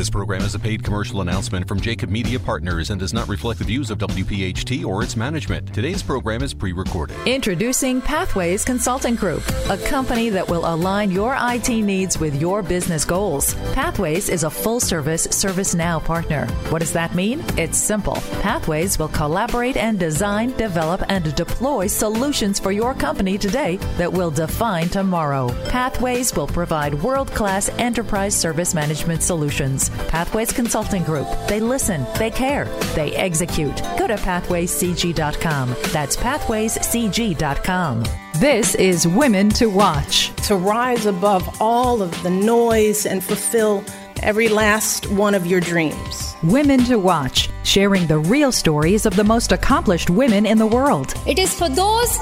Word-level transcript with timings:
This 0.00 0.08
program 0.08 0.40
is 0.40 0.54
a 0.54 0.58
paid 0.58 0.82
commercial 0.82 1.20
announcement 1.20 1.68
from 1.68 1.78
Jacob 1.78 2.08
Media 2.08 2.40
Partners 2.40 2.88
and 2.88 2.98
does 2.98 3.12
not 3.12 3.28
reflect 3.28 3.58
the 3.58 3.66
views 3.66 3.90
of 3.90 3.98
WPHT 3.98 4.82
or 4.82 5.02
its 5.02 5.14
management. 5.14 5.74
Today's 5.74 6.02
program 6.02 6.42
is 6.42 6.54
pre 6.54 6.72
recorded. 6.72 7.18
Introducing 7.26 8.00
Pathways 8.00 8.64
Consulting 8.64 9.14
Group, 9.14 9.46
a 9.68 9.76
company 9.76 10.30
that 10.30 10.48
will 10.48 10.64
align 10.64 11.10
your 11.10 11.36
IT 11.38 11.68
needs 11.68 12.18
with 12.18 12.40
your 12.40 12.62
business 12.62 13.04
goals. 13.04 13.52
Pathways 13.74 14.30
is 14.30 14.44
a 14.44 14.48
full 14.48 14.80
service 14.80 15.26
ServiceNow 15.26 16.02
partner. 16.02 16.46
What 16.70 16.78
does 16.78 16.94
that 16.94 17.14
mean? 17.14 17.44
It's 17.58 17.76
simple. 17.76 18.16
Pathways 18.40 18.98
will 18.98 19.08
collaborate 19.08 19.76
and 19.76 19.98
design, 19.98 20.52
develop, 20.56 21.02
and 21.10 21.34
deploy 21.34 21.88
solutions 21.88 22.58
for 22.58 22.72
your 22.72 22.94
company 22.94 23.36
today 23.36 23.76
that 23.98 24.10
will 24.10 24.30
define 24.30 24.88
tomorrow. 24.88 25.50
Pathways 25.68 26.34
will 26.34 26.46
provide 26.46 26.94
world 27.02 27.30
class 27.32 27.68
enterprise 27.76 28.34
service 28.34 28.72
management 28.72 29.22
solutions. 29.22 29.89
Pathways 30.08 30.52
Consulting 30.52 31.02
Group. 31.04 31.26
They 31.48 31.60
listen, 31.60 32.06
they 32.18 32.30
care, 32.30 32.64
they 32.94 33.14
execute. 33.14 33.76
Go 33.98 34.06
to 34.06 34.16
pathwayscg.com. 34.16 35.76
That's 35.92 36.16
pathwayscg.com. 36.16 38.04
This 38.36 38.74
is 38.74 39.06
Women 39.06 39.50
to 39.50 39.66
Watch. 39.66 40.34
To 40.46 40.56
rise 40.56 41.06
above 41.06 41.60
all 41.60 42.02
of 42.02 42.22
the 42.22 42.30
noise 42.30 43.06
and 43.06 43.22
fulfill 43.22 43.84
every 44.22 44.48
last 44.48 45.10
one 45.10 45.34
of 45.34 45.46
your 45.46 45.60
dreams. 45.60 46.34
Women 46.42 46.84
to 46.84 46.98
Watch, 46.98 47.50
sharing 47.64 48.06
the 48.06 48.18
real 48.18 48.52
stories 48.52 49.06
of 49.06 49.16
the 49.16 49.24
most 49.24 49.52
accomplished 49.52 50.10
women 50.10 50.46
in 50.46 50.58
the 50.58 50.66
world. 50.66 51.14
It 51.26 51.38
is 51.38 51.54
for 51.54 51.68
those 51.68 52.16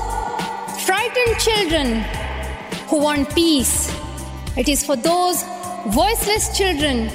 frightened 0.84 1.38
children 1.38 2.04
who 2.88 3.00
want 3.00 3.32
peace. 3.34 3.94
It 4.56 4.68
is 4.68 4.84
for 4.84 4.96
those 4.96 5.42
voiceless 5.88 6.56
children 6.56 7.10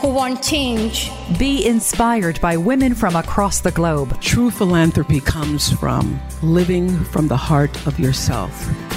who 0.00 0.08
want 0.08 0.42
change. 0.42 1.10
Be 1.38 1.66
inspired 1.66 2.40
by 2.40 2.56
women 2.56 2.94
from 2.94 3.16
across 3.16 3.60
the 3.60 3.70
globe. 3.70 4.18
True 4.20 4.50
philanthropy 4.50 5.20
comes 5.20 5.70
from 5.72 6.20
living 6.42 6.88
from 7.04 7.28
the 7.28 7.36
heart 7.36 7.86
of 7.86 8.00
yourself 8.00 8.50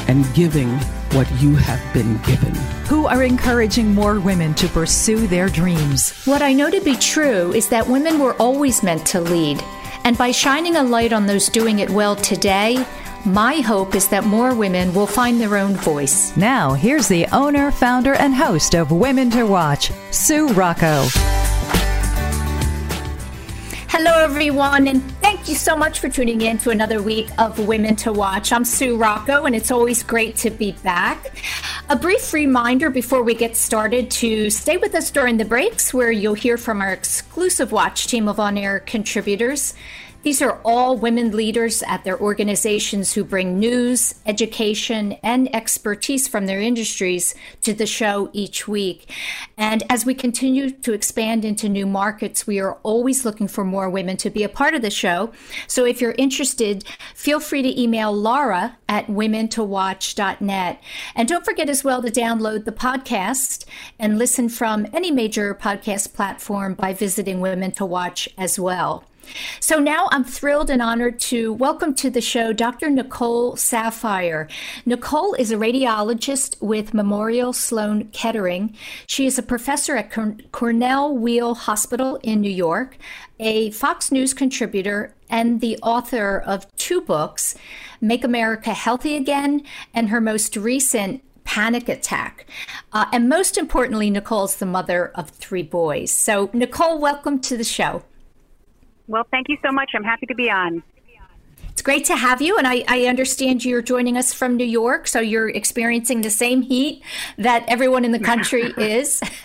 and 0.08 0.26
giving 0.34 0.70
what 1.12 1.30
you 1.42 1.56
have 1.56 1.82
been 1.94 2.18
given. 2.20 2.56
Who 2.88 3.06
are 3.08 3.23
encouraging 3.23 3.94
more 3.94 4.20
women 4.20 4.54
to 4.56 4.68
pursue 4.70 5.28
their 5.28 5.50
dreams. 5.50 6.26
What 6.26 6.42
I 6.42 6.54
know 6.54 6.70
to 6.70 6.80
be 6.82 6.95
true 6.95 7.54
is 7.54 7.67
that 7.67 7.88
women 7.88 8.20
were 8.20 8.36
always 8.36 8.82
meant 8.82 9.06
to 9.08 9.20
lead. 9.20 9.62
And 10.06 10.17
by 10.17 10.32
shining 10.32 10.78
a 10.78 10.84
light 10.84 11.12
on 11.12 11.26
those 11.26 11.50
doing 11.50 11.80
it 11.80 11.90
well 11.90 12.16
today, 12.16 12.86
my 13.26 13.62
hope 13.62 13.96
is 13.96 14.08
that 14.10 14.26
more 14.26 14.54
women 14.54 14.94
will 14.94 15.08
find 15.08 15.40
their 15.40 15.58
own 15.58 15.76
voice. 15.76 16.36
Now, 16.36 16.74
here's 16.74 17.08
the 17.08 17.26
owner, 17.28 17.72
founder, 17.72 18.14
and 18.16 18.36
host 18.36 18.76
of 18.76 18.92
Women 18.92 19.30
to 19.32 19.46
Watch, 19.46 19.92
Sue 20.12 20.50
Rocco. 20.50 21.06
Hello, 23.88 24.24
everyone, 24.24 24.88
and 24.88 25.04
thank 25.22 25.48
you 25.48 25.56
so 25.56 25.78
much 25.78 26.00
for 26.00 26.10
tuning 26.10 26.42
in 26.42 26.58
to 26.58 26.72
another 26.72 27.02
week 27.02 27.30
of 27.38 27.60
Women 27.66 27.96
to 27.98 28.12
Watch. 28.12 28.52
I'm 28.52 28.66
Sue 28.66 28.98
Rocco, 28.98 29.46
and 29.46 29.56
it's 29.56 29.72
always 29.72 30.04
great 30.04 30.36
to 30.38 30.50
be 30.50 30.74
back. 30.84 31.32
A 31.90 31.96
brief 31.96 32.34
reminder 32.34 32.90
before 32.90 33.24
we 33.24 33.36
get 33.36 33.56
started 33.56 34.10
to 34.12 34.50
stay 34.50 34.78
with 34.78 34.96
us 34.96 35.12
during 35.12 35.38
the 35.38 35.46
breaks, 35.46 35.94
where 35.94 36.12
you'll 36.12 36.34
hear 36.34 36.58
from 36.58 36.82
our 36.82 36.92
exclusive 36.92 37.72
Watch 37.72 38.08
team 38.08 38.28
of 38.28 38.40
on 38.40 38.58
air 38.58 38.80
contributors. 38.80 39.76
These 40.24 40.42
are 40.42 40.62
all 40.64 40.96
women 40.96 41.36
leaders 41.36 41.84
at 41.84 42.06
their 42.06 42.18
organizations 42.18 43.12
who 43.12 43.26
bring 43.26 43.60
news, 43.60 44.16
education, 44.26 45.18
and 45.22 45.54
expertise 45.54 46.30
from 46.30 46.46
their 46.46 46.62
industries 46.62 47.36
to 47.64 47.74
the 47.74 47.86
show 47.86 48.30
each 48.32 48.66
week. 48.66 49.12
And 49.58 49.84
as 49.90 50.06
we 50.06 50.14
continue 50.14 50.72
to 50.72 50.94
expand 50.94 51.44
into 51.44 51.68
new 51.68 51.86
markets, 51.86 52.48
we 52.48 52.62
are 52.62 52.76
always 52.84 53.26
looking 53.26 53.50
for 53.50 53.66
more 53.66 53.90
women 53.90 54.16
to 54.18 54.30
be 54.30 54.44
a 54.44 54.50
part 54.50 54.74
of 54.74 54.82
the 54.82 54.90
show. 54.90 55.34
So 55.68 55.84
if 55.84 56.00
you're 56.00 56.16
interested, 56.18 56.86
feel 57.14 57.42
free 57.42 57.62
to 57.62 57.82
email 57.82 58.14
Laura 58.14 58.78
at 58.88 59.08
womentowatch.net. 59.08 60.82
And 61.16 61.28
don't 61.28 61.44
forget 61.44 61.70
as 61.70 61.83
well 61.83 62.02
to 62.02 62.10
download 62.10 62.64
the 62.64 62.72
podcast 62.72 63.66
and 64.00 64.17
listen 64.17 64.48
from 64.48 64.88
any 64.94 65.12
major 65.12 65.54
podcast 65.54 66.14
platform 66.14 66.76
by 66.76 66.94
visiting 66.94 67.42
Women 67.42 67.73
to 67.73 67.86
Watch 67.86 68.30
as 68.38 68.58
well. 68.58 69.04
So 69.60 69.80
now 69.80 70.08
I'm 70.11 70.23
thrilled 70.23 70.70
and 70.70 70.82
honored 70.82 71.20
to 71.22 71.54
welcome 71.54 71.94
to 71.95 72.10
the 72.10 72.22
show 72.22 72.54
Dr. 72.54 72.89
Nicole 72.89 73.56
Saphier. 73.56 74.50
Nicole 74.86 75.34
is 75.34 75.52
a 75.52 75.58
radiologist 75.58 76.61
with 76.61 76.94
Memorial 76.94 77.54
Sloan 77.54 78.06
Kettering. 78.10 78.76
She 79.08 79.26
is 79.26 79.38
a 79.39 79.44
professor 79.44 79.95
at 79.95 80.12
Cornell 80.52 81.16
Weill 81.16 81.56
Hospital 81.56 82.20
in 82.23 82.42
New 82.42 82.52
York, 82.52 82.98
a 83.39 83.72
Fox 83.72 84.12
News 84.12 84.33
contributor, 84.33 85.14
and 85.30 85.62
the 85.62 85.78
author 85.82 86.39
of 86.45 86.73
two 86.76 87.02
books, 87.02 87.56
Make 88.02 88.23
America 88.23 88.73
Healthy 88.73 89.16
Again, 89.16 89.64
and 89.94 90.10
her 90.10 90.22
most 90.22 90.56
recent 90.56 91.23
panic 91.44 91.89
attack. 91.89 92.45
Uh, 92.92 93.06
and 93.12 93.30
most 93.30 93.58
importantly, 93.58 94.10
Nicole's 94.10 94.58
the 94.58 94.66
mother 94.66 95.12
of 95.16 95.30
three 95.30 95.64
boys. 95.64 96.12
So, 96.12 96.50
Nicole, 96.54 97.00
welcome 97.00 97.39
to 97.42 97.58
the 97.58 97.64
show. 97.64 98.04
Well, 99.08 99.25
thank 99.31 99.49
you 99.49 99.58
so 99.64 99.71
much. 99.71 99.91
I'm 99.95 100.03
happy 100.03 100.25
to 100.27 100.36
be 100.36 100.49
on. 100.49 100.83
It's 101.73 101.81
great 101.81 102.05
to 102.05 102.15
have 102.15 102.41
you. 102.41 102.58
And 102.58 102.67
I, 102.67 102.83
I, 102.87 103.05
understand 103.08 103.65
you're 103.65 103.81
joining 103.81 104.15
us 104.15 104.31
from 104.31 104.58
New 104.58 104.65
York. 104.65 105.08
So 105.08 105.19
you're 105.19 105.49
experiencing 105.49 106.21
the 106.21 106.30
same 106.30 106.61
heat 106.61 107.03
that 107.37 107.65
everyone 107.67 108.05
in 108.05 108.11
the 108.11 108.19
country 108.19 108.61
is. 108.77 109.21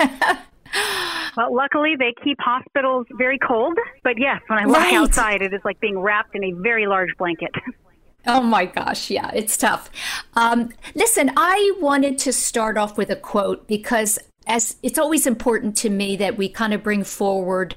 well, 1.37 1.55
luckily, 1.55 1.97
they 1.99 2.15
keep 2.23 2.39
hospitals 2.39 3.07
very 3.13 3.39
cold. 3.39 3.79
But 4.05 4.19
yes, 4.19 4.43
when 4.47 4.59
I 4.59 4.67
walk 4.67 4.77
right. 4.77 4.95
outside, 4.95 5.41
it 5.41 5.55
is 5.55 5.63
like 5.65 5.81
being 5.81 5.99
wrapped 5.99 6.35
in 6.35 6.45
a 6.45 6.53
very 6.53 6.87
large 6.87 7.17
blanket. 7.17 7.51
Oh 8.27 8.43
my 8.43 8.67
gosh, 8.67 9.11
yeah, 9.11 9.31
it's 9.33 9.57
tough. 9.57 9.89
Um, 10.35 10.71
listen, 10.95 11.31
I 11.37 11.73
wanted 11.81 12.19
to 12.19 12.33
start 12.33 12.77
off 12.77 12.99
with 12.99 13.09
a 13.09 13.17
quote 13.17 13.67
because 13.67 14.19
as 14.47 14.77
it's 14.83 14.99
always 14.99 15.27
important 15.27 15.77
to 15.79 15.89
me 15.89 16.17
that 16.17 16.37
we 16.37 16.49
kind 16.49 16.75
of 16.75 16.83
bring 16.83 17.05
forward 17.05 17.75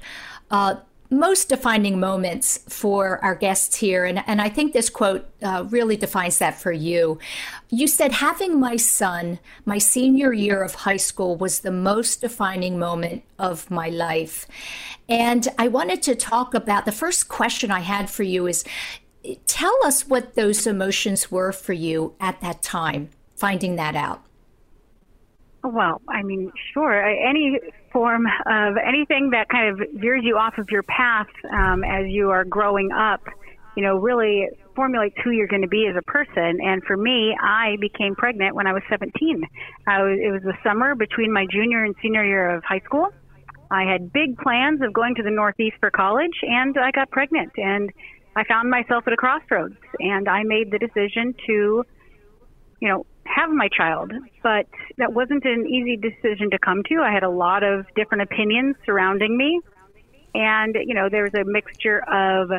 uh, 0.50 0.74
most 1.12 1.48
defining 1.50 2.00
moments 2.00 2.58
for 2.68 3.22
our 3.22 3.34
guests 3.34 3.76
here. 3.76 4.04
And, 4.04 4.24
and 4.26 4.40
I 4.40 4.48
think 4.48 4.72
this 4.72 4.88
quote 4.88 5.28
uh, 5.42 5.66
really 5.68 5.96
defines 5.96 6.38
that 6.38 6.60
for 6.60 6.72
you. 6.72 7.18
You 7.68 7.86
said, 7.86 8.12
Having 8.12 8.58
my 8.58 8.76
son, 8.76 9.38
my 9.64 9.78
senior 9.78 10.32
year 10.32 10.62
of 10.62 10.74
high 10.74 10.96
school, 10.96 11.36
was 11.36 11.60
the 11.60 11.70
most 11.70 12.22
defining 12.22 12.78
moment 12.78 13.22
of 13.38 13.70
my 13.70 13.88
life. 13.90 14.46
And 15.08 15.46
I 15.58 15.68
wanted 15.68 16.02
to 16.02 16.14
talk 16.14 16.54
about 16.54 16.86
the 16.86 16.92
first 16.92 17.28
question 17.28 17.70
I 17.70 17.80
had 17.80 18.08
for 18.08 18.22
you 18.22 18.46
is 18.46 18.64
tell 19.46 19.76
us 19.84 20.08
what 20.08 20.34
those 20.34 20.66
emotions 20.66 21.30
were 21.30 21.52
for 21.52 21.74
you 21.74 22.14
at 22.20 22.40
that 22.40 22.62
time, 22.62 23.10
finding 23.36 23.76
that 23.76 23.94
out. 23.94 24.22
Well, 25.62 26.00
I 26.08 26.22
mean, 26.22 26.50
sure. 26.72 27.04
Any 27.04 27.60
form 27.92 28.26
of 28.26 28.74
anything 28.76 29.30
that 29.30 29.48
kind 29.48 29.68
of 29.68 29.88
veers 29.94 30.22
you 30.24 30.36
off 30.36 30.58
of 30.58 30.68
your 30.70 30.82
path 30.82 31.28
um, 31.52 31.84
as 31.84 32.06
you 32.08 32.30
are 32.30 32.44
growing 32.44 32.90
up, 32.92 33.20
you 33.76 33.82
know, 33.82 33.96
really 33.96 34.48
formulates 34.74 35.14
who 35.24 35.30
you're 35.30 35.46
going 35.46 35.62
to 35.62 35.68
be 35.68 35.86
as 35.88 35.96
a 35.96 36.10
person. 36.10 36.58
And 36.62 36.82
for 36.84 36.96
me, 36.96 37.36
I 37.40 37.76
became 37.80 38.14
pregnant 38.14 38.54
when 38.54 38.66
I 38.66 38.72
was 38.72 38.82
17. 38.88 39.42
I 39.86 40.02
was, 40.02 40.18
it 40.22 40.30
was 40.30 40.42
the 40.42 40.54
summer 40.64 40.94
between 40.94 41.32
my 41.32 41.46
junior 41.50 41.84
and 41.84 41.94
senior 42.02 42.24
year 42.24 42.56
of 42.56 42.64
high 42.64 42.80
school. 42.84 43.08
I 43.70 43.84
had 43.84 44.12
big 44.12 44.36
plans 44.38 44.82
of 44.82 44.92
going 44.92 45.14
to 45.14 45.22
the 45.22 45.30
Northeast 45.30 45.76
for 45.80 45.90
college, 45.90 46.36
and 46.42 46.76
I 46.78 46.90
got 46.90 47.10
pregnant. 47.10 47.52
And 47.56 47.90
I 48.36 48.44
found 48.44 48.70
myself 48.70 49.04
at 49.06 49.12
a 49.12 49.16
crossroads, 49.16 49.76
and 49.98 50.28
I 50.28 50.42
made 50.42 50.70
the 50.70 50.78
decision 50.78 51.34
to, 51.46 51.84
you 52.80 52.88
know, 52.88 53.06
have 53.34 53.50
my 53.50 53.68
child, 53.68 54.12
but 54.42 54.66
that 54.98 55.12
wasn't 55.12 55.44
an 55.44 55.66
easy 55.66 55.96
decision 55.96 56.50
to 56.50 56.58
come 56.58 56.82
to. 56.88 57.00
I 57.02 57.12
had 57.12 57.22
a 57.22 57.30
lot 57.30 57.62
of 57.62 57.86
different 57.94 58.22
opinions 58.22 58.76
surrounding 58.84 59.36
me. 59.36 59.60
And, 60.34 60.76
you 60.86 60.94
know, 60.94 61.08
there 61.08 61.24
was 61.24 61.34
a 61.34 61.44
mixture 61.44 62.02
of 62.10 62.50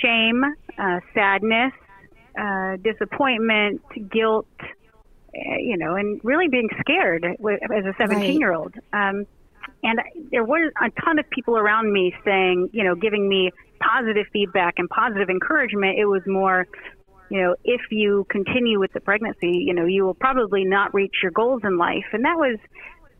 shame, 0.00 0.44
uh, 0.78 1.00
sadness, 1.14 1.72
uh, 2.38 2.76
disappointment, 2.76 3.82
guilt, 4.10 4.46
uh, 4.60 5.56
you 5.58 5.76
know, 5.76 5.96
and 5.96 6.20
really 6.22 6.48
being 6.48 6.68
scared 6.80 7.24
as 7.24 7.84
a 7.84 7.94
17 7.98 8.38
year 8.38 8.52
old. 8.54 8.74
Um, 8.92 9.26
and 9.82 10.00
there 10.30 10.44
were 10.44 10.66
a 10.66 10.90
ton 11.04 11.18
of 11.18 11.28
people 11.30 11.56
around 11.56 11.92
me 11.92 12.14
saying, 12.24 12.70
you 12.72 12.84
know, 12.84 12.94
giving 12.94 13.28
me 13.28 13.50
positive 13.80 14.26
feedback 14.32 14.74
and 14.78 14.88
positive 14.88 15.30
encouragement. 15.30 15.98
It 15.98 16.06
was 16.06 16.22
more, 16.26 16.66
you 17.30 17.40
know, 17.40 17.54
if 17.64 17.80
you 17.90 18.26
continue 18.30 18.78
with 18.80 18.92
the 18.92 19.00
pregnancy, 19.00 19.64
you 19.66 19.74
know, 19.74 19.84
you 19.84 20.04
will 20.04 20.14
probably 20.14 20.64
not 20.64 20.94
reach 20.94 21.14
your 21.22 21.32
goals 21.32 21.62
in 21.64 21.76
life. 21.76 22.06
And 22.12 22.24
that 22.24 22.36
was, 22.36 22.58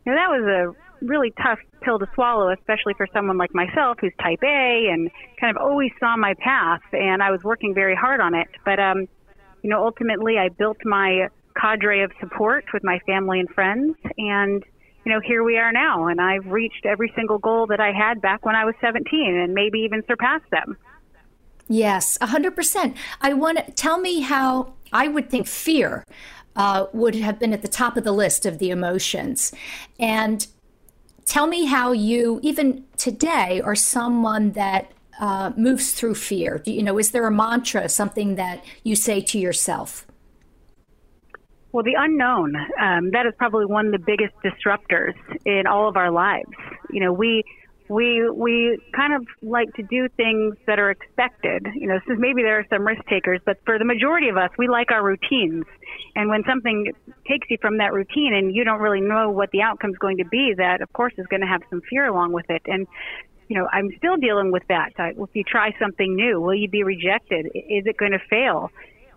you 0.05 0.11
know, 0.11 0.17
that 0.17 0.29
was 0.29 0.45
a 0.45 1.05
really 1.05 1.31
tough 1.41 1.59
pill 1.81 1.99
to 1.99 2.07
swallow, 2.13 2.51
especially 2.51 2.93
for 2.95 3.07
someone 3.13 3.37
like 3.37 3.53
myself 3.53 3.97
who's 4.01 4.13
type 4.21 4.43
A 4.43 4.89
and 4.91 5.09
kind 5.39 5.55
of 5.55 5.61
always 5.61 5.91
saw 5.99 6.17
my 6.17 6.33
path 6.39 6.81
and 6.91 7.21
I 7.21 7.31
was 7.31 7.41
working 7.43 7.73
very 7.73 7.95
hard 7.95 8.19
on 8.19 8.33
it. 8.33 8.47
But, 8.65 8.79
um, 8.79 9.07
you 9.61 9.69
know, 9.69 9.83
ultimately 9.83 10.37
I 10.37 10.49
built 10.49 10.77
my 10.83 11.27
cadre 11.59 12.03
of 12.03 12.11
support 12.19 12.65
with 12.73 12.83
my 12.83 12.99
family 13.05 13.39
and 13.39 13.49
friends 13.49 13.95
and 14.17 14.63
you 15.05 15.13
know, 15.13 15.21
here 15.25 15.43
we 15.43 15.57
are 15.57 15.71
now, 15.71 16.07
and 16.07 16.19
I've 16.19 16.45
reached 16.45 16.85
every 16.85 17.11
single 17.15 17.39
goal 17.39 17.67
that 17.67 17.79
I 17.79 17.91
had 17.93 18.21
back 18.21 18.45
when 18.45 18.55
I 18.55 18.65
was 18.65 18.75
17, 18.81 19.07
and 19.35 19.53
maybe 19.53 19.79
even 19.79 20.03
surpassed 20.05 20.49
them. 20.51 20.77
Yes, 21.69 22.17
100%. 22.17 22.95
I 23.21 23.33
want 23.33 23.63
to 23.63 23.71
tell 23.71 23.99
me 23.99 24.21
how 24.21 24.73
I 24.91 25.07
would 25.07 25.29
think 25.29 25.47
fear 25.47 26.03
uh, 26.55 26.87
would 26.93 27.15
have 27.15 27.39
been 27.39 27.53
at 27.53 27.61
the 27.61 27.67
top 27.67 27.95
of 27.95 28.03
the 28.03 28.11
list 28.11 28.45
of 28.47 28.57
the 28.57 28.71
emotions. 28.71 29.53
And 29.99 30.45
tell 31.25 31.45
me 31.45 31.65
how 31.65 31.91
you, 31.91 32.39
even 32.41 32.85
today, 32.97 33.61
are 33.61 33.75
someone 33.75 34.51
that 34.53 34.91
uh, 35.19 35.51
moves 35.55 35.93
through 35.93 36.15
fear. 36.15 36.57
Do, 36.57 36.71
you 36.71 36.81
know, 36.81 36.97
is 36.97 37.11
there 37.11 37.27
a 37.27 37.31
mantra, 37.31 37.87
something 37.87 38.35
that 38.35 38.63
you 38.83 38.95
say 38.95 39.21
to 39.21 39.37
yourself? 39.37 40.07
Well, 41.71 41.83
the 41.83 41.93
unknown, 41.95 42.55
um, 42.81 43.11
that 43.11 43.27
is 43.27 43.33
probably 43.37 43.67
one 43.67 43.85
of 43.85 43.91
the 43.91 43.99
biggest 43.99 44.33
disruptors 44.43 45.13
in 45.45 45.67
all 45.67 45.87
of 45.87 45.97
our 45.97 46.09
lives. 46.09 46.49
You 46.89 47.01
know, 47.01 47.13
we, 47.13 47.43
we, 47.89 48.29
we 48.29 48.79
kind 48.95 49.13
of 49.13 49.25
like 49.41 49.73
to 49.75 49.83
do 49.83 50.07
things 50.15 50.55
that 50.67 50.79
are 50.79 50.91
expected. 50.91 51.67
You 51.75 51.87
know, 51.87 51.99
so 52.07 52.15
maybe 52.15 52.41
there 52.43 52.59
are 52.59 52.65
some 52.69 52.85
risk 52.85 53.05
takers, 53.07 53.41
but 53.45 53.57
for 53.65 53.77
the 53.77 53.85
majority 53.85 54.29
of 54.29 54.37
us, 54.37 54.49
we 54.57 54.67
like 54.67 54.91
our 54.91 55.03
routines. 55.03 55.65
And 56.15 56.29
when 56.29 56.43
something 56.47 56.93
takes 57.27 57.49
you 57.49 57.57
from 57.61 57.77
that 57.79 57.93
routine 57.93 58.33
and 58.33 58.55
you 58.55 58.63
don't 58.63 58.79
really 58.79 59.01
know 59.01 59.31
what 59.31 59.51
the 59.51 59.61
outcome 59.61 59.91
is 59.91 59.97
going 59.97 60.17
to 60.17 60.25
be, 60.25 60.53
that 60.57 60.81
of 60.81 60.93
course 60.93 61.13
is 61.17 61.25
going 61.27 61.41
to 61.41 61.47
have 61.47 61.61
some 61.69 61.81
fear 61.89 62.05
along 62.05 62.31
with 62.31 62.49
it. 62.49 62.61
And 62.65 62.87
you 63.47 63.57
know, 63.57 63.67
I'm 63.71 63.89
still 63.97 64.15
dealing 64.15 64.51
with 64.51 64.63
that. 64.69 64.91
If 64.97 65.29
you 65.33 65.43
try 65.43 65.75
something 65.79 66.15
new, 66.15 66.39
will 66.39 66.53
you 66.53 66.69
be 66.69 66.83
rejected? 66.83 67.47
Is 67.47 67.87
it 67.87 67.97
going 67.97 68.11
to 68.11 68.19
fail? 68.29 68.69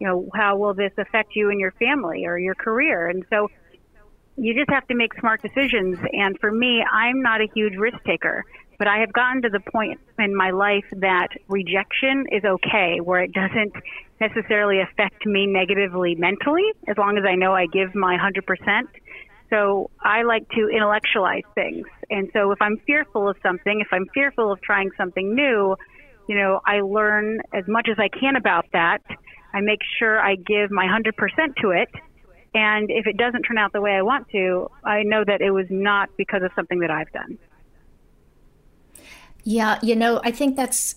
you 0.03 0.09
know, 0.09 0.29
how 0.35 0.57
will 0.57 0.75
this 0.75 0.91
affect 0.99 1.37
you 1.37 1.51
and 1.51 1.61
your 1.61 1.71
family 1.79 2.27
or 2.27 2.37
your 2.37 2.57
career? 2.57 3.07
And 3.07 3.25
so 3.31 3.49
you 4.37 4.53
just 4.53 4.69
have 4.69 4.85
to 4.89 4.97
make 4.97 5.15
smart 5.21 5.41
decisions. 5.43 5.97
And 6.13 6.37
for 6.41 6.51
me, 6.51 6.83
I'm 6.83 7.23
not 7.23 7.41
a 7.41 7.47
huge 7.55 7.77
risk 7.77 8.03
taker, 8.05 8.45
but 8.83 8.89
I 8.89 8.99
have 8.99 9.13
gotten 9.13 9.43
to 9.43 9.49
the 9.49 9.61
point 9.61 10.01
in 10.19 10.35
my 10.35 10.51
life 10.51 10.85
that 10.97 11.29
rejection 11.47 12.27
is 12.33 12.43
okay, 12.43 12.99
where 12.99 13.23
it 13.23 13.33
doesn't 13.33 13.73
necessarily 14.21 14.81
affect 14.81 15.25
me 15.25 15.47
negatively 15.47 16.17
mentally, 16.17 16.65
as 16.89 16.99
long 16.99 17.17
as 17.17 17.23
I 17.25 17.37
know 17.37 17.53
I 17.53 17.67
give 17.67 17.95
my 17.95 18.19
100%. 18.19 18.89
So 19.51 19.89
I 20.01 20.25
like 20.25 20.49
to 20.57 20.69
intellectualize 20.69 21.45
things. 21.55 21.87
And 22.11 22.29
so 22.33 22.51
if 22.51 22.61
I'm 22.61 22.77
fearful 22.85 23.29
of 23.29 23.37
something, 23.41 23.81
if 23.81 23.87
I'm 23.93 24.09
fearful 24.15 24.51
of 24.51 24.61
trying 24.63 24.91
something 24.97 25.33
new, 25.33 25.77
you 26.29 26.35
know, 26.35 26.59
I 26.67 26.81
learn 26.81 27.41
as 27.53 27.63
much 27.69 27.87
as 27.89 28.01
I 28.01 28.09
can 28.09 28.35
about 28.35 28.67
that 28.73 28.99
I 29.55 29.61
make 29.61 29.79
sure 30.01 30.19
I 30.19 30.35
give 30.35 30.73
my 30.73 30.87
100% 30.87 31.57
to 31.63 31.71
it. 31.71 31.89
And 32.53 32.91
if 32.91 33.07
it 33.07 33.17
doesn't 33.17 33.43
turn 33.43 33.59
out 33.59 33.73
the 33.73 33.81
way 33.81 33.93
I 33.93 34.03
want 34.03 34.29
to, 34.31 34.69
I 34.85 35.05
know 35.05 35.23
that 35.25 35.41
it 35.41 35.53
was 35.53 35.67
not 35.71 36.11
because 36.17 36.43
of 36.43 36.51
something 36.57 36.81
that 36.81 36.91
I've 36.91 37.13
done. 37.13 37.39
Yeah, 39.45 39.79
you 39.83 39.97
know, 39.97 40.21
I 40.25 40.31
think 40.31 40.57
that's 40.57 40.97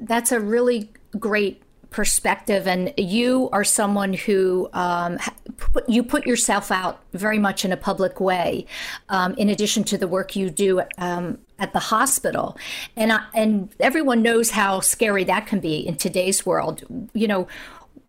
that's 0.00 0.32
a 0.32 0.40
really 0.40 0.90
great 1.18 1.62
perspective 1.90 2.66
and 2.66 2.92
you 2.96 3.50
are 3.52 3.64
someone 3.64 4.14
who 4.14 4.66
um, 4.72 5.18
put, 5.58 5.86
you 5.86 6.02
put 6.02 6.26
yourself 6.26 6.70
out 6.70 7.02
very 7.12 7.38
much 7.38 7.66
in 7.66 7.70
a 7.70 7.76
public 7.76 8.18
way 8.18 8.64
um, 9.10 9.34
in 9.34 9.50
addition 9.50 9.84
to 9.84 9.98
the 9.98 10.08
work 10.08 10.34
you 10.34 10.48
do 10.48 10.80
um, 10.96 11.36
at 11.58 11.74
the 11.74 11.78
hospital 11.78 12.56
and 12.96 13.12
I, 13.12 13.22
and 13.34 13.68
everyone 13.78 14.22
knows 14.22 14.52
how 14.52 14.80
scary 14.80 15.22
that 15.24 15.46
can 15.46 15.60
be 15.60 15.86
in 15.86 15.96
today's 15.96 16.46
world 16.46 16.82
you 17.12 17.28
know 17.28 17.46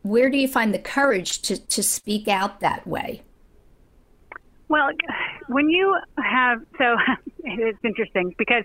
where 0.04 0.30
do 0.30 0.38
you 0.38 0.48
find 0.48 0.74
the 0.74 0.80
courage 0.80 1.42
to, 1.44 1.58
to 1.68 1.82
speak 1.82 2.28
out 2.28 2.60
that 2.60 2.86
way? 2.86 3.24
Well, 4.68 4.90
when 5.48 5.70
you 5.70 5.98
have, 6.18 6.62
so 6.78 6.96
it's 7.44 7.80
interesting 7.84 8.36
because, 8.38 8.64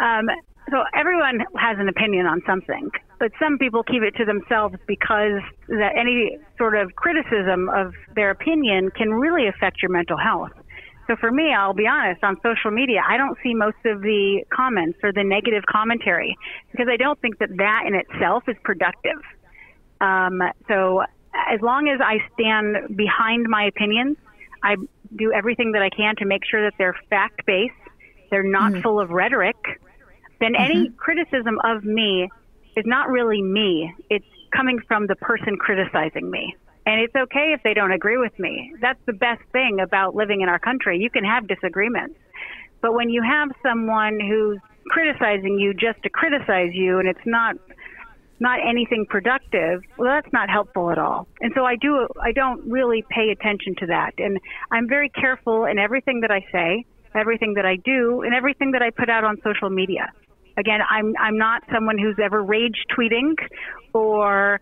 um, 0.00 0.26
so 0.70 0.82
everyone 0.94 1.40
has 1.56 1.78
an 1.78 1.88
opinion 1.88 2.26
on 2.26 2.40
something, 2.46 2.90
but 3.18 3.32
some 3.38 3.58
people 3.58 3.82
keep 3.82 4.02
it 4.02 4.16
to 4.16 4.24
themselves 4.24 4.76
because 4.86 5.42
that 5.68 5.92
any 5.96 6.38
sort 6.56 6.74
of 6.74 6.96
criticism 6.96 7.68
of 7.68 7.92
their 8.14 8.30
opinion 8.30 8.90
can 8.90 9.12
really 9.12 9.46
affect 9.46 9.82
your 9.82 9.90
mental 9.90 10.16
health. 10.16 10.52
So 11.06 11.16
for 11.16 11.30
me, 11.30 11.52
I'll 11.52 11.74
be 11.74 11.86
honest, 11.86 12.24
on 12.24 12.36
social 12.42 12.70
media, 12.70 13.02
I 13.06 13.18
don't 13.18 13.36
see 13.42 13.52
most 13.52 13.76
of 13.84 14.00
the 14.00 14.42
comments 14.48 14.98
or 15.02 15.12
the 15.12 15.22
negative 15.22 15.64
commentary 15.66 16.34
because 16.70 16.86
I 16.90 16.96
don't 16.96 17.20
think 17.20 17.38
that 17.40 17.50
that 17.58 17.84
in 17.86 17.94
itself 17.94 18.44
is 18.48 18.56
productive. 18.64 19.20
Um, 20.00 20.40
so 20.66 21.02
as 21.34 21.60
long 21.60 21.88
as 21.88 22.00
I 22.00 22.18
stand 22.32 22.96
behind 22.96 23.46
my 23.48 23.64
opinions, 23.64 24.16
I 24.62 24.76
do 25.14 25.30
everything 25.30 25.72
that 25.72 25.82
I 25.82 25.90
can 25.90 26.16
to 26.16 26.24
make 26.24 26.42
sure 26.50 26.64
that 26.64 26.74
they're 26.78 26.96
fact 27.10 27.44
based, 27.44 27.74
they're 28.30 28.42
not 28.42 28.72
mm-hmm. 28.72 28.80
full 28.80 28.98
of 28.98 29.10
rhetoric, 29.10 29.56
then 30.40 30.52
mm-hmm. 30.52 30.70
any 30.70 30.90
criticism 30.90 31.58
of 31.64 31.84
me 31.84 32.28
is 32.76 32.84
not 32.86 33.08
really 33.08 33.42
me. 33.42 33.92
It's 34.10 34.26
coming 34.54 34.80
from 34.86 35.06
the 35.06 35.16
person 35.16 35.56
criticizing 35.56 36.30
me. 36.30 36.56
And 36.86 37.00
it's 37.00 37.14
okay 37.14 37.54
if 37.54 37.62
they 37.62 37.72
don't 37.72 37.92
agree 37.92 38.18
with 38.18 38.38
me. 38.38 38.74
That's 38.80 39.00
the 39.06 39.14
best 39.14 39.42
thing 39.52 39.80
about 39.80 40.14
living 40.14 40.42
in 40.42 40.48
our 40.48 40.58
country. 40.58 40.98
You 40.98 41.08
can 41.10 41.24
have 41.24 41.48
disagreements. 41.48 42.16
But 42.82 42.94
when 42.94 43.08
you 43.08 43.22
have 43.22 43.48
someone 43.62 44.20
who's 44.20 44.58
criticizing 44.88 45.58
you 45.58 45.72
just 45.72 46.02
to 46.02 46.10
criticize 46.10 46.74
you 46.74 46.98
and 46.98 47.08
it's 47.08 47.24
not 47.24 47.56
not 48.40 48.58
anything 48.66 49.06
productive, 49.08 49.82
well, 49.96 50.08
that's 50.08 50.30
not 50.32 50.50
helpful 50.50 50.90
at 50.90 50.98
all. 50.98 51.26
And 51.40 51.52
so 51.54 51.64
I 51.64 51.76
do, 51.76 52.06
I 52.20 52.32
don't 52.32 52.68
really 52.68 53.04
pay 53.08 53.30
attention 53.30 53.76
to 53.76 53.86
that. 53.86 54.14
And 54.18 54.38
I'm 54.70 54.88
very 54.88 55.08
careful 55.08 55.64
in 55.64 55.78
everything 55.78 56.20
that 56.20 56.32
I 56.32 56.44
say, 56.50 56.84
everything 57.14 57.54
that 57.54 57.64
I 57.64 57.76
do, 57.76 58.22
and 58.22 58.34
everything 58.34 58.72
that 58.72 58.82
I 58.82 58.90
put 58.90 59.08
out 59.08 59.24
on 59.24 59.40
social 59.42 59.70
media. 59.70 60.12
Again, 60.56 60.80
I'm, 60.88 61.14
I'm 61.18 61.38
not 61.38 61.62
someone 61.72 61.98
who's 61.98 62.16
ever 62.22 62.42
rage 62.42 62.84
tweeting 62.96 63.34
or 63.92 64.60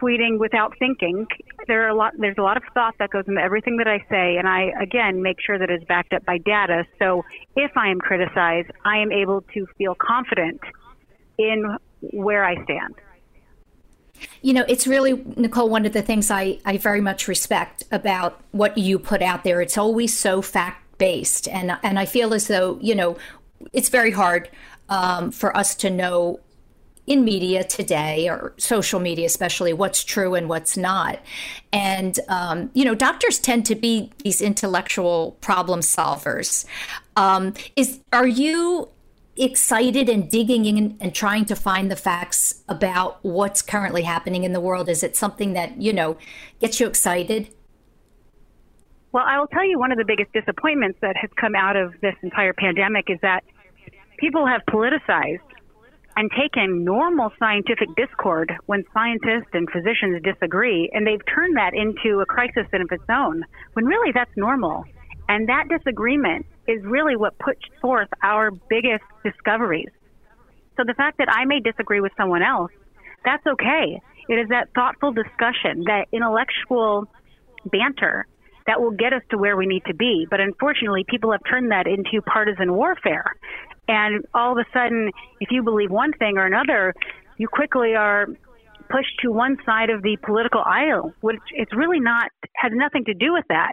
tweeting 0.00 0.38
without 0.38 0.74
thinking. 0.78 1.26
There 1.66 1.84
are 1.84 1.88
a 1.88 1.94
lot, 1.94 2.12
there's 2.18 2.38
a 2.38 2.42
lot 2.42 2.56
of 2.56 2.62
thought 2.74 2.94
that 2.98 3.10
goes 3.10 3.24
into 3.26 3.40
everything 3.40 3.78
that 3.78 3.88
I 3.88 3.98
say, 4.08 4.36
and 4.36 4.48
I 4.48 4.70
again 4.80 5.22
make 5.22 5.38
sure 5.44 5.58
that 5.58 5.68
it's 5.68 5.84
backed 5.84 6.12
up 6.12 6.24
by 6.24 6.38
data. 6.38 6.84
So 6.98 7.24
if 7.56 7.72
I 7.76 7.88
am 7.88 7.98
criticized, 7.98 8.70
I 8.84 8.98
am 8.98 9.10
able 9.10 9.42
to 9.54 9.66
feel 9.78 9.96
confident 9.96 10.60
in 11.38 11.76
where 12.00 12.44
I 12.44 12.62
stand. 12.64 12.94
You 14.42 14.52
know, 14.52 14.64
it's 14.68 14.86
really, 14.86 15.24
Nicole, 15.36 15.68
one 15.68 15.86
of 15.86 15.92
the 15.92 16.02
things 16.02 16.30
I, 16.30 16.58
I 16.64 16.76
very 16.76 17.00
much 17.00 17.26
respect 17.26 17.84
about 17.90 18.40
what 18.52 18.76
you 18.76 18.98
put 18.98 19.22
out 19.22 19.44
there. 19.44 19.60
It's 19.60 19.78
always 19.78 20.16
so 20.16 20.42
fact 20.42 20.98
based. 20.98 21.48
And, 21.48 21.78
and 21.82 21.98
I 21.98 22.04
feel 22.04 22.34
as 22.34 22.46
though, 22.46 22.78
you 22.82 22.94
know, 22.94 23.16
it's 23.72 23.88
very 23.88 24.10
hard 24.10 24.50
um, 24.90 25.30
for 25.30 25.56
us 25.56 25.74
to 25.76 25.88
know 25.88 26.40
in 27.06 27.24
media 27.24 27.64
today 27.64 28.28
or 28.28 28.54
social 28.58 29.00
media 29.00 29.26
especially 29.26 29.72
what's 29.72 30.04
true 30.04 30.34
and 30.34 30.48
what's 30.48 30.76
not 30.76 31.18
and 31.72 32.20
um, 32.28 32.70
you 32.74 32.84
know 32.84 32.94
doctors 32.94 33.38
tend 33.38 33.64
to 33.66 33.74
be 33.74 34.12
these 34.22 34.40
intellectual 34.40 35.32
problem 35.40 35.80
solvers 35.80 36.66
um, 37.16 37.54
is 37.74 38.00
are 38.12 38.28
you 38.28 38.88
excited 39.40 40.08
and 40.08 40.30
digging 40.30 40.66
in 40.66 40.96
and 41.00 41.14
trying 41.14 41.46
to 41.46 41.56
find 41.56 41.90
the 41.90 41.96
facts 41.96 42.62
about 42.68 43.18
what's 43.22 43.62
currently 43.62 44.02
happening 44.02 44.44
in 44.44 44.52
the 44.52 44.60
world? 44.60 44.88
Is 44.88 45.02
it 45.02 45.16
something 45.16 45.54
that, 45.54 45.80
you 45.80 45.92
know, 45.92 46.18
gets 46.60 46.78
you 46.78 46.86
excited? 46.86 47.48
Well, 49.12 49.24
I 49.26 49.38
will 49.40 49.46
tell 49.48 49.64
you 49.64 49.78
one 49.78 49.90
of 49.90 49.98
the 49.98 50.04
biggest 50.04 50.32
disappointments 50.32 50.98
that 51.00 51.16
has 51.16 51.30
come 51.40 51.54
out 51.54 51.76
of 51.76 51.94
this 52.00 52.14
entire 52.22 52.52
pandemic 52.52 53.06
is 53.08 53.18
that 53.22 53.42
people 54.20 54.46
have 54.46 54.60
politicized 54.68 55.40
and 56.16 56.30
taken 56.38 56.84
normal 56.84 57.32
scientific 57.38 57.88
discord 57.96 58.52
when 58.66 58.84
scientists 58.92 59.50
and 59.54 59.68
physicians 59.70 60.22
disagree, 60.22 60.90
and 60.92 61.06
they've 61.06 61.24
turned 61.34 61.56
that 61.56 61.72
into 61.72 62.20
a 62.20 62.26
crisis 62.26 62.66
in 62.72 62.82
of 62.82 62.88
its 62.90 63.04
own, 63.08 63.42
when 63.72 63.86
really 63.86 64.12
that's 64.12 64.30
normal. 64.36 64.84
And 65.28 65.48
that 65.48 65.68
disagreement 65.68 66.44
is 66.66 66.82
really 66.84 67.16
what 67.16 67.38
puts 67.38 67.60
forth 67.80 68.08
our 68.22 68.50
biggest 68.50 69.04
discoveries. 69.24 69.88
So 70.76 70.84
the 70.86 70.94
fact 70.94 71.18
that 71.18 71.28
I 71.30 71.44
may 71.44 71.60
disagree 71.60 72.00
with 72.00 72.12
someone 72.16 72.42
else, 72.42 72.72
that's 73.24 73.46
okay. 73.46 74.00
It 74.28 74.34
is 74.34 74.48
that 74.48 74.68
thoughtful 74.74 75.12
discussion, 75.12 75.84
that 75.86 76.06
intellectual 76.12 77.06
banter 77.66 78.26
that 78.66 78.80
will 78.80 78.92
get 78.92 79.12
us 79.12 79.22
to 79.30 79.38
where 79.38 79.56
we 79.56 79.66
need 79.66 79.84
to 79.86 79.94
be. 79.94 80.26
But 80.30 80.40
unfortunately, 80.40 81.04
people 81.08 81.32
have 81.32 81.40
turned 81.48 81.70
that 81.70 81.86
into 81.86 82.22
partisan 82.22 82.72
warfare. 82.74 83.34
And 83.90 84.24
all 84.34 84.52
of 84.52 84.58
a 84.58 84.64
sudden, 84.72 85.10
if 85.40 85.50
you 85.50 85.64
believe 85.64 85.90
one 85.90 86.12
thing 86.12 86.38
or 86.38 86.46
another, 86.46 86.94
you 87.38 87.48
quickly 87.48 87.96
are 87.96 88.26
pushed 88.88 89.18
to 89.22 89.32
one 89.32 89.56
side 89.66 89.90
of 89.90 90.02
the 90.02 90.16
political 90.24 90.62
aisle, 90.64 91.12
which 91.22 91.40
it's 91.52 91.74
really 91.74 91.98
not, 91.98 92.30
has 92.54 92.70
nothing 92.72 93.04
to 93.06 93.14
do 93.14 93.32
with 93.32 93.44
that. 93.48 93.72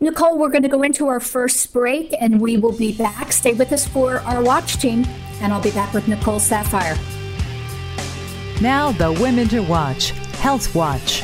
Nicole, 0.00 0.38
we're 0.38 0.48
going 0.48 0.62
to 0.62 0.68
go 0.68 0.82
into 0.82 1.08
our 1.08 1.20
first 1.20 1.74
break 1.74 2.14
and 2.18 2.40
we 2.40 2.56
will 2.56 2.72
be 2.72 2.96
back. 2.96 3.32
Stay 3.32 3.52
with 3.52 3.70
us 3.70 3.86
for 3.86 4.20
our 4.20 4.42
watch 4.42 4.78
team, 4.78 5.04
and 5.42 5.52
I'll 5.52 5.62
be 5.62 5.72
back 5.72 5.92
with 5.92 6.08
Nicole 6.08 6.40
Saphier. 6.40 6.96
Now, 8.62 8.92
the 8.92 9.12
Women 9.12 9.46
to 9.48 9.60
Watch 9.60 10.10
Health 10.40 10.74
Watch. 10.74 11.20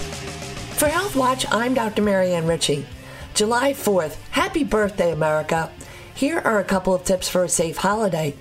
For 0.77 0.89
Health 0.89 1.17
Watch, 1.17 1.47
I'm 1.51 1.73
Dr. 1.73 2.03
Marianne 2.03 2.47
Ritchie. 2.47 2.85
July 3.33 3.73
4th. 3.73 4.17
Happy 4.31 4.63
birthday, 4.63 5.13
America. 5.13 5.71
Here 6.17 6.39
are 6.39 6.59
a 6.59 6.65
couple 6.65 6.95
of 6.95 7.05
tips 7.05 7.29
for 7.29 7.45
a 7.45 7.49
safe 7.49 7.77
holiday. 7.77 8.35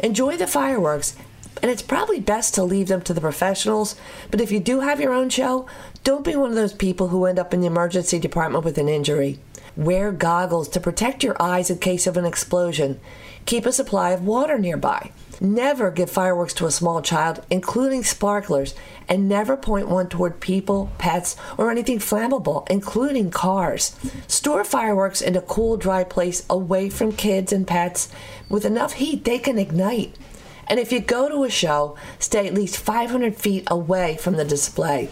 Enjoy 0.00 0.36
the 0.36 0.46
fireworks, 0.46 1.16
and 1.62 1.70
it's 1.70 1.80
probably 1.80 2.20
best 2.20 2.54
to 2.54 2.62
leave 2.62 2.88
them 2.88 3.00
to 3.00 3.14
the 3.14 3.22
professionals, 3.22 3.96
but 4.30 4.42
if 4.42 4.52
you 4.52 4.60
do 4.60 4.80
have 4.80 5.00
your 5.00 5.14
own 5.14 5.30
show, 5.30 5.66
don't 6.04 6.26
be 6.26 6.36
one 6.36 6.50
of 6.50 6.56
those 6.56 6.74
people 6.74 7.08
who 7.08 7.24
end 7.24 7.38
up 7.38 7.54
in 7.54 7.62
the 7.62 7.66
emergency 7.66 8.18
department 8.18 8.66
with 8.66 8.76
an 8.76 8.86
injury. 8.86 9.38
Wear 9.78 10.12
goggles 10.12 10.68
to 10.68 10.80
protect 10.80 11.24
your 11.24 11.40
eyes 11.40 11.70
in 11.70 11.78
case 11.78 12.06
of 12.06 12.18
an 12.18 12.26
explosion. 12.26 13.00
Keep 13.46 13.64
a 13.64 13.72
supply 13.72 14.10
of 14.10 14.26
water 14.26 14.58
nearby. 14.58 15.10
Never 15.42 15.90
give 15.90 16.08
fireworks 16.08 16.54
to 16.54 16.66
a 16.66 16.70
small 16.70 17.02
child, 17.02 17.44
including 17.50 18.04
sparklers, 18.04 18.76
and 19.08 19.28
never 19.28 19.56
point 19.56 19.88
one 19.88 20.08
toward 20.08 20.38
people, 20.38 20.92
pets, 20.98 21.34
or 21.58 21.68
anything 21.68 21.98
flammable, 21.98 22.64
including 22.70 23.32
cars. 23.32 23.96
Store 24.28 24.62
fireworks 24.62 25.20
in 25.20 25.34
a 25.34 25.40
cool, 25.42 25.76
dry 25.76 26.04
place 26.04 26.46
away 26.48 26.88
from 26.88 27.10
kids 27.10 27.52
and 27.52 27.66
pets 27.66 28.08
with 28.48 28.64
enough 28.64 28.92
heat 28.92 29.24
they 29.24 29.40
can 29.40 29.58
ignite. 29.58 30.16
And 30.68 30.78
if 30.78 30.92
you 30.92 31.00
go 31.00 31.28
to 31.28 31.42
a 31.42 31.50
show, 31.50 31.96
stay 32.20 32.46
at 32.46 32.54
least 32.54 32.76
500 32.76 33.34
feet 33.34 33.64
away 33.66 34.18
from 34.18 34.36
the 34.36 34.44
display. 34.44 35.10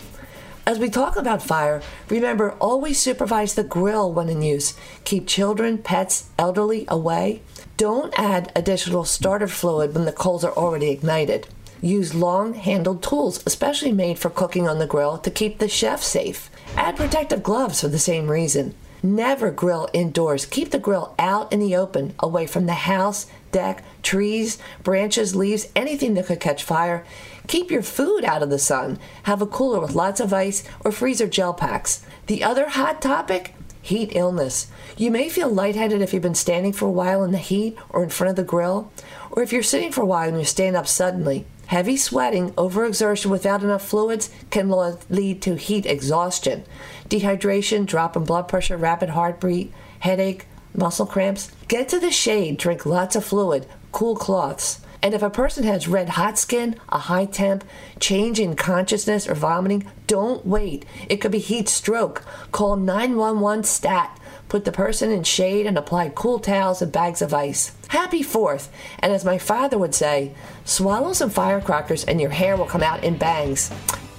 As 0.65 0.79
we 0.79 0.91
talk 0.91 1.17
about 1.17 1.43
fire, 1.43 1.83
remember 2.09 2.53
always 2.61 3.01
supervise 3.01 3.55
the 3.55 3.65
grill 3.65 4.13
when 4.13 4.29
in 4.29 4.43
use. 4.43 4.75
Keep 5.03 5.27
children, 5.27 5.79
pets, 5.79 6.31
elderly 6.39 6.85
away. 6.87 7.43
Don't 7.81 8.13
add 8.19 8.53
additional 8.55 9.07
starter 9.07 9.49
fluid 9.49 9.95
when 9.95 10.05
the 10.05 10.13
coals 10.13 10.45
are 10.45 10.53
already 10.53 10.91
ignited. 10.91 11.49
Use 11.81 12.15
long 12.15 12.53
handled 12.53 13.03
tools, 13.03 13.43
especially 13.47 13.91
made 13.91 14.19
for 14.19 14.29
cooking 14.29 14.69
on 14.69 14.79
the 14.79 14.87
grill, 14.87 15.17
to 15.17 15.31
keep 15.31 15.59
the 15.59 15.67
chef 15.67 16.03
safe. 16.03 16.51
Add 16.77 16.97
protective 16.97 17.43
gloves 17.43 17.81
for 17.81 17.89
the 17.89 17.99
same 17.99 18.31
reason. 18.31 18.75
Never 19.03 19.51
grill 19.51 19.89
indoors. 19.95 20.45
Keep 20.45 20.73
the 20.73 20.79
grill 20.79 21.15
out 21.19 21.51
in 21.55 21.59
the 21.59 21.75
open, 21.75 22.13
away 22.19 22.47
from 22.47 22.67
the 22.67 22.75
house, 22.75 23.29
deck, 23.51 23.83
trees, 24.03 24.59
branches, 24.83 25.35
leaves, 25.35 25.69
anything 25.75 26.13
that 26.13 26.27
could 26.27 26.39
catch 26.39 26.63
fire. 26.63 27.07
Keep 27.47 27.71
your 27.71 27.81
food 27.81 28.27
out 28.27 28.43
of 28.43 28.51
the 28.51 28.59
sun. 28.59 28.99
Have 29.23 29.41
a 29.41 29.47
cooler 29.47 29.81
with 29.81 29.95
lots 29.95 30.21
of 30.21 30.35
ice 30.35 30.65
or 30.85 30.93
freezer 30.93 31.27
gel 31.27 31.55
packs. 31.55 32.05
The 32.27 32.45
other 32.45 32.69
hot 32.69 33.01
topic 33.01 33.55
heat 33.83 34.11
illness. 34.15 34.67
You 34.97 35.11
may 35.11 35.29
feel 35.29 35.49
lightheaded 35.49 36.03
if 36.03 36.13
you've 36.13 36.23
been 36.23 36.35
standing 36.35 36.73
for 36.73 36.87
a 36.87 36.91
while 36.91 37.25
in 37.25 37.33
the 37.33 37.39
heat 37.39 37.77
or 37.89 38.03
in 38.03 38.11
front 38.11 38.31
of 38.31 38.37
the 38.37 38.45
grill, 38.45 38.93
or 39.31 39.43
if 39.43 39.53
you're 39.53 39.63
sitting 39.63 39.93
for 39.93 40.03
a 40.03 40.07
while 40.07 40.29
and 40.29 40.39
you 40.39 40.45
stand 40.45 40.77
up 40.77 40.87
suddenly. 40.87 41.47
Heavy 41.67 41.97
sweating, 41.97 42.51
overexertion 42.53 43.27
without 43.27 43.63
enough 43.63 43.87
fluids 43.87 44.29
can 44.51 44.69
lead 45.09 45.41
to 45.43 45.55
heat 45.55 45.87
exhaustion, 45.87 46.65
dehydration, 47.09 47.87
drop 47.87 48.17
in 48.17 48.25
blood 48.25 48.49
pressure, 48.49 48.77
rapid 48.77 49.11
heartbeat, 49.11 49.73
headache, 50.01 50.47
muscle 50.75 51.07
cramps. 51.07 51.53
Get 51.69 51.89
to 51.91 52.01
the 52.01 52.11
shade, 52.11 52.57
drink 52.57 52.85
lots 52.85 53.15
of 53.15 53.25
fluid, 53.25 53.67
cool 53.93 54.17
cloths. 54.17 54.81
And 55.03 55.15
if 55.15 55.23
a 55.23 55.31
person 55.31 55.65
has 55.65 55.89
red 55.89 56.11
hot 56.11 56.39
skin, 56.39 56.77
a 56.89 56.99
high 56.99 57.25
temp, 57.25 57.65
change 57.99 58.39
in 58.39 58.55
consciousness, 58.55 59.27
or 59.29 59.35
vomiting, 59.35 59.87
don't 60.07 60.45
wait. 60.47 60.85
It 61.09 61.17
could 61.17 61.33
be 61.33 61.39
heat 61.39 61.69
stroke. 61.69 62.25
Call 62.53 62.77
911 62.77 63.65
STAT. 63.65 64.19
Put 64.49 64.65
the 64.65 64.73
person 64.73 65.11
in 65.11 65.23
shade 65.23 65.67
and 65.67 65.79
apply 65.79 66.11
cool 66.11 66.39
towels 66.39 66.83
and 66.83 66.93
bags 66.93 67.23
of 67.23 67.33
ice. 67.33 67.73
Happy 67.89 68.23
4th! 68.23 68.69
And 68.99 69.13
as 69.13 69.25
my 69.25 69.39
father 69.39 69.79
would 69.79 69.95
say, 69.95 70.35
swallow 70.65 71.13
some 71.13 71.31
firecrackers 71.31 72.05
and 72.05 72.21
your 72.21 72.31
hair 72.31 72.57
will 72.57 72.67
come 72.67 72.83
out 72.83 73.05
in 73.05 73.17
bangs. 73.17 73.71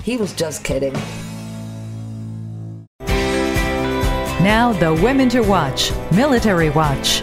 He 0.04 0.18
was 0.18 0.34
just 0.34 0.64
kidding. 0.64 0.94
Now, 4.42 4.74
the 4.74 4.94
Women 5.04 5.30
to 5.30 5.42
Watch 5.42 5.92
Military 6.12 6.72
Watch. 6.72 7.22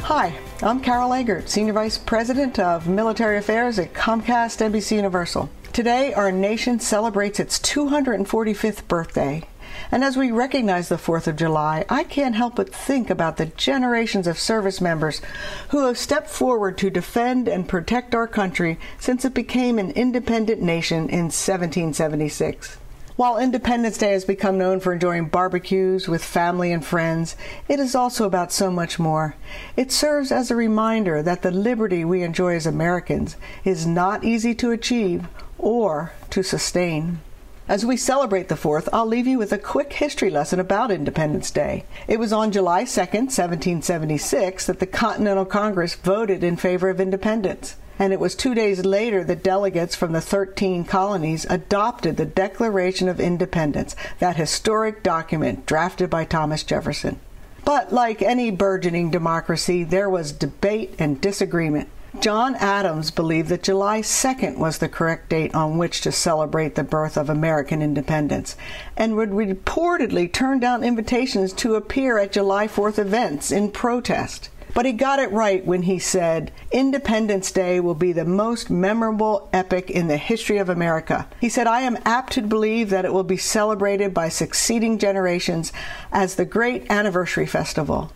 Hi, 0.00 0.32
I'm 0.62 0.80
Carol 0.80 1.12
Eggert, 1.12 1.50
Senior 1.50 1.74
Vice 1.74 1.98
President 1.98 2.58
of 2.58 2.88
Military 2.88 3.36
Affairs 3.36 3.78
at 3.78 3.92
Comcast 3.92 4.66
NBC 4.66 4.96
Universal. 4.96 5.50
Today, 5.74 6.14
our 6.14 6.32
nation 6.32 6.80
celebrates 6.80 7.38
its 7.38 7.58
245th 7.58 8.88
birthday. 8.88 9.42
And 9.90 10.02
as 10.02 10.16
we 10.16 10.30
recognize 10.30 10.88
the 10.88 10.96
4th 10.96 11.26
of 11.26 11.36
July, 11.36 11.84
I 11.90 12.04
can't 12.04 12.34
help 12.34 12.56
but 12.56 12.74
think 12.74 13.10
about 13.10 13.36
the 13.36 13.46
generations 13.46 14.26
of 14.26 14.38
service 14.38 14.80
members 14.80 15.20
who 15.68 15.84
have 15.84 15.98
stepped 15.98 16.30
forward 16.30 16.78
to 16.78 16.88
defend 16.88 17.48
and 17.48 17.68
protect 17.68 18.14
our 18.14 18.26
country 18.26 18.78
since 18.98 19.26
it 19.26 19.34
became 19.34 19.78
an 19.78 19.90
independent 19.90 20.62
nation 20.62 21.10
in 21.10 21.24
1776. 21.24 22.78
While 23.16 23.38
Independence 23.38 23.96
Day 23.96 24.12
has 24.12 24.26
become 24.26 24.58
known 24.58 24.78
for 24.78 24.92
enjoying 24.92 25.28
barbecues 25.28 26.06
with 26.06 26.22
family 26.22 26.70
and 26.70 26.84
friends, 26.84 27.34
it 27.66 27.80
is 27.80 27.94
also 27.94 28.26
about 28.26 28.52
so 28.52 28.70
much 28.70 28.98
more. 28.98 29.36
It 29.74 29.90
serves 29.90 30.30
as 30.30 30.50
a 30.50 30.54
reminder 30.54 31.22
that 31.22 31.40
the 31.40 31.50
liberty 31.50 32.04
we 32.04 32.22
enjoy 32.22 32.56
as 32.56 32.66
Americans 32.66 33.38
is 33.64 33.86
not 33.86 34.22
easy 34.22 34.54
to 34.56 34.70
achieve 34.70 35.28
or 35.56 36.12
to 36.28 36.42
sustain. 36.42 37.20
As 37.66 37.86
we 37.86 37.96
celebrate 37.96 38.48
the 38.48 38.54
4th, 38.54 38.86
I'll 38.92 39.06
leave 39.06 39.26
you 39.26 39.38
with 39.38 39.50
a 39.50 39.56
quick 39.56 39.94
history 39.94 40.28
lesson 40.28 40.60
about 40.60 40.90
Independence 40.90 41.50
Day. 41.50 41.86
It 42.06 42.18
was 42.18 42.34
on 42.34 42.52
July 42.52 42.84
2, 42.84 43.00
1776, 43.00 44.66
that 44.66 44.78
the 44.78 44.86
Continental 44.86 45.46
Congress 45.46 45.94
voted 45.94 46.44
in 46.44 46.58
favor 46.58 46.90
of 46.90 47.00
independence 47.00 47.76
and 47.98 48.12
it 48.12 48.20
was 48.20 48.34
two 48.34 48.54
days 48.54 48.84
later 48.84 49.24
that 49.24 49.42
delegates 49.42 49.94
from 49.94 50.12
the 50.12 50.20
13 50.20 50.84
colonies 50.84 51.46
adopted 51.48 52.16
the 52.16 52.26
Declaration 52.26 53.08
of 53.08 53.20
Independence, 53.20 53.96
that 54.18 54.36
historic 54.36 55.02
document 55.02 55.66
drafted 55.66 56.10
by 56.10 56.24
Thomas 56.24 56.62
Jefferson. 56.62 57.18
But 57.64 57.92
like 57.92 58.22
any 58.22 58.50
burgeoning 58.50 59.10
democracy, 59.10 59.82
there 59.82 60.08
was 60.08 60.30
debate 60.30 60.94
and 60.98 61.20
disagreement. 61.20 61.88
John 62.20 62.54
Adams 62.54 63.10
believed 63.10 63.50
that 63.50 63.62
July 63.62 64.00
2nd 64.00 64.56
was 64.56 64.78
the 64.78 64.88
correct 64.88 65.28
date 65.28 65.54
on 65.54 65.76
which 65.76 66.00
to 66.02 66.12
celebrate 66.12 66.74
the 66.74 66.82
birth 66.82 67.16
of 67.16 67.28
American 67.28 67.82
independence, 67.82 68.56
and 68.96 69.16
would 69.16 69.30
reportedly 69.30 70.32
turn 70.32 70.58
down 70.58 70.82
invitations 70.82 71.52
to 71.54 71.74
appear 71.74 72.18
at 72.18 72.32
July 72.32 72.68
4th 72.68 72.98
events 72.98 73.52
in 73.52 73.70
protest. 73.70 74.48
But 74.76 74.84
he 74.84 74.92
got 74.92 75.20
it 75.20 75.32
right 75.32 75.64
when 75.64 75.84
he 75.84 75.98
said, 75.98 76.52
Independence 76.70 77.50
Day 77.50 77.80
will 77.80 77.94
be 77.94 78.12
the 78.12 78.26
most 78.26 78.68
memorable 78.68 79.48
epic 79.50 79.88
in 79.90 80.08
the 80.08 80.18
history 80.18 80.58
of 80.58 80.68
America. 80.68 81.26
He 81.40 81.48
said, 81.48 81.66
I 81.66 81.80
am 81.80 81.96
apt 82.04 82.34
to 82.34 82.42
believe 82.42 82.90
that 82.90 83.06
it 83.06 83.12
will 83.14 83.24
be 83.24 83.38
celebrated 83.38 84.12
by 84.12 84.28
succeeding 84.28 84.98
generations 84.98 85.72
as 86.12 86.34
the 86.34 86.44
great 86.44 86.90
anniversary 86.90 87.46
festival. 87.46 88.12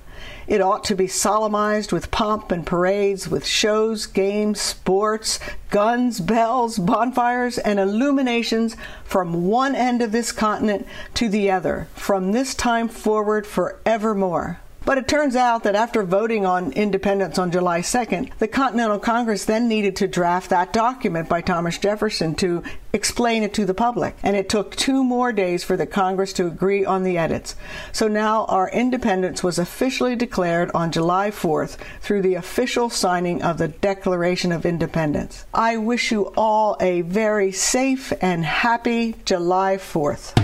It 0.47 0.61
ought 0.61 0.85
to 0.85 0.95
be 0.95 1.07
solemnized 1.07 1.93
with 1.93 2.11
pomp 2.11 2.52
and 2.52 2.67
parades, 2.67 3.26
with 3.26 3.47
shows, 3.47 4.05
games, 4.05 4.61
sports, 4.61 5.40
guns, 5.71 6.21
bells, 6.21 6.79
bonfires, 6.79 7.57
and 7.57 7.81
illuminations 7.81 8.76
from 9.02 9.47
one 9.47 9.75
end 9.75 10.02
of 10.02 10.12
this 10.12 10.31
continent 10.31 10.87
to 11.14 11.31
the 11.31 11.50
other, 11.50 11.88
from 11.95 12.33
this 12.33 12.55
time 12.55 12.88
forward 12.88 13.47
forevermore. 13.47 14.61
But 14.85 14.99
it 14.99 15.09
turns 15.09 15.37
out 15.37 15.63
that 15.65 15.75
after 15.75 16.03
voting 16.03 16.47
on 16.47 16.73
independence 16.73 17.39
on 17.39 17.51
July 17.51 17.81
2nd, 17.81 18.31
the 18.39 18.49
Continental 18.49 18.99
Congress 18.99 19.45
then 19.45 19.69
needed 19.69 19.97
to 19.97 20.09
draft 20.09 20.51
that 20.51 20.73
document 20.73 21.29
by 21.29 21.43
Thomas 21.43 21.79
Jefferson 21.79 22.35
to 22.37 22.63
explain 22.92 23.42
it 23.42 23.54
to 23.54 23.64
the 23.64 23.75
public. 23.75 24.16
And 24.23 24.37
it 24.37 24.49
took 24.49 24.76
two 24.76 25.04
more 25.04 25.32
days 25.32 25.64
for 25.64 25.76
the 25.76 25.87
Congress 25.87 26.32
to 26.35 26.47
agree 26.47 26.85
on 26.85 27.02
the 27.02 27.18
edits. 27.18 27.56
So 27.92 28.09
now 28.09 28.44
our 28.47 28.70
independence 28.70 29.42
was 29.42 29.59
officially 29.59 30.16
declared 30.16 30.70
on 30.75 30.92
July 30.92 31.30
4th 31.30 31.76
through 32.00 32.23
the 32.23 32.35
official 32.35 32.90
signing 32.90 33.42
of 33.42 33.59
the 33.59 33.68
Declaration 33.68 34.52
of 34.52 34.66
Independence. 34.66 35.44
I 35.54 35.76
wish 35.76 36.11
you 36.11 36.32
all 36.37 36.76
a 36.80 37.02
very 37.02 37.52
safe 37.52 38.12
and 38.20 38.44
happy 38.44 39.16
July 39.25 39.76
4th. 39.76 40.35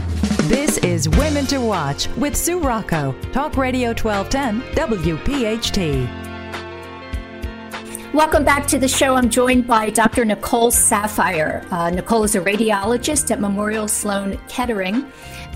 This 0.49 0.79
is 0.79 1.09
Women 1.09 1.47
to 1.47 1.59
Watch 1.59 2.09
with 2.17 2.37
Sue 2.37 2.61
Rocco, 2.61 3.15
Talk 3.33 3.57
Radio 3.57 3.89
1210, 3.89 4.63
WPHT. 4.77 6.36
Welcome 8.17 8.45
back 8.45 8.67
to 8.69 8.79
the 8.79 8.89
show. 8.89 9.15
I'm 9.15 9.29
joined 9.29 9.67
by 9.67 9.91
Dr. 9.91 10.25
Nicole 10.25 10.71
Saphier. 10.71 11.71
Uh, 11.71 11.91
Nicole 11.91 12.25
is 12.25 12.35
a 12.35 12.41
radiologist 12.41 13.31
at 13.31 13.43
Memorial 13.43 13.87
Sloan 13.89 14.39
Kettering. 14.49 15.05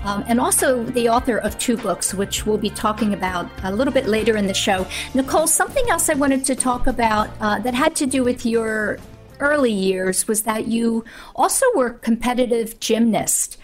Um, 0.03 0.23
and 0.27 0.39
also 0.39 0.83
the 0.83 1.09
author 1.09 1.39
of 1.39 1.57
two 1.57 1.75
books, 1.75 2.13
which 2.13 2.45
we'll 2.45 2.59
be 2.59 2.69
talking 2.69 3.15
about 3.15 3.49
a 3.63 3.73
little 3.73 3.91
bit 3.91 4.05
later 4.05 4.37
in 4.37 4.45
the 4.45 4.53
show. 4.53 4.85
Nicole, 5.15 5.47
something 5.47 5.89
else 5.89 6.07
I 6.07 6.13
wanted 6.13 6.45
to 6.45 6.55
talk 6.55 6.85
about 6.85 7.31
uh, 7.41 7.57
that 7.61 7.73
had 7.73 7.95
to 7.95 8.05
do 8.05 8.23
with 8.23 8.45
your 8.45 8.99
early 9.41 9.71
years 9.71 10.27
was 10.27 10.43
that 10.43 10.67
you 10.67 11.03
also 11.35 11.65
were 11.75 11.87
a 11.87 11.93
competitive 11.99 12.79
gymnast. 12.79 13.57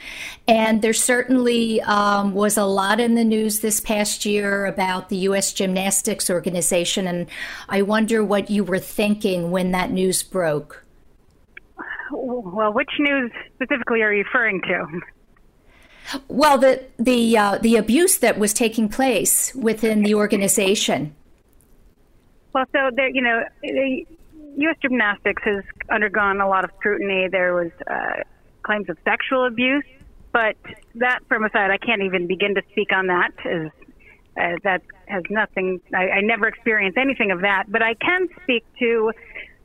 And 0.48 0.82
there 0.82 0.94
certainly 0.94 1.82
um, 1.82 2.34
was 2.34 2.58
a 2.58 2.66
lot 2.66 3.00
in 3.00 3.16
the 3.16 3.24
news 3.24 3.60
this 3.60 3.80
past 3.80 4.26
year 4.26 4.66
about 4.66 5.10
the 5.10 5.18
U.S. 5.18 5.54
Gymnastics 5.54 6.30
Organization. 6.30 7.08
And 7.08 7.28
I 7.70 7.82
wonder 7.82 8.24
what 8.24 8.50
you 8.50 8.64
were 8.64 8.80
thinking 8.80 9.52
when 9.52 9.72
that 9.72 9.92
news 9.92 10.24
broke. 10.24 10.84
Well, 12.12 12.74
which 12.74 12.92
news 13.00 13.32
specifically 13.56 14.02
are 14.02 14.14
you 14.14 14.24
referring 14.24 14.62
to? 14.62 15.02
Well, 16.30 16.58
the 16.58 16.86
the 16.98 17.38
uh, 17.38 17.58
the 17.58 17.76
abuse 17.76 18.18
that 18.20 18.40
was 18.40 18.54
taking 18.54 18.88
place 18.88 19.54
within 19.54 20.04
the 20.04 20.16
organization. 20.16 21.14
Well, 22.54 22.66
so 22.74 22.90
there, 22.96 23.10
you 23.10 23.22
know, 23.22 23.44
U.S. 24.58 24.76
Gymnastics 24.82 25.42
has 25.46 25.64
undergone 25.90 26.42
a 26.42 26.48
lot 26.48 26.64
of 26.64 26.72
scrutiny. 26.80 27.28
There 27.30 27.54
was 27.54 27.72
uh, 27.90 28.24
claims 28.64 28.90
of 28.90 28.98
sexual 29.04 29.46
abuse, 29.46 29.86
but 30.34 30.56
that 30.96 31.20
from 31.28 31.44
aside, 31.46 31.72
I 31.72 31.78
can't 31.78 32.02
even 32.02 32.28
begin 32.28 32.56
to 32.56 32.62
speak 32.72 32.92
on 32.92 33.08
that. 33.08 33.32
As 33.46 33.72
uh, 34.38 34.58
that 34.64 34.82
has 35.08 35.24
nothing. 35.30 35.82
I, 35.94 36.10
I 36.10 36.22
never 36.22 36.48
experienced 36.48 36.98
anything 36.98 37.32
of 37.32 37.42
that, 37.42 37.66
but 37.70 37.82
I 37.82 37.96
can 37.96 38.28
speak 38.44 38.64
to 38.80 39.12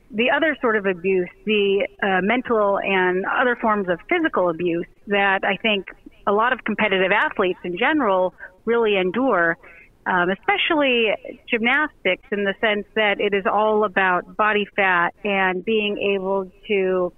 the 0.09 0.29
other 0.29 0.55
sort 0.61 0.75
of 0.75 0.85
abuse, 0.85 1.29
the 1.45 1.87
uh, 2.01 2.21
mental 2.21 2.79
and 2.79 3.25
other 3.25 3.55
forms 3.55 3.89
of 3.89 3.99
physical 4.07 4.49
abuse 4.49 4.85
that 5.07 5.43
I 5.43 5.57
think 5.57 5.87
a 6.27 6.31
lot 6.31 6.53
of 6.53 6.63
competitive 6.63 7.11
athletes 7.11 7.59
in 7.63 7.77
general 7.77 8.33
really 8.65 8.95
endure, 8.95 9.57
um, 10.05 10.29
especially 10.29 11.07
gymnastics 11.49 12.23
in 12.31 12.43
the 12.43 12.53
sense 12.59 12.85
that 12.95 13.19
it 13.19 13.33
is 13.33 13.45
all 13.45 13.85
about 13.85 14.35
body 14.35 14.67
fat 14.75 15.13
and 15.23 15.63
being 15.63 15.97
able 16.15 16.51
to 16.67 17.13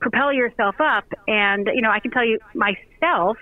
propel 0.00 0.32
yourself 0.32 0.76
up. 0.80 1.04
And, 1.26 1.68
you 1.74 1.82
know, 1.82 1.90
I 1.90 2.00
can 2.00 2.10
tell 2.10 2.24
you 2.24 2.38
myself, 2.54 3.36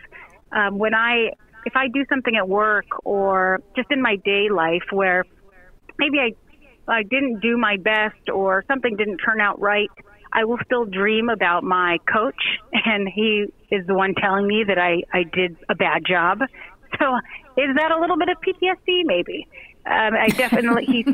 um, 0.53 0.79
when 0.79 0.95
I, 0.95 1.31
if 1.65 1.75
I 1.75 1.89
do 1.89 2.05
something 2.09 2.37
at 2.37 2.49
work 2.49 2.87
or 3.05 3.61
just 3.75 3.91
in 3.91 4.01
my 4.01 4.17
day 4.25 4.49
life 4.51 4.85
where 4.91 5.25
maybe 5.99 6.19
I 6.19 6.33
I 6.89 7.03
didn't 7.03 7.41
do 7.41 7.57
my 7.57 7.77
best 7.79 8.31
or 8.33 8.65
something 8.69 8.97
didn't 8.97 9.19
turn 9.19 9.41
out 9.41 9.61
right, 9.61 9.91
I 10.33 10.45
will 10.45 10.59
still 10.65 10.85
dream 10.85 11.29
about 11.29 11.65
my 11.65 11.99
coach, 12.13 12.43
and 12.73 13.09
he 13.09 13.47
is 13.71 13.87
the 13.87 13.95
one 13.95 14.15
telling 14.15 14.47
me 14.47 14.65
that 14.67 14.79
I, 14.79 15.03
I 15.13 15.25
did 15.25 15.57
a 15.69 15.75
bad 15.75 16.03
job. 16.09 16.41
So 16.99 17.17
is 17.57 17.75
that 17.77 17.91
a 17.91 18.01
little 18.01 18.17
bit 18.17 18.29
of 18.29 18.37
PTSD? 18.41 19.03
Maybe. 19.05 19.47
Um, 19.87 20.15
I 20.15 20.29
definitely, 20.29 20.85
he, 20.87 21.05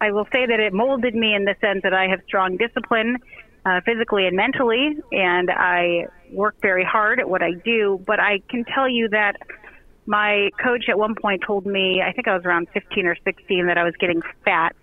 I 0.00 0.10
will 0.10 0.26
say 0.32 0.46
that 0.46 0.58
it 0.58 0.72
molded 0.72 1.14
me 1.14 1.34
in 1.34 1.44
the 1.44 1.54
sense 1.60 1.82
that 1.82 1.92
I 1.92 2.08
have 2.08 2.20
strong 2.26 2.56
discipline, 2.56 3.18
uh, 3.66 3.80
physically 3.84 4.26
and 4.26 4.36
mentally, 4.36 4.96
and 5.12 5.50
I 5.50 6.06
work 6.30 6.56
very 6.62 6.84
hard 6.84 7.20
at 7.20 7.28
what 7.28 7.42
I 7.42 7.52
do. 7.64 8.02
But 8.06 8.20
I 8.20 8.40
can 8.48 8.64
tell 8.64 8.88
you 8.88 9.08
that 9.10 9.36
my 10.06 10.50
coach 10.62 10.84
at 10.88 10.98
one 10.98 11.14
point 11.14 11.42
told 11.46 11.66
me, 11.66 12.02
I 12.02 12.12
think 12.12 12.26
I 12.26 12.34
was 12.34 12.44
around 12.44 12.68
15 12.72 13.06
or 13.06 13.16
16, 13.24 13.66
that 13.66 13.78
I 13.78 13.84
was 13.84 13.94
getting 14.00 14.22
fat 14.44 14.74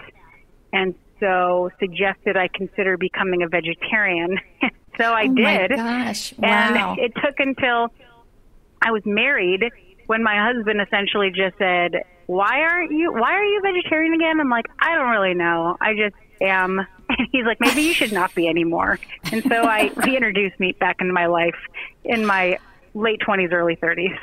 and 0.72 0.96
so 1.20 1.70
suggested 1.80 2.38
I 2.38 2.48
consider 2.54 2.98
becoming 2.98 3.44
a 3.44 3.48
vegetarian. 3.48 4.38
so 4.98 5.06
I 5.06 5.28
oh 5.30 5.34
did. 5.34 5.72
gosh. 5.72 6.34
Wow. 6.38 6.94
And 6.94 7.00
it 7.00 7.14
took 7.16 7.36
until 7.40 7.90
I 8.82 8.92
was 8.92 9.02
married 9.06 9.64
when 10.10 10.24
my 10.24 10.52
husband 10.52 10.82
essentially 10.82 11.30
just 11.30 11.56
said, 11.60 12.04
"Why 12.26 12.62
aren't 12.62 12.92
you 12.92 13.14
why 13.14 13.34
are 13.34 13.44
you 13.44 13.62
vegetarian 13.62 14.16
again?" 14.16 14.40
I'm 14.40 14.50
like, 14.50 14.66
"I 14.82 14.96
don't 14.96 15.12
really 15.12 15.36
know. 15.36 15.78
I 15.80 15.94
just 15.94 16.16
am." 16.42 16.80
And 17.12 17.28
he's 17.32 17.44
like, 17.44 17.60
"Maybe 17.60 17.82
you 17.82 17.94
should 17.94 18.12
not 18.12 18.36
be 18.36 18.48
anymore." 18.48 19.00
And 19.32 19.44
so 19.44 19.64
I 19.64 19.92
reintroduced 19.96 20.60
meat 20.60 20.78
back 20.78 20.98
into 21.00 21.12
my 21.12 21.26
life 21.26 21.56
in 22.04 22.24
my 22.24 22.60
late 22.94 23.20
20s, 23.28 23.52
early 23.52 23.76
30s. 23.76 24.16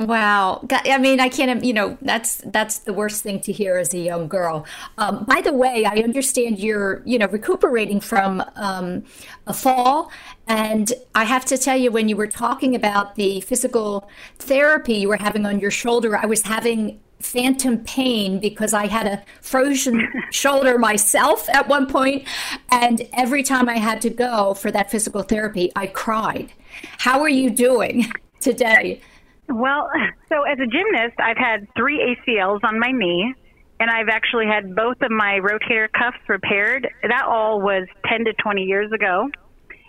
Wow. 0.00 0.64
I 0.70 0.98
mean, 0.98 1.18
I 1.18 1.28
can't, 1.28 1.64
you 1.64 1.72
know, 1.72 1.98
that's, 2.00 2.36
that's 2.46 2.78
the 2.78 2.92
worst 2.92 3.24
thing 3.24 3.40
to 3.40 3.52
hear 3.52 3.78
as 3.78 3.92
a 3.92 3.98
young 3.98 4.28
girl. 4.28 4.64
Um, 4.96 5.24
by 5.24 5.40
the 5.40 5.52
way, 5.52 5.84
I 5.84 5.96
understand 5.96 6.60
you're, 6.60 7.02
you 7.04 7.18
know, 7.18 7.26
recuperating 7.26 8.00
from 8.00 8.44
um, 8.54 9.02
a 9.48 9.52
fall. 9.52 10.12
And 10.46 10.92
I 11.16 11.24
have 11.24 11.44
to 11.46 11.58
tell 11.58 11.76
you, 11.76 11.90
when 11.90 12.08
you 12.08 12.14
were 12.14 12.28
talking 12.28 12.76
about 12.76 13.16
the 13.16 13.40
physical 13.40 14.08
therapy 14.38 14.94
you 14.94 15.08
were 15.08 15.16
having 15.16 15.44
on 15.44 15.58
your 15.58 15.72
shoulder, 15.72 16.16
I 16.16 16.26
was 16.26 16.42
having 16.42 17.00
phantom 17.18 17.78
pain 17.78 18.38
because 18.38 18.72
I 18.72 18.86
had 18.86 19.06
a 19.08 19.24
frozen 19.40 20.08
shoulder 20.30 20.78
myself 20.78 21.48
at 21.48 21.66
one 21.66 21.86
point, 21.88 22.26
and 22.70 23.02
every 23.12 23.42
time 23.42 23.68
I 23.68 23.78
had 23.78 24.00
to 24.02 24.10
go 24.10 24.54
for 24.54 24.70
that 24.70 24.92
physical 24.92 25.22
therapy, 25.22 25.72
I 25.74 25.88
cried. 25.88 26.52
How 26.98 27.20
are 27.20 27.28
you 27.28 27.50
doing 27.50 28.12
today? 28.40 29.00
Well, 29.48 29.90
so 30.28 30.42
as 30.42 30.58
a 30.58 30.66
gymnast, 30.66 31.18
I've 31.18 31.36
had 31.36 31.68
three 31.76 32.16
ACLs 32.16 32.60
on 32.64 32.78
my 32.78 32.92
knee, 32.92 33.34
and 33.80 33.90
I've 33.90 34.08
actually 34.08 34.46
had 34.46 34.74
both 34.74 35.00
of 35.02 35.10
my 35.10 35.40
rotator 35.40 35.88
cuffs 35.92 36.18
repaired. 36.28 36.88
That 37.02 37.24
all 37.26 37.60
was 37.60 37.86
10 38.06 38.24
to 38.24 38.32
20 38.34 38.62
years 38.62 38.92
ago. 38.92 39.28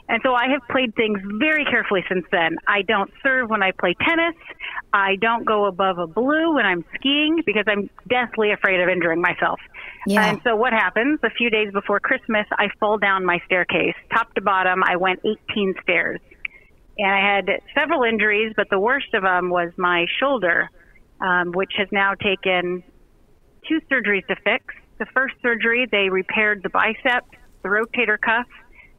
And 0.07 0.19
so 0.23 0.33
I 0.33 0.49
have 0.49 0.61
played 0.71 0.95
things 0.95 1.19
very 1.39 1.63
carefully 1.65 2.03
since 2.09 2.25
then. 2.31 2.57
I 2.67 2.81
don't 2.81 3.11
serve 3.21 3.51
when 3.51 3.61
I 3.61 3.71
play 3.79 3.95
tennis. 4.07 4.33
I 4.91 5.17
don't 5.21 5.45
go 5.45 5.65
above 5.65 5.99
a 5.99 6.07
blue 6.07 6.55
when 6.55 6.65
I'm 6.65 6.83
skiing 6.95 7.43
because 7.45 7.65
I'm 7.67 7.91
deathly 8.07 8.51
afraid 8.51 8.81
of 8.81 8.89
injuring 8.89 9.21
myself. 9.21 9.59
Yeah. 10.07 10.27
And 10.27 10.41
so 10.43 10.55
what 10.55 10.73
happens? 10.73 11.19
A 11.23 11.29
few 11.29 11.51
days 11.51 11.71
before 11.71 11.99
Christmas, 11.99 12.47
I 12.53 12.69
fall 12.79 12.97
down 12.97 13.23
my 13.23 13.39
staircase, 13.45 13.93
top 14.11 14.33
to 14.33 14.41
bottom. 14.41 14.83
I 14.83 14.95
went 14.95 15.19
18 15.23 15.75
stairs 15.83 16.19
and 16.99 17.09
I 17.09 17.35
had 17.35 17.61
several 17.73 18.03
injuries, 18.03 18.53
but 18.55 18.69
the 18.69 18.79
worst 18.79 19.13
of 19.13 19.23
them 19.23 19.49
was 19.49 19.71
my 19.77 20.05
shoulder, 20.19 20.69
um, 21.21 21.53
which 21.53 21.71
has 21.77 21.87
now 21.91 22.13
taken 22.13 22.83
two 23.67 23.79
surgeries 23.89 24.27
to 24.27 24.35
fix. 24.43 24.75
The 24.97 25.05
first 25.13 25.35
surgery, 25.41 25.87
they 25.89 26.09
repaired 26.09 26.61
the 26.61 26.69
bicep, 26.69 27.25
the 27.63 27.69
rotator 27.69 28.19
cuff, 28.19 28.47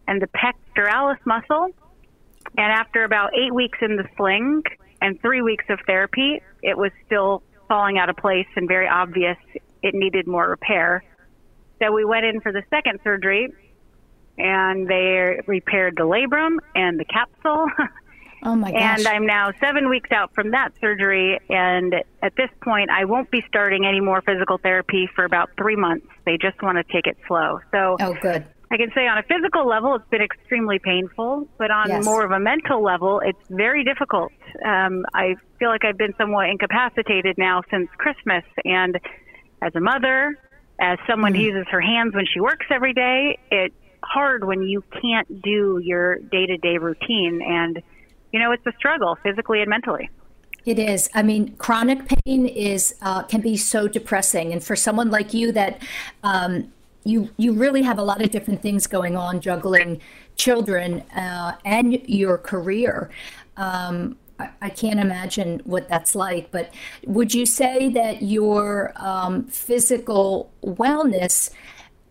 and 0.09 0.21
the 0.21 0.29
pectoralis 0.29 1.19
muscle. 1.27 1.69
And 2.57 2.73
after 2.73 3.05
about 3.05 3.33
eight 3.35 3.55
weeks 3.55 3.79
in 3.83 3.97
the 3.97 4.09
sling 4.17 4.63
and 5.03 5.21
three 5.21 5.43
weeks 5.43 5.67
of 5.69 5.79
therapy, 5.87 6.41
it 6.63 6.79
was 6.79 6.93
still 7.05 7.43
falling 7.69 7.99
out 7.99 8.09
of 8.09 8.17
place 8.17 8.49
and 8.57 8.67
very 8.67 8.89
obvious 8.89 9.37
it 9.83 9.95
needed 9.95 10.27
more 10.27 10.49
repair. 10.49 11.05
So 11.83 11.93
we 11.93 12.05
went 12.05 12.25
in 12.25 12.41
for 12.41 12.51
the 12.51 12.63
second 12.71 13.01
surgery, 13.05 13.53
and 14.41 14.89
they 14.89 15.41
repaired 15.47 15.95
the 15.97 16.05
labrum 16.05 16.57
and 16.75 16.99
the 16.99 17.05
capsule. 17.05 17.67
Oh 18.43 18.57
my 18.57 18.73
gosh. 18.73 18.81
And 18.81 19.07
I'm 19.07 19.27
now 19.27 19.53
seven 19.61 19.89
weeks 19.89 20.11
out 20.13 20.35
from 20.35 20.53
that 20.53 20.73
surgery, 20.81 21.39
and 21.51 21.95
at 22.23 22.35
this 22.37 22.49
point, 22.63 22.91
I 22.91 23.05
won't 23.05 23.31
be 23.31 23.45
starting 23.49 23.85
any 23.85 24.01
more 24.01 24.23
physical 24.23 24.57
therapy 24.59 25.09
for 25.15 25.25
about 25.25 25.51
three 25.59 25.77
months. 25.77 26.07
They 26.25 26.39
just 26.41 26.63
want 26.63 26.79
to 26.79 26.93
take 26.93 27.07
it 27.07 27.19
slow. 27.29 27.61
So, 27.71 27.97
oh, 28.01 28.15
good. 28.23 28.47
I 28.73 28.77
can 28.77 28.91
say 28.95 29.09
on 29.09 29.19
a 29.19 29.25
physical 29.25 29.67
level, 29.67 29.97
it's 29.97 30.09
been 30.11 30.23
extremely 30.23 30.79
painful, 30.79 31.49
but 31.59 31.71
on 31.71 31.89
yes. 31.89 32.05
more 32.05 32.25
of 32.25 32.31
a 32.31 32.39
mental 32.39 32.83
level, 32.83 33.21
it's 33.23 33.43
very 33.51 33.83
difficult. 33.85 34.33
Um, 34.65 35.05
I 35.13 35.35
feel 35.59 35.71
like 35.71 35.85
I've 35.85 35.99
been 35.99 36.15
somewhat 36.17 36.49
incapacitated 36.49 37.37
now 37.37 37.63
since 37.71 37.91
Christmas, 37.99 38.45
and 38.65 38.99
as 39.61 39.75
a 39.75 39.81
mother, 39.81 40.39
as 40.81 40.99
someone 41.09 41.33
mm-hmm. 41.33 41.41
who 41.41 41.49
uses 41.49 41.67
her 41.71 41.81
hands 41.81 42.15
when 42.15 42.27
she 42.33 42.41
works 42.41 42.67
every 42.71 42.95
day, 42.95 43.39
it's 43.51 43.75
hard 44.03 44.45
when 44.45 44.63
you 44.63 44.83
can't 45.01 45.43
do 45.43 45.81
your 45.83 46.17
day 46.19 46.47
to 46.47 46.57
day 46.57 46.79
routine. 46.79 47.43
And, 47.43 47.83
you 48.33 48.41
know, 48.41 48.53
it's 48.53 48.67
a 48.67 48.73
struggle 48.79 49.17
physically 49.23 49.61
and 49.61 49.71
mentally. 49.71 50.11
It 50.67 50.79
is. 50.79 51.09
I 51.15 51.23
mean, 51.23 51.57
chronic 51.57 52.07
pain 52.07 52.47
is 52.47 52.95
uh, 53.01 53.23
can 53.23 53.41
be 53.41 53.57
so 53.57 53.89
depressing, 53.89 54.53
and 54.53 54.63
for 54.63 54.77
someone 54.77 55.11
like 55.11 55.33
you, 55.33 55.53
that 55.53 55.83
um, 56.23 56.71
you 57.03 57.31
you 57.39 57.53
really 57.53 57.83
have 57.83 57.99
a 57.99 58.03
lot 58.03 58.21
of 58.21 58.31
different 58.31 58.61
things 58.61 58.87
going 58.87 59.17
on, 59.17 59.41
juggling 59.41 60.01
children 60.37 61.01
uh, 61.17 61.57
and 61.65 62.07
your 62.09 62.37
career. 62.37 63.11
Um, 63.57 64.19
I, 64.39 64.51
I 64.61 64.69
can't 64.69 65.01
imagine 65.01 65.63
what 65.65 65.89
that's 65.89 66.15
like. 66.15 66.51
But 66.51 66.73
would 67.07 67.33
you 67.33 67.47
say 67.47 67.89
that 67.91 68.23
your 68.23 68.93
um, 68.97 69.45
physical 69.45 70.53
wellness 70.63 71.51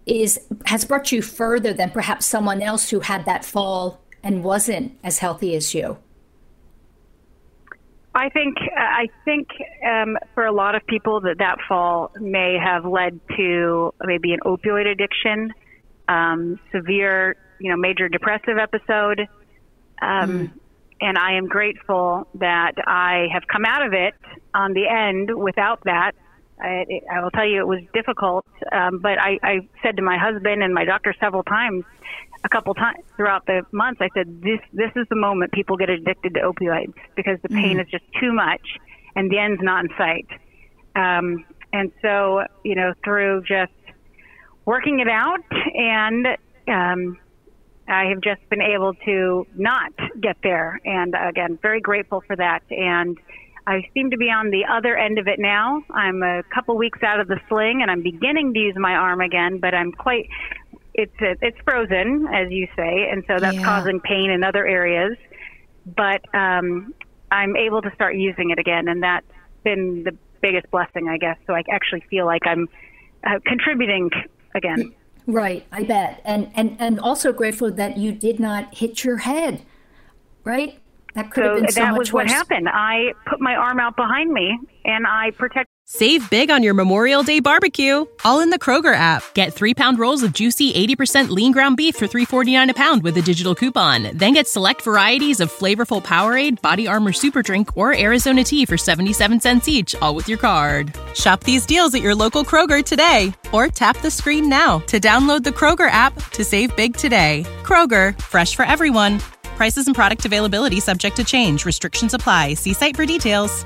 is 0.10 0.39
has 0.65 0.86
brought 0.86 1.12
you 1.12 1.22
further 1.22 1.74
than 1.74 1.91
perhaps 1.91 2.26
someone 2.26 2.62
else 2.62 2.89
who 2.89 3.02
had 3.02 3.26
that 3.26 3.45
fall 3.45 4.02
and 4.24 4.43
wasn't 4.43 4.98
as 5.04 5.19
healthy 5.19 5.56
as 5.56 5.74
you? 5.74 5.98
I 8.13 8.30
think 8.30 8.58
I 8.76 9.08
think 9.24 9.48
um, 9.86 10.17
for 10.34 10.45
a 10.45 10.52
lot 10.52 10.76
of 10.76 10.86
people 10.88 11.22
that 11.22 11.38
that 11.38 11.58
fall 11.67 12.12
may 12.19 12.58
have 12.62 12.84
led 12.84 13.19
to 13.38 13.93
maybe 14.04 14.34
an 14.34 14.39
opioid 14.45 14.88
addiction, 14.88 15.54
um, 16.08 16.60
severe, 16.72 17.38
you 17.60 17.69
know, 17.69 17.78
major 17.78 18.10
depressive 18.10 18.58
episode, 18.58 19.22
um, 20.02 20.32
mm. 20.32 20.52
and 21.00 21.17
I 21.17 21.34
am 21.38 21.48
grateful 21.48 22.28
that 22.36 22.74
I 22.86 23.28
have 23.32 23.43
come 23.48 23.63
out 23.63 23.86
of 23.86 23.93
it 23.93 24.15
on 24.54 24.74
the 24.74 24.88
end 24.88 25.30
without 25.38 25.84
that 25.86 26.13
I, 26.60 27.02
I 27.12 27.24
will 27.24 27.32
tell 27.32 27.48
you 27.48 27.60
it 27.60 27.67
was 27.67 27.82
difficult, 27.93 28.45
um, 28.72 29.00
but 29.00 29.19
I, 29.19 29.39
I 29.43 29.67
said 29.82 29.98
to 29.98 30.04
my 30.04 30.17
husband 30.17 30.62
and 30.63 30.74
my 30.74 30.86
doctor 30.86 31.13
several 31.19 31.43
times, 31.43 31.86
a 32.43 32.50
couple 32.50 32.74
times 32.74 33.04
throughout 33.15 33.45
the 33.45 33.63
months, 33.72 34.02
I 34.02 34.10
said, 34.13 34.41
this, 34.41 34.60
this 34.74 34.91
is 34.95 35.08
the 35.10 35.15
moment 35.15 35.52
people 35.52 35.78
get 35.78 35.89
addicted 35.89 36.34
to 36.36 36.41
opioids 36.41 36.93
because 37.15 37.39
the 37.41 37.50
pain 37.50 37.78
mm-hmm. 37.78 37.80
is 37.82 37.88
just 37.89 38.06
too 38.19 38.34
much 38.34 38.62
and 39.15 39.32
the 39.32 39.38
end's 39.38 39.62
not 39.62 39.86
in 39.86 39.91
sight. 39.98 40.28
Um, 40.95 41.45
and 41.72 41.91
so, 42.02 42.43
you 42.63 42.76
know, 42.76 42.93
through 43.04 43.43
just 43.48 43.72
working 44.65 45.00
it 45.00 45.10
out 45.10 45.43
and, 45.76 46.28
um, 46.67 47.17
I 47.88 48.06
have 48.06 48.22
just 48.22 48.48
been 48.50 48.62
able 48.62 48.93
to 49.06 49.48
not 49.56 49.91
get 50.22 50.38
there. 50.43 50.80
And 50.86 51.15
again, 51.19 51.58
very 51.60 51.82
grateful 51.82 52.22
for 52.22 52.36
that. 52.36 52.62
And 52.69 53.17
I 53.69 53.88
seem 53.93 54.10
to 54.10 54.17
be 54.17 54.32
on 54.32 54.49
the 54.49 54.65
other 54.65 54.97
end 54.97 55.19
of 55.19 55.27
it 55.27 55.39
now. 55.39 55.84
I'm 55.91 56.23
a 56.23 56.41
couple 56.53 56.75
weeks 56.75 57.03
out 57.03 57.19
of 57.19 57.27
the 57.27 57.39
sling 57.47 57.82
and 57.84 57.91
I'm 57.91 58.01
beginning 58.01 58.53
to 58.55 58.60
use 58.60 58.75
my 58.75 58.93
arm 58.93 59.21
again, 59.21 59.60
but 59.60 59.75
I'm 59.75 59.91
quite, 59.91 60.27
it's, 60.95 61.13
it's 61.19 61.58
frozen, 61.63 62.27
as 62.34 62.51
you 62.51 62.67
say. 62.75 63.08
And 63.12 63.23
so 63.27 63.38
that's 63.38 63.58
yeah. 63.58 63.63
causing 63.63 63.99
pain 63.99 64.32
in 64.32 64.43
other 64.43 64.65
areas. 64.65 65.15
But, 65.86 66.21
um, 66.34 66.95
I'm 67.32 67.55
able 67.55 67.84
to 67.84 67.91
start 67.93 68.15
using 68.15 68.49
it 68.49 68.58
again. 68.58 68.88
And 68.88 69.03
that's 69.03 69.27
been 69.63 70.03
the 70.03 70.17
biggest 70.41 70.71
blessing, 70.71 71.08
I 71.08 71.17
guess. 71.17 71.38
So 71.45 71.53
I 71.53 71.63
actually 71.69 72.03
feel 72.10 72.25
like 72.25 72.47
I'm 72.47 72.67
uh, 73.23 73.39
contributing 73.45 74.10
again. 74.55 74.95
Right, 75.27 75.67
I 75.71 75.84
bet. 75.84 76.21
And, 76.25 76.49
and 76.55 76.75
and 76.79 76.99
also 76.99 77.32
grateful 77.32 77.69
that 77.71 77.97
you 77.97 78.13
did 78.13 78.39
not 78.39 78.73
hit 78.75 79.03
your 79.03 79.17
head. 79.17 79.62
Right? 80.43 80.79
That 81.15 81.32
could 81.32 81.43
so 81.43 81.50
have 81.50 81.62
been 81.62 81.72
so 81.72 81.80
that 81.82 81.91
much 81.91 82.00
was 82.00 82.13
worse. 82.13 82.26
what 82.26 82.28
happened. 82.28 82.69
I 82.69 83.13
put 83.26 83.41
my 83.41 83.56
arm 83.56 83.80
out 83.80 83.95
behind 83.95 84.32
me 84.32 84.60
and 84.86 85.06
I 85.08 85.32
protected 85.32 85.67
Save 85.91 86.30
big 86.30 86.52
on 86.52 86.62
your 86.62 86.76
Memorial 86.76 87.24
Day 87.24 87.39
barbecue, 87.39 88.06
all 88.24 88.41
in 88.41 88.52
the 88.52 88.60
Kroger 88.60 88.93
app. 88.93 89.24
Get 89.34 89.54
three 89.54 89.74
pound 89.74 89.98
rolls 89.98 90.22
of 90.22 90.34
juicy 90.34 90.72
80% 90.72 91.30
lean 91.30 91.52
ground 91.52 91.78
beef 91.78 91.95
for 91.95 92.06
$3.49 92.06 92.69
a 92.69 92.74
pound 92.76 93.02
with 93.02 93.17
a 93.17 93.24
digital 93.24 93.56
coupon. 93.56 94.15
Then 94.15 94.36
get 94.36 94.48
select 94.48 94.84
varieties 94.84 95.39
of 95.39 95.52
flavorful 95.52 96.04
Powerade, 96.04 96.62
Body 96.62 96.88
Armor 96.88 97.12
Super 97.12 97.41
Drink, 97.41 97.76
or 97.76 97.98
Arizona 97.98 98.43
tea 98.43 98.67
for 98.67 98.78
77 98.78 99.41
cents 99.41 99.67
each, 99.67 99.95
all 99.95 100.13
with 100.13 100.30
your 100.30 100.38
card. 100.38 100.95
Shop 101.15 101.43
these 101.43 101.65
deals 101.65 101.95
at 101.95 102.04
your 102.04 102.13
local 102.13 102.45
Kroger 102.45 102.86
today, 102.86 103.34
or 103.52 103.67
tap 103.67 103.98
the 103.98 104.12
screen 104.12 104.48
now 104.48 104.78
to 104.86 105.00
download 105.00 105.43
the 105.43 105.50
Kroger 105.50 105.89
app 105.89 106.13
to 106.34 106.43
save 106.43 106.76
big 106.76 106.95
today. 106.98 107.45
Kroger, 107.63 108.15
fresh 108.22 108.56
for 108.56 108.63
everyone. 108.63 109.19
Prices 109.60 109.88
and 109.88 109.95
product 109.95 110.24
availability 110.26 110.80
subject 110.80 111.17
to 111.17 111.24
change. 111.24 111.65
Restrictions 111.65 112.13
apply. 112.13 112.56
See 112.56 112.74
site 112.74 112.95
for 112.95 113.06
details 113.06 113.65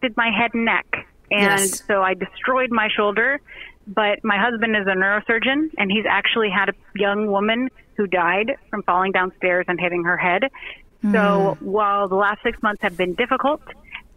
did 0.00 0.16
my 0.16 0.30
head 0.30 0.50
and 0.54 0.64
neck. 0.64 0.86
And 1.30 1.60
yes. 1.60 1.84
so 1.86 2.02
I 2.02 2.14
destroyed 2.14 2.70
my 2.70 2.88
shoulder. 2.94 3.40
But 3.86 4.20
my 4.22 4.38
husband 4.38 4.76
is 4.76 4.86
a 4.86 4.94
neurosurgeon, 4.94 5.70
and 5.78 5.90
he's 5.90 6.04
actually 6.08 6.48
had 6.50 6.68
a 6.68 6.74
young 6.94 7.26
woman 7.26 7.68
who 7.96 8.06
died 8.06 8.52
from 8.68 8.82
falling 8.84 9.10
downstairs 9.12 9.64
and 9.68 9.80
hitting 9.80 10.04
her 10.04 10.16
head. 10.16 10.44
Mm. 11.02 11.12
So 11.12 11.58
while 11.60 12.08
the 12.08 12.14
last 12.14 12.40
six 12.42 12.62
months 12.62 12.82
have 12.82 12.96
been 12.96 13.14
difficult, 13.14 13.62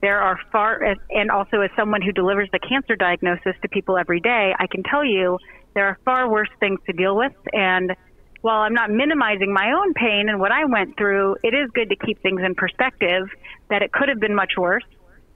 there 0.01 0.21
are 0.21 0.37
far, 0.51 0.95
and 1.09 1.31
also 1.31 1.61
as 1.61 1.71
someone 1.75 2.01
who 2.01 2.11
delivers 2.11 2.49
the 2.51 2.59
cancer 2.59 2.95
diagnosis 2.95 3.55
to 3.61 3.69
people 3.69 3.97
every 3.97 4.19
day, 4.19 4.53
I 4.59 4.67
can 4.67 4.83
tell 4.83 5.03
you 5.03 5.39
there 5.73 5.87
are 5.87 5.97
far 6.05 6.29
worse 6.29 6.49
things 6.59 6.79
to 6.85 6.93
deal 6.93 7.15
with. 7.15 7.33
And 7.51 7.95
while 8.43 8.59
I'm 8.59 8.73
not 8.73 8.91
minimizing 8.91 9.53
my 9.53 9.71
own 9.71 9.93
pain 9.93 10.27
and 10.27 10.37
what 10.37 10.51
I 10.51 10.65
went 10.65 10.97
through, 10.97 11.37
it 11.43 11.53
is 11.53 11.69
good 11.73 11.89
to 11.89 11.95
keep 11.95 12.21
things 12.21 12.41
in 12.45 12.55
perspective 12.55 13.29
that 13.69 13.81
it 13.81 13.93
could 13.93 14.09
have 14.09 14.19
been 14.19 14.35
much 14.35 14.53
worse 14.57 14.83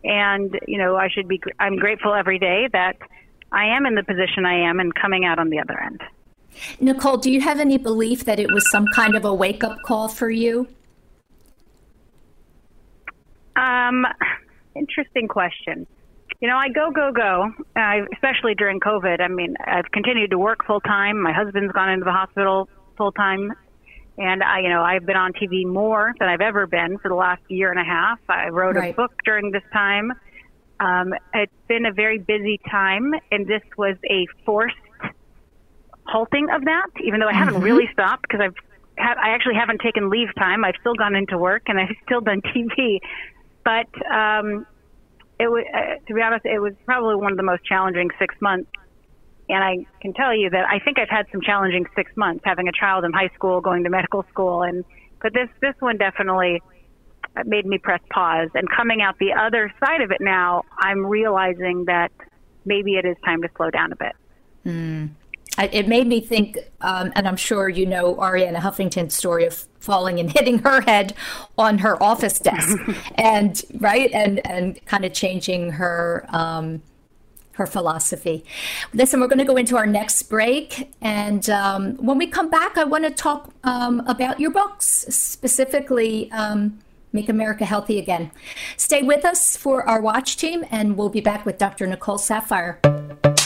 and 0.04 0.60
you 0.68 0.78
know 0.78 0.98
I 0.98 1.08
should 1.10 1.28
be 1.28 1.42
I'm 1.58 1.78
grateful 1.78 2.14
every 2.14 2.38
day 2.38 2.68
that 2.74 2.98
I 3.52 3.68
am 3.78 3.86
in 3.86 3.96
the 3.96 4.04
position 4.04 4.46
I 4.46 4.70
am 4.70 4.82
and 4.82 4.94
coming 4.94 5.24
out 5.24 5.40
on 5.40 5.50
the 5.50 5.60
other 5.60 5.82
end. 5.82 6.02
Nicole, 6.82 7.16
do 7.16 7.32
you 7.32 7.40
have 7.40 7.62
any 7.62 7.78
belief 7.78 8.26
that 8.26 8.40
it 8.40 8.52
was 8.52 8.70
some 8.72 8.86
kind 8.94 9.16
of 9.16 9.24
a 9.24 9.34
wake 9.34 9.64
up 9.64 9.78
call 9.84 10.10
for 10.10 10.30
you? 10.30 10.68
Um, 13.56 14.06
interesting 14.76 15.30
question. 15.30 15.88
You 16.42 16.50
know, 16.50 16.58
I 16.58 16.68
go, 16.70 16.92
go, 16.92 17.12
go, 17.14 17.52
uh, 17.76 18.06
especially 18.14 18.54
during 18.54 18.82
COVID. 18.82 19.22
I 19.22 19.30
mean, 19.30 19.56
I've 19.66 19.90
continued 19.92 20.32
to 20.32 20.38
work 20.38 20.66
full 20.66 20.82
time. 20.82 21.22
My 21.22 21.32
husband's 21.32 21.72
gone 21.72 21.90
into 21.90 22.04
the 22.04 22.12
hospital 22.12 22.70
full 22.98 23.12
time 23.12 23.54
and 24.18 24.42
I, 24.42 24.62
you 24.62 24.70
know, 24.70 24.82
I've 24.82 25.06
been 25.06 25.16
on 25.16 25.34
TV 25.34 25.66
more 25.66 26.14
than 26.20 26.28
I've 26.28 26.42
ever 26.42 26.66
been 26.66 26.98
for 26.98 27.10
the 27.10 27.16
last 27.16 27.42
year 27.50 27.70
and 27.70 27.80
a 27.80 27.84
half. 27.84 28.20
I 28.28 28.50
wrote 28.50 28.76
right. 28.76 28.92
a 28.92 28.96
book 28.96 29.14
during 29.24 29.52
this 29.52 29.64
time. 29.72 30.12
Um, 30.80 31.14
it's 31.34 31.52
been 31.68 31.86
a 31.86 31.94
very 31.94 32.18
busy 32.18 32.60
time, 32.70 33.14
and 33.32 33.46
this 33.46 33.62
was 33.78 33.96
a 34.10 34.26
forced 34.44 34.76
halting 36.08 36.50
of 36.50 36.66
that. 36.66 36.88
Even 37.04 37.20
though 37.20 37.28
I 37.28 37.34
haven't 37.34 37.56
mm-hmm. 37.56 37.64
really 37.64 37.90
stopped 37.94 38.24
because 38.24 38.42
I've 38.42 38.56
ha- 38.98 39.22
I 39.22 39.30
actually 39.30 39.56
haven't 39.56 39.82
taken 39.82 40.10
leave 40.10 40.34
time. 40.36 40.66
I've 40.66 40.76
still 40.80 40.96
gone 40.96 41.16
into 41.16 41.38
work 41.38 41.64
and 41.68 41.80
I've 41.80 41.96
still 42.06 42.22
done 42.22 42.42
TV. 42.42 43.00
But 43.64 43.90
um, 44.12 44.66
it 45.40 45.48
was, 45.48 45.66
uh, 45.74 46.06
to 46.08 46.14
be 46.14 46.22
honest, 46.22 46.46
it 46.46 46.60
was 46.60 46.74
probably 46.86 47.16
one 47.16 47.32
of 47.32 47.38
the 47.38 47.44
most 47.44 47.66
challenging 47.66 48.10
six 48.18 48.34
months 48.42 48.72
and 49.50 49.64
I 49.64 49.86
can 50.02 50.14
tell 50.14 50.36
you 50.36 50.50
that 50.50 50.66
I 50.70 50.80
think 50.80 51.00
I've 51.00 51.10
had 51.10 51.26
some 51.32 51.42
challenging 51.42 51.86
six 51.96 52.12
months 52.16 52.44
having 52.46 52.68
a 52.68 52.72
child 52.72 53.06
in 53.06 53.14
high 53.14 53.30
school, 53.36 53.62
going 53.62 53.84
to 53.84 53.90
medical 53.90 54.26
school, 54.30 54.64
and 54.64 54.84
but 55.22 55.34
this 55.34 55.50
this 55.62 55.76
one 55.80 55.98
definitely 55.98 56.62
made 57.46 57.66
me 57.66 57.78
press 57.78 58.02
pause. 58.10 58.50
And 58.56 58.70
coming 58.70 59.02
out 59.02 59.18
the 59.20 59.34
other 59.34 59.72
side 59.84 60.02
of 60.02 60.12
it 60.12 60.22
now, 60.22 60.64
I'm 60.80 61.06
realizing 61.06 61.86
that 61.86 62.12
maybe 62.66 62.96
it 62.96 63.06
is 63.06 63.16
time 63.24 63.42
to 63.42 63.50
slow 63.56 63.70
down 63.70 63.92
a 63.92 63.96
bit. 63.96 64.16
Mm. 64.66 65.10
It 65.60 65.88
made 65.88 66.06
me 66.06 66.22
think, 66.22 66.60
um, 66.82 67.12
and 67.16 67.28
I'm 67.28 67.36
sure 67.36 67.68
you 67.68 67.88
know 67.88 68.16
Arianna 68.16 68.58
Huffington's 68.58 69.16
story 69.16 69.46
of 69.46 69.66
falling 69.80 70.20
and 70.20 70.32
hitting 70.38 70.60
her 70.60 70.82
head 70.82 71.14
on 71.58 71.80
her 71.80 72.02
office 72.02 72.40
desk, 72.40 72.78
and 73.16 73.64
right, 73.80 74.12
and 74.12 74.46
and 74.46 74.84
kind 74.86 75.06
of 75.06 75.14
changing 75.14 75.72
her. 75.72 76.26
Um, 76.30 76.84
her 77.58 77.66
philosophy. 77.66 78.46
Listen, 78.94 79.20
we're 79.20 79.28
going 79.28 79.40
to 79.40 79.46
go 79.46 79.58
into 79.58 79.76
our 79.78 79.86
next 79.86 80.24
break. 80.24 80.94
And 81.02 81.50
um, 81.50 81.96
when 81.98 82.18
we 82.18 82.28
come 82.28 82.50
back, 82.50 82.78
I 82.78 82.84
want 82.84 83.04
to 83.04 83.12
talk 83.12 83.52
um, 83.64 84.02
about 84.08 84.40
your 84.40 84.52
books, 84.52 84.86
specifically 85.10 86.32
um, 86.32 86.80
Make 87.12 87.30
America 87.30 87.66
Healthy 87.66 87.98
Again. 88.00 88.32
Stay 88.78 89.02
with 89.02 89.26
us 89.26 89.58
for 89.58 89.88
our 89.90 90.00
watch 90.00 90.38
team, 90.38 90.66
and 90.70 90.98
we'll 90.98 91.10
be 91.10 91.22
back 91.22 91.46
with 91.46 91.58
Dr. 91.58 91.88
Nicole 91.88 92.20
Saphier. 92.20 92.78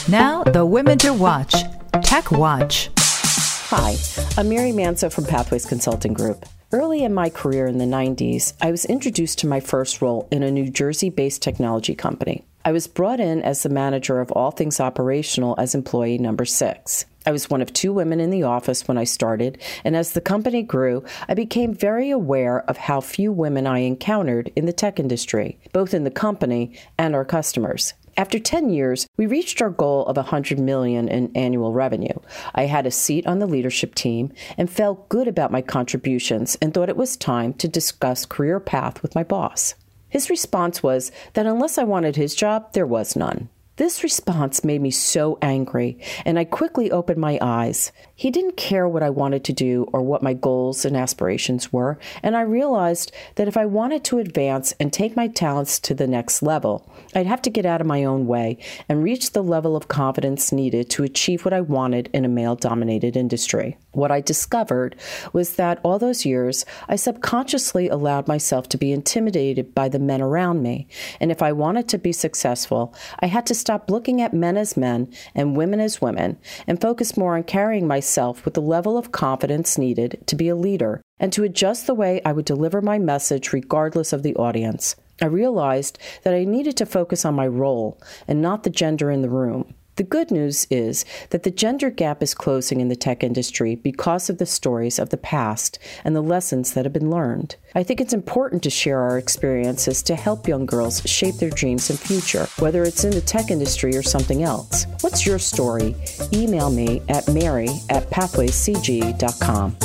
Now, 0.08 0.44
the 0.44 0.66
women 0.66 0.98
to 0.98 1.14
watch 1.14 1.54
Tech 2.02 2.30
Watch. 2.30 2.90
Hi, 2.98 3.96
I'm 4.36 4.50
Mary 4.50 4.72
Manzo 4.72 5.10
from 5.10 5.24
Pathways 5.24 5.64
Consulting 5.64 6.12
Group. 6.12 6.44
Early 6.72 7.04
in 7.04 7.14
my 7.14 7.30
career 7.30 7.66
in 7.66 7.78
the 7.78 7.84
90s, 7.84 8.52
I 8.60 8.70
was 8.70 8.84
introduced 8.84 9.38
to 9.40 9.46
my 9.46 9.60
first 9.60 10.02
role 10.02 10.28
in 10.30 10.42
a 10.42 10.50
New 10.50 10.70
Jersey 10.70 11.08
based 11.10 11.40
technology 11.42 11.94
company. 11.94 12.44
I 12.64 12.70
was 12.70 12.86
brought 12.86 13.18
in 13.18 13.42
as 13.42 13.62
the 13.62 13.68
manager 13.68 14.20
of 14.20 14.30
all 14.30 14.52
things 14.52 14.78
operational 14.78 15.56
as 15.58 15.74
employee 15.74 16.18
number 16.18 16.44
six. 16.44 17.06
I 17.26 17.32
was 17.32 17.50
one 17.50 17.60
of 17.60 17.72
two 17.72 17.92
women 17.92 18.20
in 18.20 18.30
the 18.30 18.44
office 18.44 18.86
when 18.86 18.98
I 18.98 19.04
started, 19.04 19.60
and 19.84 19.96
as 19.96 20.12
the 20.12 20.20
company 20.20 20.62
grew, 20.62 21.04
I 21.28 21.34
became 21.34 21.74
very 21.74 22.10
aware 22.10 22.62
of 22.68 22.76
how 22.76 23.00
few 23.00 23.32
women 23.32 23.66
I 23.66 23.80
encountered 23.80 24.52
in 24.54 24.66
the 24.66 24.72
tech 24.72 25.00
industry, 25.00 25.58
both 25.72 25.92
in 25.92 26.04
the 26.04 26.10
company 26.10 26.78
and 26.98 27.16
our 27.16 27.24
customers. 27.24 27.94
After 28.16 28.38
10 28.38 28.70
years, 28.70 29.08
we 29.16 29.26
reached 29.26 29.60
our 29.60 29.70
goal 29.70 30.04
of 30.06 30.16
100 30.16 30.58
million 30.58 31.08
in 31.08 31.34
annual 31.34 31.72
revenue. 31.72 32.14
I 32.54 32.66
had 32.66 32.86
a 32.86 32.90
seat 32.90 33.26
on 33.26 33.38
the 33.38 33.46
leadership 33.46 33.94
team 33.94 34.32
and 34.56 34.70
felt 34.70 35.08
good 35.08 35.26
about 35.26 35.50
my 35.50 35.62
contributions 35.62 36.56
and 36.60 36.72
thought 36.74 36.90
it 36.90 36.96
was 36.96 37.16
time 37.16 37.54
to 37.54 37.66
discuss 37.66 38.26
career 38.26 38.60
path 38.60 39.02
with 39.02 39.14
my 39.14 39.24
boss. 39.24 39.74
His 40.12 40.28
response 40.28 40.82
was 40.82 41.10
that 41.32 41.46
unless 41.46 41.78
I 41.78 41.84
wanted 41.84 42.16
his 42.16 42.34
job, 42.34 42.74
there 42.74 42.86
was 42.86 43.16
none. 43.16 43.48
This 43.82 44.04
response 44.04 44.62
made 44.62 44.80
me 44.80 44.92
so 44.92 45.38
angry, 45.42 45.98
and 46.24 46.38
I 46.38 46.44
quickly 46.44 46.92
opened 46.92 47.18
my 47.18 47.36
eyes. 47.42 47.90
He 48.14 48.30
didn't 48.30 48.56
care 48.56 48.86
what 48.86 49.02
I 49.02 49.10
wanted 49.10 49.42
to 49.42 49.52
do 49.52 49.88
or 49.92 50.02
what 50.02 50.22
my 50.22 50.34
goals 50.34 50.84
and 50.84 50.96
aspirations 50.96 51.72
were, 51.72 51.98
and 52.22 52.36
I 52.36 52.42
realized 52.42 53.10
that 53.34 53.48
if 53.48 53.56
I 53.56 53.66
wanted 53.66 54.04
to 54.04 54.20
advance 54.20 54.72
and 54.78 54.92
take 54.92 55.16
my 55.16 55.26
talents 55.26 55.80
to 55.80 55.94
the 55.94 56.06
next 56.06 56.42
level, 56.42 56.88
I'd 57.12 57.26
have 57.26 57.42
to 57.42 57.50
get 57.50 57.66
out 57.66 57.80
of 57.80 57.88
my 57.88 58.04
own 58.04 58.28
way 58.28 58.58
and 58.88 59.02
reach 59.02 59.32
the 59.32 59.42
level 59.42 59.74
of 59.74 59.88
confidence 59.88 60.52
needed 60.52 60.88
to 60.90 61.02
achieve 61.02 61.44
what 61.44 61.52
I 61.52 61.60
wanted 61.60 62.08
in 62.12 62.24
a 62.24 62.28
male 62.28 62.54
dominated 62.54 63.16
industry. 63.16 63.78
What 63.90 64.12
I 64.12 64.20
discovered 64.20 64.94
was 65.32 65.56
that 65.56 65.80
all 65.82 65.98
those 65.98 66.24
years, 66.24 66.64
I 66.88 66.94
subconsciously 66.94 67.88
allowed 67.88 68.28
myself 68.28 68.68
to 68.68 68.78
be 68.78 68.92
intimidated 68.92 69.74
by 69.74 69.88
the 69.88 69.98
men 69.98 70.22
around 70.22 70.62
me. 70.62 70.86
And 71.20 71.32
if 71.32 71.42
I 71.42 71.50
wanted 71.50 71.88
to 71.88 71.98
be 71.98 72.12
successful, 72.12 72.94
I 73.18 73.26
had 73.26 73.44
to 73.46 73.54
stop 73.54 73.71
looking 73.88 74.20
at 74.20 74.34
men 74.34 74.56
as 74.56 74.76
men 74.76 75.12
and 75.34 75.56
women 75.56 75.80
as 75.80 76.00
women 76.00 76.38
and 76.66 76.80
focus 76.80 77.16
more 77.16 77.36
on 77.36 77.44
carrying 77.44 77.86
myself 77.86 78.44
with 78.44 78.54
the 78.54 78.60
level 78.60 78.98
of 78.98 79.12
confidence 79.12 79.78
needed 79.78 80.22
to 80.26 80.36
be 80.36 80.48
a 80.48 80.56
leader 80.56 81.00
and 81.18 81.32
to 81.32 81.44
adjust 81.44 81.86
the 81.86 81.94
way 81.94 82.20
I 82.24 82.32
would 82.32 82.44
deliver 82.44 82.80
my 82.80 82.98
message 82.98 83.52
regardless 83.52 84.12
of 84.12 84.22
the 84.22 84.34
audience. 84.36 84.96
I 85.20 85.26
realized 85.26 85.98
that 86.24 86.34
I 86.34 86.44
needed 86.44 86.76
to 86.78 86.86
focus 86.86 87.24
on 87.24 87.34
my 87.34 87.46
role 87.46 88.00
and 88.26 88.42
not 88.42 88.64
the 88.64 88.70
gender 88.70 89.10
in 89.10 89.22
the 89.22 89.30
room. 89.30 89.74
The 89.96 90.02
good 90.02 90.30
news 90.30 90.66
is 90.70 91.04
that 91.30 91.42
the 91.42 91.50
gender 91.50 91.90
gap 91.90 92.22
is 92.22 92.34
closing 92.34 92.80
in 92.80 92.88
the 92.88 92.96
tech 92.96 93.22
industry 93.22 93.74
because 93.74 94.30
of 94.30 94.38
the 94.38 94.46
stories 94.46 94.98
of 94.98 95.10
the 95.10 95.18
past 95.18 95.78
and 96.02 96.16
the 96.16 96.22
lessons 96.22 96.72
that 96.72 96.86
have 96.86 96.94
been 96.94 97.10
learned. 97.10 97.56
I 97.74 97.82
think 97.82 98.00
it's 98.00 98.14
important 98.14 98.62
to 98.62 98.70
share 98.70 99.00
our 99.00 99.18
experiences 99.18 100.02
to 100.04 100.16
help 100.16 100.48
young 100.48 100.64
girls 100.64 101.02
shape 101.02 101.36
their 101.36 101.50
dreams 101.50 101.90
and 101.90 101.98
future, 101.98 102.46
whether 102.58 102.84
it's 102.84 103.04
in 103.04 103.10
the 103.10 103.20
tech 103.20 103.50
industry 103.50 103.94
or 103.94 104.02
something 104.02 104.42
else. 104.42 104.86
What's 105.02 105.26
your 105.26 105.38
story? 105.38 105.94
Email 106.32 106.70
me 106.70 107.02
at 107.10 107.28
mary 107.28 107.68
at 107.90 108.08
pathwayscg.com. 108.10 109.76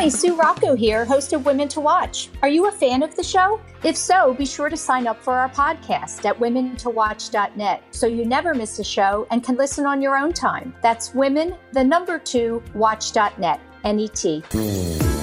Hi, 0.00 0.08
Sue 0.08 0.36
Rocco 0.36 0.76
here, 0.76 1.04
host 1.04 1.32
of 1.32 1.44
Women 1.44 1.66
to 1.70 1.80
Watch. 1.80 2.28
Are 2.40 2.48
you 2.48 2.68
a 2.68 2.70
fan 2.70 3.02
of 3.02 3.16
the 3.16 3.22
show? 3.24 3.60
If 3.82 3.96
so, 3.96 4.32
be 4.32 4.46
sure 4.46 4.68
to 4.68 4.76
sign 4.76 5.08
up 5.08 5.20
for 5.20 5.34
our 5.34 5.48
podcast 5.48 6.24
at 6.24 6.38
womentowatch.net 6.38 7.82
so 7.90 8.06
you 8.06 8.24
never 8.24 8.54
miss 8.54 8.78
a 8.78 8.84
show 8.84 9.26
and 9.32 9.42
can 9.42 9.56
listen 9.56 9.86
on 9.86 10.00
your 10.00 10.16
own 10.16 10.32
time. 10.32 10.72
That's 10.84 11.14
women, 11.14 11.56
the 11.72 11.82
number 11.82 12.20
two, 12.20 12.62
watch.net, 12.74 13.60
N-E-T. 13.82 14.44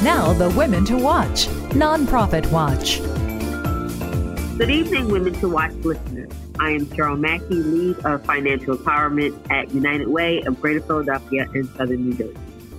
Now, 0.04 0.34
the 0.34 0.54
Women 0.58 0.84
to 0.88 0.98
Watch, 0.98 1.48
Nonprofit 1.72 2.52
Watch. 2.52 3.00
Good 4.58 4.70
evening, 4.70 5.10
Women 5.10 5.36
to 5.36 5.48
Watch 5.48 5.72
listeners. 5.86 6.34
I 6.60 6.72
am 6.72 6.86
Cheryl 6.88 7.18
Mackey, 7.18 7.56
lead 7.56 8.00
of 8.00 8.26
financial 8.26 8.76
empowerment 8.76 9.40
at 9.50 9.74
United 9.74 10.10
Way 10.10 10.42
of 10.42 10.60
Greater 10.60 10.82
Philadelphia 10.82 11.48
and 11.54 11.66
Southern 11.78 12.10
New 12.10 12.18
Jersey. 12.18 12.38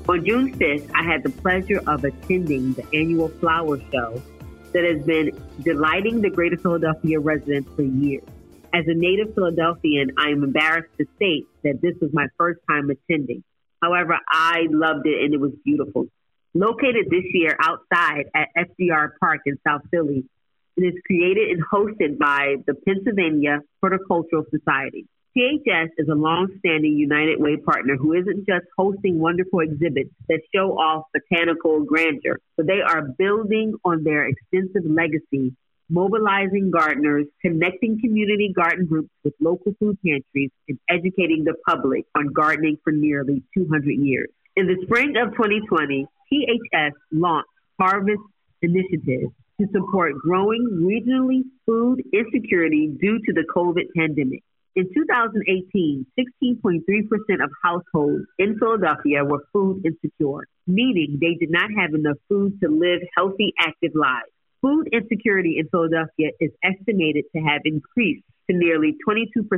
On 0.09 0.25
June 0.25 0.55
5th, 0.55 0.89
I 0.95 1.03
had 1.03 1.25
the 1.25 1.31
pleasure 1.31 1.81
of 1.85 2.05
attending 2.05 2.75
the 2.75 2.87
annual 2.95 3.27
flower 3.27 3.81
show 3.91 4.23
that 4.73 4.85
has 4.85 5.05
been 5.05 5.33
delighting 5.65 6.21
the 6.21 6.31
greater 6.31 6.57
Philadelphia 6.57 7.19
residents 7.19 7.69
for 7.75 7.83
years. 7.83 8.23
As 8.73 8.85
a 8.87 8.95
native 8.95 9.35
Philadelphian, 9.35 10.13
I 10.17 10.29
am 10.29 10.45
embarrassed 10.45 10.97
to 10.99 11.07
state 11.17 11.49
that 11.65 11.81
this 11.83 11.95
was 12.01 12.13
my 12.13 12.29
first 12.39 12.61
time 12.71 12.89
attending. 12.89 13.43
However, 13.83 14.17
I 14.31 14.69
loved 14.71 15.07
it 15.07 15.25
and 15.25 15.35
it 15.35 15.41
was 15.41 15.51
beautiful. 15.65 16.07
Located 16.55 17.07
this 17.11 17.25
year 17.33 17.57
outside 17.59 18.27
at 18.33 18.49
FDR 18.57 19.11
Park 19.19 19.41
in 19.47 19.59
South 19.67 19.83
Philly, 19.91 20.25
it 20.77 20.83
is 20.83 20.95
created 21.05 21.51
and 21.51 21.65
hosted 21.65 22.17
by 22.17 22.57
the 22.65 22.75
Pennsylvania 22.75 23.59
Horticultural 23.81 24.45
Society. 24.51 25.09
PHS 25.37 25.89
is 25.99 26.09
a 26.09 26.15
long-standing 26.15 26.97
United 26.97 27.39
Way 27.39 27.59
partner 27.59 27.97
who 27.97 28.15
isn't 28.15 28.47
just 28.47 28.65
hosting 28.79 29.19
wonderful 29.19 29.61
exhibits 29.61 30.09
that 30.31 30.41
show 30.55 30.79
off 30.79 31.05
botanical 31.13 31.85
grandeur, 31.85 32.39
but 32.57 32.67
they 32.67 32.81
are 32.81 33.03
building 33.19 33.75
on 33.85 34.03
their 34.03 34.27
extensive 34.27 34.91
legacy, 34.91 35.55
mobilizing 35.91 36.71
gardeners, 36.71 37.27
connecting 37.43 38.01
community 38.01 38.51
garden 38.57 38.87
groups 38.87 39.11
with 39.25 39.35
local 39.39 39.75
food 39.79 39.99
pantries, 40.03 40.51
and 40.69 40.79
educating 40.89 41.45
the 41.45 41.55
public 41.69 42.07
on 42.15 42.33
gardening 42.33 42.79
for 42.83 42.95
nearly 42.95 43.43
200 43.53 43.91
years. 43.91 44.31
In 44.57 44.67
the 44.67 44.81
spring 44.85 45.17
of 45.19 45.33
2020, 45.33 46.07
PHS 46.33 46.93
launched 47.13 47.51
Harvest 47.79 48.23
Initiative 48.63 49.29
to 49.61 49.67
support 49.71 50.15
growing 50.15 50.67
regionally 50.81 51.43
food 51.67 52.03
insecurity 52.11 52.87
due 52.99 53.19
to 53.19 53.35
the 53.35 53.45
COVID 53.55 53.93
pandemic. 53.95 54.43
In 54.77 54.93
2018, 54.93 56.05
16.3% 56.19 57.43
of 57.43 57.51
households 57.65 58.27
in 58.39 58.59
Philadelphia 58.59 59.25
were 59.25 59.43
food 59.51 59.83
insecure, 59.87 60.47
meaning 60.67 61.17
they 61.19 61.33
did 61.41 61.51
not 61.51 61.71
have 61.79 61.95
enough 61.95 62.19
food 62.29 62.61
to 62.63 62.69
live 62.69 63.01
healthy, 63.17 63.55
active 63.59 63.93
lives. 63.95 64.29
Food 64.61 64.91
insecurity 64.93 65.57
in 65.59 65.67
Philadelphia 65.71 66.29
is 66.41 66.51
estimated 66.63 67.25
to 67.35 67.41
have 67.41 67.63
increased 67.65 68.23
to 68.51 68.57
nearly 68.57 68.99
22% 69.09 69.49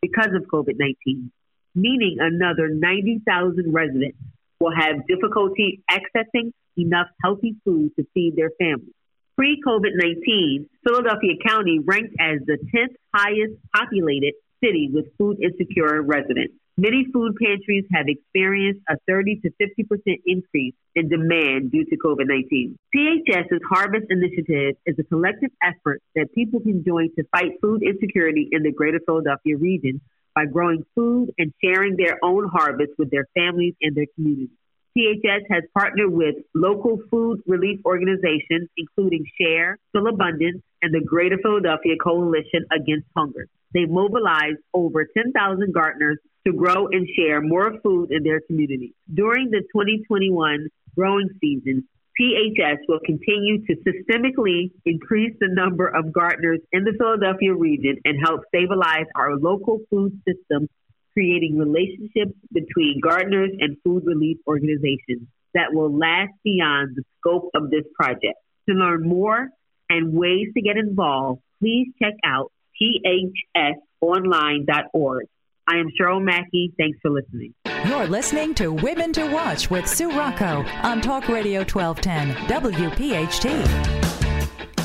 because 0.00 0.30
of 0.32 0.46
COVID 0.46 0.78
19, 0.78 1.32
meaning 1.74 2.18
another 2.20 2.68
90,000 2.68 3.74
residents 3.74 4.18
will 4.60 4.74
have 4.76 5.08
difficulty 5.08 5.82
accessing 5.90 6.52
enough 6.78 7.08
healthy 7.20 7.56
food 7.64 7.90
to 7.96 8.06
feed 8.14 8.36
their 8.36 8.50
families. 8.60 8.94
Pre 9.34 9.60
COVID 9.66 9.90
19, 9.96 10.68
Philadelphia 10.86 11.34
County 11.44 11.80
ranked 11.84 12.14
as 12.20 12.38
the 12.46 12.58
10th 12.72 12.94
highest 13.12 13.54
populated 13.74 14.34
city 14.62 14.90
with 14.92 15.06
food 15.18 15.38
insecure 15.42 16.02
residents. 16.02 16.54
Many 16.78 17.06
food 17.12 17.36
pantries 17.36 17.84
have 17.92 18.06
experienced 18.08 18.80
a 18.88 18.96
30 19.06 19.42
to 19.44 19.50
50% 19.60 20.20
increase 20.24 20.74
in 20.94 21.08
demand 21.10 21.70
due 21.70 21.84
to 21.84 21.96
COVID 21.98 22.26
19. 22.26 22.78
PHS's 22.96 23.60
Harvest 23.68 24.06
Initiative 24.08 24.76
is 24.86 24.96
a 24.98 25.04
collective 25.04 25.50
effort 25.62 26.00
that 26.14 26.32
people 26.34 26.60
can 26.60 26.82
join 26.82 27.10
to 27.16 27.24
fight 27.30 27.60
food 27.60 27.82
insecurity 27.82 28.48
in 28.52 28.62
the 28.62 28.72
greater 28.72 29.00
Philadelphia 29.04 29.58
region 29.58 30.00
by 30.34 30.46
growing 30.46 30.82
food 30.94 31.30
and 31.38 31.52
sharing 31.62 31.96
their 31.96 32.18
own 32.24 32.48
harvest 32.48 32.92
with 32.96 33.10
their 33.10 33.26
families 33.34 33.74
and 33.82 33.94
their 33.94 34.06
communities. 34.14 34.56
PHS 34.96 35.42
has 35.50 35.64
partnered 35.76 36.12
with 36.12 36.36
local 36.54 36.98
food 37.10 37.40
relief 37.46 37.80
organizations, 37.84 38.68
including 38.76 39.24
Share, 39.40 39.78
Philabundance, 39.92 40.62
and 40.82 40.94
the 40.94 41.00
Greater 41.00 41.38
Philadelphia 41.42 41.96
Coalition 42.02 42.64
Against 42.70 43.06
Hunger. 43.16 43.46
They 43.74 43.86
mobilized 43.86 44.58
over 44.74 45.04
10,000 45.04 45.72
gardeners 45.72 46.18
to 46.46 46.52
grow 46.52 46.88
and 46.88 47.06
share 47.16 47.40
more 47.40 47.72
food 47.82 48.10
in 48.10 48.22
their 48.22 48.40
communities. 48.40 48.92
During 49.12 49.50
the 49.50 49.60
2021 49.72 50.68
growing 50.96 51.28
season, 51.40 51.88
PHS 52.20 52.78
will 52.88 53.00
continue 53.04 53.64
to 53.66 53.74
systemically 53.76 54.70
increase 54.84 55.34
the 55.40 55.48
number 55.48 55.88
of 55.88 56.12
gardeners 56.12 56.60
in 56.72 56.84
the 56.84 56.92
Philadelphia 56.98 57.54
region 57.54 57.96
and 58.04 58.18
help 58.22 58.42
stabilize 58.48 59.06
our 59.16 59.36
local 59.36 59.80
food 59.88 60.20
system, 60.28 60.68
creating 61.14 61.56
relationships 61.58 62.36
between 62.52 63.00
gardeners 63.02 63.50
and 63.58 63.78
food 63.82 64.02
relief 64.04 64.36
organizations 64.46 65.26
that 65.54 65.72
will 65.72 65.96
last 65.96 66.32
beyond 66.44 66.96
the 66.96 67.02
scope 67.18 67.50
of 67.54 67.70
this 67.70 67.84
project. 67.94 68.36
To 68.68 68.74
learn 68.74 69.08
more 69.08 69.48
and 69.88 70.12
ways 70.12 70.48
to 70.54 70.62
get 70.62 70.76
involved, 70.76 71.40
please 71.60 71.88
check 72.00 72.14
out 72.24 72.52
phsonline.org. 72.80 75.26
I 75.68 75.76
am 75.76 75.88
Cheryl 75.98 76.22
Mackey. 76.22 76.74
Thanks 76.76 76.98
for 77.00 77.10
listening. 77.10 77.54
You're 77.86 78.06
listening 78.06 78.54
to 78.54 78.72
Women 78.72 79.12
to 79.14 79.32
Watch 79.32 79.70
with 79.70 79.88
Sue 79.88 80.10
Rocco 80.10 80.64
on 80.82 81.00
Talk 81.00 81.28
Radio 81.28 81.60
1210 81.60 82.34
WPHT. 82.48 84.12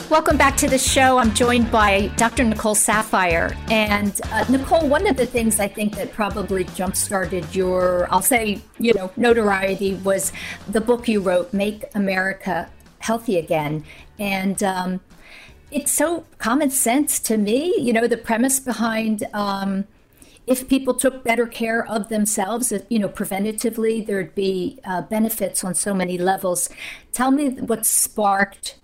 Welcome 0.10 0.38
back 0.38 0.56
to 0.58 0.70
the 0.70 0.78
show. 0.78 1.18
I'm 1.18 1.34
joined 1.34 1.70
by 1.70 2.08
Dr. 2.16 2.46
Nicole 2.46 2.76
Saphier. 2.76 3.54
And 3.70 4.20
uh, 4.32 4.46
Nicole, 4.50 4.88
one 4.88 5.06
of 5.06 5.18
the 5.18 5.26
things 5.26 5.60
I 5.60 5.68
think 5.68 5.96
that 5.96 6.14
probably 6.14 6.64
jump 6.64 6.96
started 6.96 7.54
your, 7.54 8.08
I'll 8.10 8.22
say, 8.22 8.62
you 8.80 8.94
know, 8.94 9.12
notoriety 9.18 9.96
was 9.96 10.32
the 10.70 10.80
book 10.80 11.10
you 11.10 11.20
wrote, 11.20 11.54
Make 11.54 11.84
America 11.94 12.70
Healthy 13.00 13.38
Again. 13.38 13.84
And 14.18 14.64
um, 14.64 15.02
it's 15.72 15.92
so 15.92 16.26
common 16.38 16.70
sense 16.70 17.20
to 17.20 17.38
me. 17.38 17.74
You 17.78 17.94
know, 17.94 18.08
the 18.08 18.18
premise 18.18 18.60
behind 18.60 19.24
um, 19.34 19.86
if 20.48 20.70
people 20.70 20.94
took 20.94 21.26
better 21.26 21.46
care 21.46 21.86
of 21.86 22.08
themselves, 22.08 22.72
you 22.90 23.00
know, 23.00 23.10
preventatively, 23.10 24.06
there'd 24.06 24.34
be 24.34 24.80
uh, 24.86 25.02
benefits 25.02 25.64
on 25.64 25.76
so 25.76 25.94
many 25.94 26.18
levels. 26.18 26.70
Tell 27.12 27.32
me 27.32 27.50
what 27.50 27.86
sparked 27.86 28.80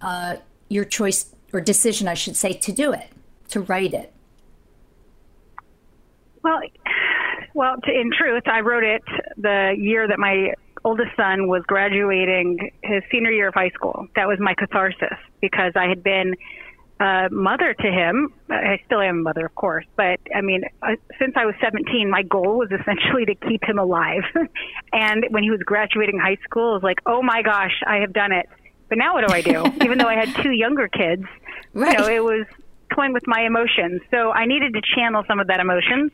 uh, 0.00 0.36
your 0.70 0.84
choice 0.84 1.26
or 1.52 1.60
decision, 1.60 2.08
I 2.08 2.14
should 2.14 2.36
say, 2.36 2.54
to 2.54 2.72
do 2.72 2.92
it, 2.92 3.08
to 3.48 3.60
write 3.60 3.92
it. 3.92 4.12
Well, 6.42 6.60
well, 7.52 7.76
in 7.86 8.10
truth, 8.10 8.44
I 8.46 8.60
wrote 8.60 8.84
it 8.84 9.02
the 9.36 9.74
year 9.76 10.08
that 10.08 10.18
my 10.18 10.54
oldest 10.84 11.10
son 11.16 11.48
was 11.48 11.62
graduating 11.66 12.70
his 12.82 13.02
senior 13.10 13.30
year 13.30 13.48
of 13.48 13.54
high 13.54 13.70
school. 13.70 14.06
That 14.16 14.28
was 14.28 14.38
my 14.38 14.54
catharsis 14.54 15.18
because 15.40 15.72
I 15.74 15.88
had 15.88 16.02
been 16.02 16.34
a 17.00 17.28
mother 17.30 17.74
to 17.74 17.90
him. 17.90 18.32
I 18.50 18.80
still 18.86 19.00
am 19.00 19.18
a 19.18 19.22
mother, 19.22 19.46
of 19.46 19.54
course, 19.54 19.86
but 19.96 20.20
I 20.34 20.42
mean, 20.42 20.62
uh, 20.82 20.96
since 21.18 21.34
I 21.36 21.46
was 21.46 21.54
17, 21.60 22.08
my 22.08 22.22
goal 22.22 22.58
was 22.58 22.70
essentially 22.70 23.24
to 23.26 23.34
keep 23.34 23.64
him 23.64 23.78
alive. 23.78 24.22
and 24.92 25.26
when 25.30 25.42
he 25.42 25.50
was 25.50 25.60
graduating 25.64 26.18
high 26.18 26.38
school, 26.44 26.70
I 26.70 26.74
was 26.74 26.82
like, 26.82 26.98
oh 27.06 27.22
my 27.22 27.42
gosh, 27.42 27.82
I 27.86 27.96
have 27.96 28.12
done 28.12 28.32
it. 28.32 28.46
But 28.88 28.98
now 28.98 29.14
what 29.14 29.26
do 29.26 29.34
I 29.34 29.40
do? 29.40 29.64
Even 29.84 29.98
though 29.98 30.08
I 30.08 30.14
had 30.14 30.34
two 30.42 30.52
younger 30.52 30.88
kids, 30.88 31.24
right. 31.72 31.92
you 31.92 31.98
know, 31.98 32.08
it 32.08 32.22
was 32.22 32.46
toying 32.94 33.12
with 33.12 33.26
my 33.26 33.40
emotions. 33.40 34.02
So 34.10 34.30
I 34.30 34.46
needed 34.46 34.74
to 34.74 34.82
channel 34.94 35.24
some 35.26 35.40
of 35.40 35.48
that 35.48 35.60
emotions 35.60 36.12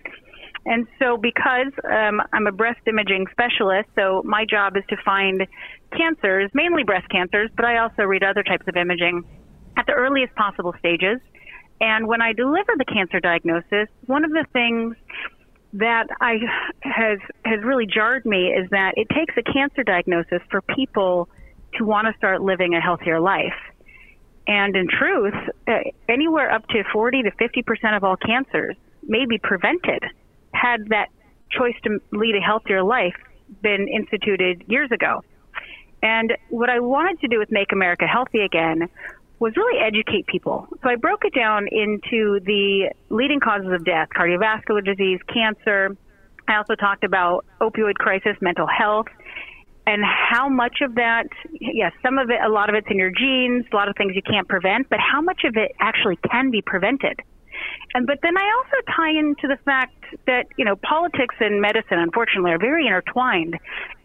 and 0.66 0.86
so, 0.98 1.16
because 1.16 1.72
um, 1.84 2.20
I'm 2.32 2.46
a 2.46 2.52
breast 2.52 2.80
imaging 2.86 3.26
specialist, 3.30 3.88
so 3.94 4.22
my 4.24 4.44
job 4.44 4.76
is 4.76 4.84
to 4.90 4.96
find 5.04 5.46
cancers, 5.96 6.50
mainly 6.52 6.84
breast 6.84 7.08
cancers, 7.10 7.50
but 7.56 7.64
I 7.64 7.78
also 7.78 8.02
read 8.02 8.22
other 8.22 8.42
types 8.42 8.66
of 8.68 8.76
imaging 8.76 9.24
at 9.76 9.86
the 9.86 9.92
earliest 9.92 10.34
possible 10.34 10.74
stages. 10.78 11.18
And 11.80 12.06
when 12.06 12.20
I 12.20 12.34
deliver 12.34 12.72
the 12.76 12.84
cancer 12.84 13.20
diagnosis, 13.20 13.88
one 14.04 14.24
of 14.24 14.30
the 14.30 14.44
things 14.52 14.96
that 15.72 16.08
I 16.20 16.34
has 16.82 17.18
has 17.44 17.62
really 17.64 17.86
jarred 17.86 18.26
me 18.26 18.48
is 18.48 18.68
that 18.70 18.94
it 18.96 19.08
takes 19.08 19.34
a 19.38 19.42
cancer 19.42 19.82
diagnosis 19.82 20.42
for 20.50 20.60
people 20.62 21.28
to 21.78 21.84
want 21.84 22.06
to 22.06 22.12
start 22.18 22.42
living 22.42 22.74
a 22.74 22.80
healthier 22.80 23.20
life. 23.20 23.56
And 24.46 24.76
in 24.76 24.88
truth, 24.88 25.34
uh, 25.68 25.72
anywhere 26.08 26.52
up 26.52 26.66
to 26.68 26.82
40 26.92 27.22
to 27.22 27.30
50 27.30 27.62
percent 27.62 27.94
of 27.94 28.04
all 28.04 28.16
cancers 28.16 28.76
may 29.02 29.24
be 29.24 29.38
prevented 29.38 30.04
had 30.52 30.88
that 30.88 31.08
choice 31.50 31.74
to 31.84 31.98
lead 32.12 32.36
a 32.36 32.40
healthier 32.40 32.82
life 32.82 33.16
been 33.62 33.88
instituted 33.88 34.64
years 34.68 34.90
ago. 34.92 35.22
And 36.02 36.32
what 36.48 36.70
I 36.70 36.80
wanted 36.80 37.20
to 37.20 37.28
do 37.28 37.38
with 37.38 37.50
Make 37.50 37.72
America 37.72 38.06
Healthy 38.06 38.40
Again 38.40 38.88
was 39.38 39.56
really 39.56 39.80
educate 39.80 40.26
people. 40.26 40.68
So 40.82 40.88
I 40.88 40.96
broke 40.96 41.24
it 41.24 41.34
down 41.34 41.66
into 41.70 42.40
the 42.44 42.92
leading 43.08 43.40
causes 43.40 43.72
of 43.72 43.84
death, 43.84 44.08
cardiovascular 44.14 44.84
disease, 44.84 45.18
cancer. 45.32 45.96
I 46.46 46.56
also 46.56 46.74
talked 46.74 47.04
about 47.04 47.44
opioid 47.60 47.94
crisis, 47.94 48.36
mental 48.40 48.66
health, 48.66 49.06
and 49.86 50.02
how 50.04 50.48
much 50.48 50.78
of 50.82 50.94
that, 50.96 51.26
yes, 51.58 51.92
some 52.02 52.18
of 52.18 52.30
it, 52.30 52.38
a 52.44 52.48
lot 52.48 52.68
of 52.68 52.74
it's 52.74 52.86
in 52.90 52.98
your 52.98 53.10
genes, 53.10 53.64
a 53.72 53.76
lot 53.76 53.88
of 53.88 53.96
things 53.96 54.12
you 54.14 54.22
can't 54.22 54.46
prevent, 54.46 54.88
but 54.90 55.00
how 55.00 55.20
much 55.20 55.42
of 55.44 55.56
it 55.56 55.72
actually 55.80 56.18
can 56.30 56.50
be 56.50 56.62
prevented? 56.62 57.20
And 57.94 58.06
but 58.06 58.18
then 58.22 58.36
I 58.36 58.52
also 58.56 58.86
tie 58.96 59.10
into 59.10 59.48
the 59.48 59.58
fact 59.64 59.94
that 60.26 60.46
you 60.56 60.64
know 60.64 60.76
politics 60.76 61.34
and 61.40 61.60
medicine, 61.60 61.98
unfortunately, 61.98 62.52
are 62.52 62.58
very 62.58 62.86
intertwined. 62.86 63.56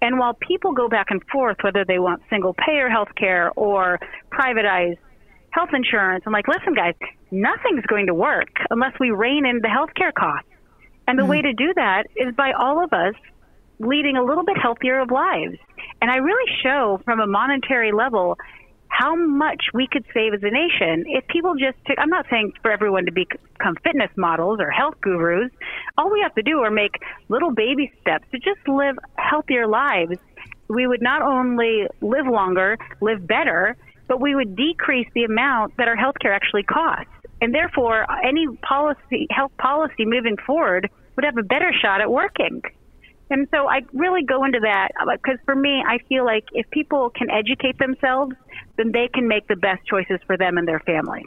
And 0.01 0.19
while 0.19 0.33
people 0.33 0.71
go 0.73 0.87
back 0.87 1.07
and 1.09 1.21
forth 1.31 1.57
whether 1.61 1.85
they 1.85 1.99
want 1.99 2.21
single 2.29 2.53
payer 2.53 2.89
health 2.89 3.09
care 3.15 3.51
or 3.55 3.99
privatized 4.31 4.97
health 5.51 5.69
insurance, 5.73 6.23
I'm 6.25 6.33
like, 6.33 6.47
listen, 6.47 6.73
guys, 6.73 6.95
nothing's 7.31 7.85
going 7.85 8.07
to 8.07 8.13
work 8.13 8.49
unless 8.69 8.93
we 8.99 9.11
rein 9.11 9.45
in 9.45 9.61
the 9.61 9.69
healthcare 9.69 10.13
costs. 10.13 10.49
And 11.07 11.17
the 11.17 11.23
mm-hmm. 11.23 11.31
way 11.31 11.41
to 11.43 11.53
do 11.53 11.73
that 11.75 12.03
is 12.15 12.33
by 12.35 12.51
all 12.51 12.83
of 12.83 12.91
us 12.91 13.15
leading 13.79 14.17
a 14.17 14.23
little 14.23 14.43
bit 14.43 14.57
healthier 14.57 14.99
of 14.99 15.11
lives. 15.11 15.57
And 16.01 16.09
I 16.09 16.17
really 16.17 16.51
show 16.63 16.99
from 17.05 17.19
a 17.19 17.27
monetary 17.27 17.91
level 17.91 18.37
how 18.97 19.15
much 19.15 19.65
we 19.73 19.87
could 19.91 20.05
save 20.13 20.33
as 20.33 20.41
a 20.41 20.49
nation 20.49 21.03
if 21.07 21.27
people 21.27 21.53
just 21.55 21.77
took, 21.85 21.97
I'm 21.99 22.09
not 22.09 22.25
saying 22.29 22.53
for 22.61 22.71
everyone 22.71 23.05
to 23.05 23.11
become 23.11 23.75
fitness 23.83 24.09
models 24.15 24.59
or 24.61 24.69
health 24.69 24.95
gurus. 25.01 25.51
All 25.97 26.09
we 26.11 26.21
have 26.21 26.33
to 26.35 26.41
do 26.41 26.59
are 26.59 26.71
make 26.71 26.95
little 27.27 27.51
baby 27.51 27.91
steps 28.01 28.25
to 28.31 28.39
just 28.39 28.65
live 28.67 28.95
healthier 29.15 29.67
lives. 29.67 30.17
We 30.69 30.87
would 30.87 31.01
not 31.01 31.21
only 31.21 31.87
live 31.99 32.25
longer, 32.25 32.77
live 33.01 33.27
better, 33.27 33.75
but 34.07 34.21
we 34.21 34.33
would 34.33 34.55
decrease 34.55 35.07
the 35.13 35.25
amount 35.25 35.75
that 35.77 35.89
our 35.89 35.97
healthcare 35.97 36.33
actually 36.33 36.63
costs. 36.63 37.11
And 37.41 37.53
therefore, 37.53 38.05
any 38.23 38.47
policy, 38.67 39.27
health 39.29 39.51
policy 39.57 40.05
moving 40.05 40.37
forward 40.37 40.89
would 41.17 41.25
have 41.25 41.37
a 41.37 41.43
better 41.43 41.73
shot 41.81 41.99
at 41.99 42.09
working. 42.09 42.61
And 43.29 43.47
so 43.51 43.67
I 43.67 43.81
really 43.93 44.23
go 44.23 44.43
into 44.43 44.59
that 44.61 44.89
uh, 45.01 45.05
because 45.13 45.39
for 45.45 45.55
me, 45.55 45.83
I 45.85 45.97
feel 46.07 46.23
like 46.23 46.45
if 46.53 46.69
people 46.69 47.09
can 47.09 47.29
educate 47.31 47.77
themselves, 47.79 48.35
then 48.77 48.91
they 48.91 49.07
can 49.07 49.27
make 49.27 49.47
the 49.47 49.55
best 49.55 49.85
choices 49.85 50.19
for 50.25 50.37
them 50.37 50.57
and 50.57 50.67
their 50.67 50.79
family. 50.81 51.25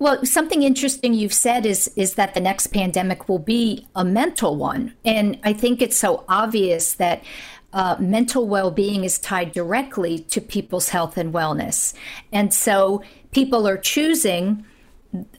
Well, 0.00 0.24
something 0.24 0.62
interesting 0.62 1.12
you've 1.12 1.32
said 1.32 1.66
is 1.66 1.90
is 1.96 2.14
that 2.14 2.34
the 2.34 2.40
next 2.40 2.68
pandemic 2.68 3.28
will 3.28 3.40
be 3.40 3.86
a 3.96 4.04
mental 4.04 4.54
one, 4.56 4.94
and 5.04 5.38
I 5.42 5.52
think 5.52 5.82
it's 5.82 5.96
so 5.96 6.24
obvious 6.28 6.92
that 6.94 7.24
uh, 7.72 7.96
mental 7.98 8.46
well 8.46 8.70
being 8.70 9.02
is 9.02 9.18
tied 9.18 9.50
directly 9.52 10.20
to 10.20 10.40
people's 10.40 10.90
health 10.90 11.16
and 11.16 11.34
wellness, 11.34 11.94
and 12.32 12.54
so 12.54 13.02
people 13.32 13.66
are 13.66 13.76
choosing 13.76 14.64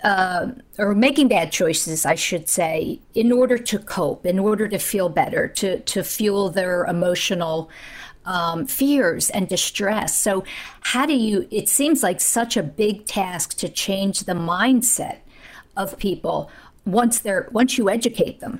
uh, 0.04 0.48
or 0.78 0.94
making 0.94 1.30
bad 1.30 1.52
choices, 1.54 2.06
I 2.06 2.16
should 2.16 2.50
say, 2.50 3.00
in 3.14 3.32
order 3.32 3.58
to 3.58 3.80
cope, 3.80 4.26
in 4.26 4.40
order 4.40 4.68
to 4.68 4.78
feel 4.78 5.08
better, 5.08 5.48
to 5.48 5.80
to 5.80 6.04
fuel 6.04 6.50
their 6.50 6.84
emotional 6.86 7.70
um, 8.26 8.66
fears 8.66 9.30
and 9.30 9.48
distress. 9.48 10.20
So, 10.20 10.44
how 10.82 11.06
do 11.06 11.14
you? 11.14 11.48
It 11.52 11.70
seems 11.70 12.04
like 12.04 12.22
such 12.22 12.58
a 12.58 12.64
big 12.64 13.06
task 13.06 13.58
to 13.60 13.70
change 13.70 14.22
the 14.22 14.34
mindset 14.34 15.20
of 15.76 15.98
people 15.98 16.52
once 16.86 17.20
they're 17.20 17.48
once 17.52 17.78
you 17.78 17.90
educate 17.90 18.40
them. 18.40 18.60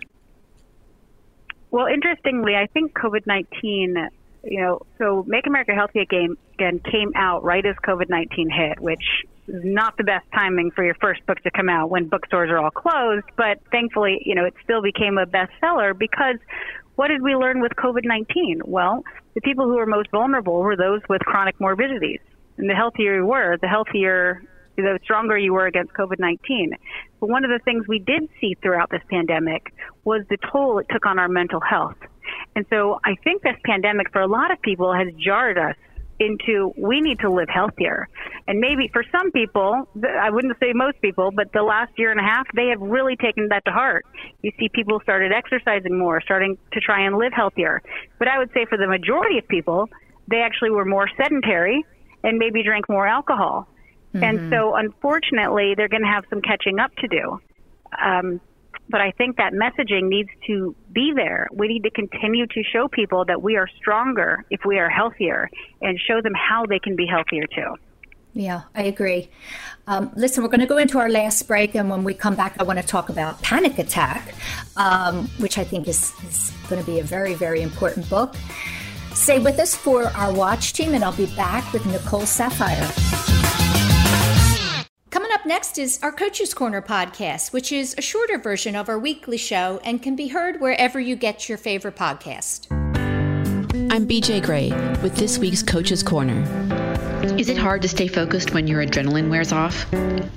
Well, 1.72 1.86
interestingly, 1.86 2.56
I 2.56 2.68
think 2.68 2.94
COVID 2.94 3.28
nineteen 3.28 4.10
you 4.44 4.62
know, 4.62 4.82
so 4.98 5.24
Make 5.28 5.48
America 5.48 5.74
Healthy 5.74 6.00
Again, 6.00 6.38
came 6.92 7.12
out 7.16 7.44
right 7.44 7.66
as 7.66 7.76
COVID 7.86 8.10
19 8.10 8.50
hit, 8.50 8.80
which 8.80 9.04
is 9.48 9.62
not 9.64 9.98
the 9.98 10.04
best 10.04 10.26
timing 10.34 10.72
for 10.72 10.84
your 10.84 10.96
first 10.96 11.26
book 11.26 11.40
to 11.44 11.52
come 11.52 11.70
out 11.70 11.90
when 11.90 12.08
bookstores 12.08 12.50
are 12.50 12.58
all 12.58 12.72
closed. 12.72 13.26
But 13.36 13.60
thankfully, 13.72 14.22
you 14.26 14.36
know, 14.36 14.46
it 14.46 14.54
still 14.64 14.82
became 14.82 15.18
a 15.18 15.26
bestseller 15.26 15.98
because 15.98 16.38
what 17.00 17.08
did 17.08 17.22
we 17.22 17.34
learn 17.34 17.62
with 17.62 17.72
COVID 17.78 18.04
19? 18.04 18.60
Well, 18.66 19.06
the 19.34 19.40
people 19.40 19.64
who 19.64 19.78
were 19.78 19.86
most 19.86 20.12
vulnerable 20.12 20.60
were 20.60 20.76
those 20.76 21.00
with 21.08 21.22
chronic 21.22 21.58
morbidities. 21.58 22.20
And 22.58 22.70
the 22.70 22.74
healthier 22.76 23.16
you 23.16 23.26
were, 23.26 23.56
the 23.62 23.70
healthier 23.70 24.44
the 24.76 25.00
stronger 25.02 25.38
you 25.38 25.54
were 25.54 25.66
against 25.66 25.94
COVID 25.94 26.20
19. 26.20 26.74
But 27.22 27.30
one 27.30 27.46
of 27.46 27.52
the 27.52 27.60
things 27.64 27.88
we 27.88 28.00
did 28.00 28.28
see 28.42 28.58
throughout 28.62 28.90
this 28.90 29.02
pandemic 29.10 29.74
was 30.04 30.26
the 30.30 30.36
toll 30.52 30.80
it 30.80 30.88
took 30.90 31.06
on 31.06 31.20
our 31.20 31.30
mental 31.30 31.62
health. 31.62 31.96
And 32.58 32.66
so 32.70 33.00
I 33.06 33.16
think 33.24 33.44
this 33.44 33.56
pandemic 33.64 34.12
for 34.12 34.20
a 34.20 34.28
lot 34.28 34.52
of 34.52 34.62
people 34.62 34.94
has 34.94 35.08
jarred 35.18 35.58
us 35.58 35.78
into 36.20 36.74
we 36.78 37.02
need 37.02 37.20
to 37.20 37.32
live 37.32 37.48
healthier. 37.50 38.08
And 38.48 38.60
maybe 38.60 38.90
for 38.92 39.04
some 39.12 39.32
people, 39.32 39.88
I 40.04 40.30
wouldn't 40.30 40.58
say 40.60 40.74
most 40.74 41.02
people, 41.02 41.32
but 41.32 41.52
the 41.54 41.64
last 41.64 41.92
year 41.98 42.12
and 42.12 42.20
a 42.20 42.24
half, 42.24 42.46
they 42.56 42.68
have 42.68 42.82
really 42.82 43.16
taken 43.16 43.48
that 43.50 43.64
to 43.66 43.72
heart. 43.72 44.06
You 44.42 44.52
see 44.60 44.70
people 44.70 45.00
started 45.02 45.32
exercising 45.32 45.98
more, 45.98 46.22
starting 46.22 46.58
to 46.74 46.80
try 46.80 47.06
and 47.06 47.18
live 47.18 47.34
healthier. 47.34 47.82
But 48.18 48.28
I 48.28 48.38
would 48.38 48.52
say 48.54 48.66
for 48.66 48.78
the 48.78 48.88
majority 48.88 49.38
of 49.38 49.48
people, 49.48 49.90
they 50.28 50.42
actually 50.42 50.72
were 50.72 50.86
more 50.86 51.08
sedentary 51.18 51.86
and 52.24 52.38
maybe 52.38 52.64
drank 52.64 52.90
more 52.90 53.08
alcohol. 53.08 53.68
Mm-hmm. 54.14 54.24
And 54.24 54.52
so 54.52 54.76
unfortunately, 54.76 55.74
they're 55.78 55.88
going 55.88 56.04
to 56.04 56.10
have 56.10 56.26
some 56.30 56.42
catching 56.42 56.80
up 56.80 56.94
to 56.98 57.08
do. 57.08 57.40
Um, 58.04 58.42
but 58.90 59.02
I 59.02 59.12
think 59.12 59.38
that 59.38 59.54
messaging 59.54 60.10
needs 60.10 60.30
to 60.48 60.76
be 60.92 61.14
there. 61.16 61.48
We 61.54 61.68
need 61.68 61.84
to 61.84 61.92
continue 61.92 62.48
to 62.48 62.64
show 62.64 62.88
people 62.88 63.26
that 63.26 63.42
we 63.42 63.56
are 63.56 63.68
stronger 63.78 64.46
if 64.50 64.62
we 64.66 64.80
are 64.80 64.90
healthier 64.90 65.50
and 65.82 66.00
show 66.00 66.22
them 66.22 66.34
how 66.34 66.66
they 66.66 66.80
can 66.80 66.96
be 66.96 67.06
healthier 67.06 67.46
too. 67.48 67.76
Yeah, 68.34 68.64
I 68.76 68.84
agree. 68.84 69.30
Um, 69.88 70.12
listen, 70.16 70.44
we're 70.44 70.50
going 70.50 70.60
to 70.60 70.68
go 70.68 70.78
into 70.78 71.00
our 71.00 71.10
last 71.10 71.48
break, 71.48 71.74
and 71.76 71.90
when 71.90 72.04
we 72.04 72.14
come 72.14 72.36
back, 72.36 72.56
I 72.60 72.64
want 72.64 72.80
to 72.80 72.86
talk 72.86 73.10
about 73.10 73.42
Panic 73.42 73.80
Attack, 73.80 74.36
um, 74.78 75.28
which 75.40 75.58
I 75.58 75.64
think 75.64 75.88
is, 75.88 76.14
is 76.28 76.54
going 76.70 76.80
to 76.80 76.86
be 76.86 77.00
a 77.00 77.04
very, 77.04 77.34
very 77.34 77.62
important 77.62 78.08
book. 78.08 78.36
Stay 79.14 79.40
with 79.40 79.60
us 79.60 79.76
for 79.76 80.06
our 80.10 80.32
watch 80.32 80.74
team, 80.74 80.94
and 80.94 81.04
I'll 81.04 81.12
be 81.18 81.26
back 81.36 81.74
with 81.74 81.86
Nicole 81.88 82.22
Saphier. 82.22 83.49
Next 85.50 85.80
is 85.80 85.98
our 86.04 86.12
Coaches 86.12 86.54
Corner 86.54 86.80
podcast, 86.80 87.54
which 87.54 87.72
is 87.72 87.96
a 87.98 88.04
shorter 88.04 88.38
version 88.38 88.76
of 88.76 88.88
our 88.88 89.00
weekly 89.00 89.38
show 89.38 89.82
and 89.84 90.00
can 90.00 90.16
be 90.16 90.28
heard 90.28 90.62
wherever 90.62 91.00
you 91.00 91.16
get 91.16 91.50
your 91.50 91.58
favorite 91.58 91.96
podcast. 91.96 92.68
I'm 93.92 94.08
BJ 94.08 94.44
Gray 94.44 94.70
with 95.02 95.16
this 95.16 95.40
week's 95.40 95.64
Coaches 95.64 96.04
Corner. 96.04 96.46
Is 97.40 97.48
it 97.48 97.58
hard 97.58 97.84
to 97.84 97.88
stay 97.88 98.10
focused 98.10 98.54
when 98.54 98.68
your 98.68 98.86
adrenaline 98.86 99.30
wears 99.30 99.54
off? 99.54 99.86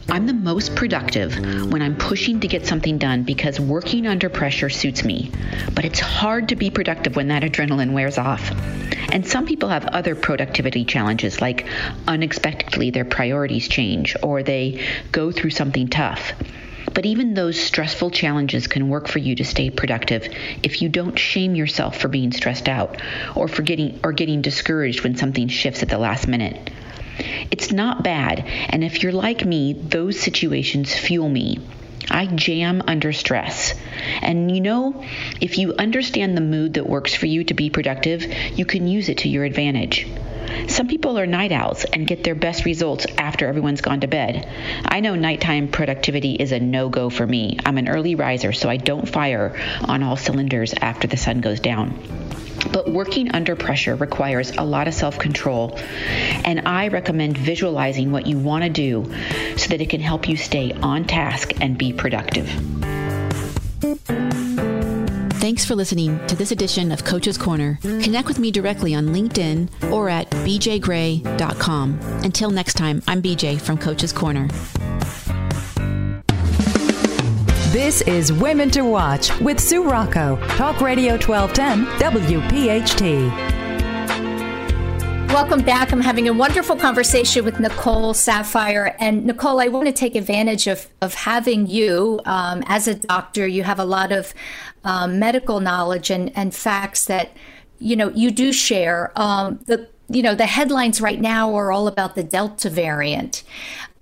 I'm 0.09 0.29
the 0.29 0.33
most 0.33 0.77
productive 0.77 1.37
when 1.69 1.83
I'm 1.83 1.97
pushing 1.97 2.39
to 2.39 2.47
get 2.47 2.65
something 2.65 2.97
done 2.97 3.25
because 3.25 3.59
working 3.59 4.07
under 4.07 4.29
pressure 4.29 4.71
suits 4.71 5.03
me. 5.03 5.33
But 5.75 5.85
it's 5.85 5.99
hard 5.99 6.51
to 6.51 6.55
be 6.55 6.71
productive 6.71 7.17
when 7.17 7.27
that 7.27 7.43
adrenaline 7.43 7.93
wears 7.93 8.19
off. 8.19 8.53
And 9.11 9.27
some 9.27 9.47
people 9.47 9.69
have 9.69 9.85
other 9.87 10.15
productivity 10.15 10.85
challenges, 10.85 11.41
like 11.41 11.67
unexpectedly 12.07 12.91
their 12.91 13.05
priorities 13.05 13.67
change 13.67 14.15
or 14.23 14.45
they 14.45 14.87
go 15.11 15.33
through 15.33 15.51
something 15.51 15.89
tough. 15.89 16.35
But 16.95 17.05
even 17.05 17.35
those 17.35 17.59
stressful 17.59 18.13
challenges 18.13 18.69
can 18.69 18.89
work 18.89 19.09
for 19.09 19.19
you 19.19 19.35
to 19.35 19.45
stay 19.45 19.71
productive 19.71 20.33
if 20.63 20.83
you 20.83 20.89
don't 20.89 21.19
shame 21.19 21.57
yourself 21.57 21.99
for 21.99 22.07
being 22.07 22.31
stressed 22.31 22.69
out 22.69 23.03
or 23.35 23.49
for 23.49 23.63
getting 23.63 23.99
or 24.05 24.13
getting 24.13 24.41
discouraged 24.41 25.03
when 25.03 25.17
something 25.17 25.49
shifts 25.49 25.83
at 25.83 25.89
the 25.89 25.99
last 25.99 26.29
minute. 26.29 26.71
It's 27.51 27.73
not 27.73 28.03
bad, 28.03 28.45
and 28.47 28.83
if 28.83 29.03
you're 29.03 29.13
like 29.13 29.45
me, 29.45 29.73
those 29.75 30.19
situations 30.19 30.95
fuel 30.95 31.29
me. 31.29 31.59
I 32.11 32.27
jam 32.27 32.83
under 32.87 33.13
stress. 33.13 33.75
And 34.21 34.55
you 34.55 34.61
know, 34.61 35.05
if 35.41 35.59
you 35.59 35.75
understand 35.75 36.37
the 36.37 36.43
mood 36.43 36.75
that 36.75 36.89
works 36.89 37.15
for 37.15 37.27
you 37.27 37.45
to 37.45 37.55
be 37.55 37.71
productive, 37.71 38.25
you 38.57 38.65
can 38.65 38.87
use 38.87 39.09
it 39.09 39.19
to 39.19 39.29
your 39.29 39.45
advantage. 39.45 40.07
Some 40.69 40.89
people 40.89 41.19
are 41.19 41.27
night 41.27 41.53
owls 41.53 41.85
and 41.85 42.07
get 42.07 42.25
their 42.25 42.35
best 42.35 42.65
results 42.65 43.07
after 43.17 43.47
everyone's 43.47 43.81
gone 43.81 44.01
to 44.01 44.07
bed. 44.07 44.49
I 44.85 45.01
know 45.01 45.15
nighttime 45.15 45.69
productivity 45.69 46.35
is 46.35 46.53
a 46.53 46.61
no 46.61 46.89
go 46.89 47.11
for 47.11 47.27
me. 47.27 47.59
I'm 47.65 47.79
an 47.79 47.89
early 47.89 48.15
riser, 48.15 48.53
so 48.53 48.69
I 48.69 48.77
don't 48.77 49.09
fire 49.09 49.57
on 49.85 50.03
all 50.03 50.17
cylinders 50.17 50.75
after 50.75 51.09
the 51.09 51.17
sun 51.17 51.41
goes 51.41 51.61
down. 51.61 51.99
But 52.71 52.91
working 52.91 53.33
under 53.33 53.57
pressure 53.57 53.97
requires 53.97 54.51
a 54.57 54.65
lot 54.65 54.89
of 54.89 54.95
self 54.95 55.19
control, 55.19 55.79
and 56.45 56.69
I 56.69 56.89
recommend 56.89 57.37
visualizing 57.39 58.13
what 58.13 58.27
you 58.27 58.39
want 58.39 58.65
to 58.65 58.71
do 58.71 59.05
so 59.57 59.69
that 59.69 59.81
it 59.81 59.89
can 59.91 60.01
help 60.01 60.29
you 60.29 60.37
stay 60.37 60.73
on 60.73 61.05
task 61.05 61.53
and 61.61 61.77
be 61.77 61.93
productive. 61.93 62.49
Thanks 65.43 65.65
for 65.65 65.75
listening 65.75 66.25
to 66.29 66.37
this 66.37 66.53
edition 66.53 66.93
of 66.93 67.05
Coach's 67.05 67.37
Corner. 67.37 67.79
Connect 67.83 68.29
with 68.29 68.39
me 68.39 68.53
directly 68.53 68.95
on 68.95 69.09
LinkedIn 69.09 69.91
or 69.91 70.09
at 70.09 70.31
bjgray.com. 70.31 71.99
Until 72.23 72.51
next 72.51 72.75
time, 72.75 73.03
I'm 73.09 73.21
BJ 73.21 73.61
from 73.61 73.77
Coach's 73.77 74.13
Corner. 74.13 74.49
This 77.73 78.03
is 78.03 78.31
Women 78.35 78.71
to 78.73 78.83
Watch 78.83 79.35
with 79.41 79.59
Sue 79.59 79.83
Rocco, 79.83 80.37
Talk 80.59 80.83
Radio 80.83 81.13
1210, 81.13 81.87
WPHT. 82.13 83.31
Welcome 85.33 85.63
back. 85.63 85.91
I'm 85.91 86.03
having 86.03 86.29
a 86.29 86.35
wonderful 86.35 86.77
conversation 86.77 87.47
with 87.47 87.59
Nicole 87.61 88.13
Saphier. 88.13 88.95
And 89.01 89.25
Nicole, 89.25 89.59
I 89.59 89.69
want 89.69 89.87
to 89.87 89.93
take 89.93 90.15
advantage 90.15 90.67
of, 90.67 90.87
of 91.01 91.15
having 91.15 91.67
you 91.67 92.21
um, 92.27 92.63
as 92.67 92.87
a 92.89 92.95
doctor. 92.95 93.47
You 93.47 93.63
have 93.63 93.79
a 93.79 93.87
lot 93.87 94.13
of 94.13 94.35
um, 94.85 95.19
medical 95.19 95.61
knowledge 95.61 96.11
and, 96.11 96.31
and 96.37 96.55
facts 96.55 97.07
that, 97.07 97.31
you 97.79 97.97
know, 97.97 98.11
you 98.11 98.31
do 98.31 98.53
share. 98.53 99.13
Um, 99.17 99.61
the, 99.65 99.89
you 100.11 100.23
know, 100.23 100.35
the 100.35 100.45
headlines 100.45 101.01
right 101.01 101.23
now 101.23 101.55
are 101.55 101.73
all 101.73 101.89
about 101.89 102.17
the 102.17 102.23
Delta 102.23 102.69
variant. 102.69 103.43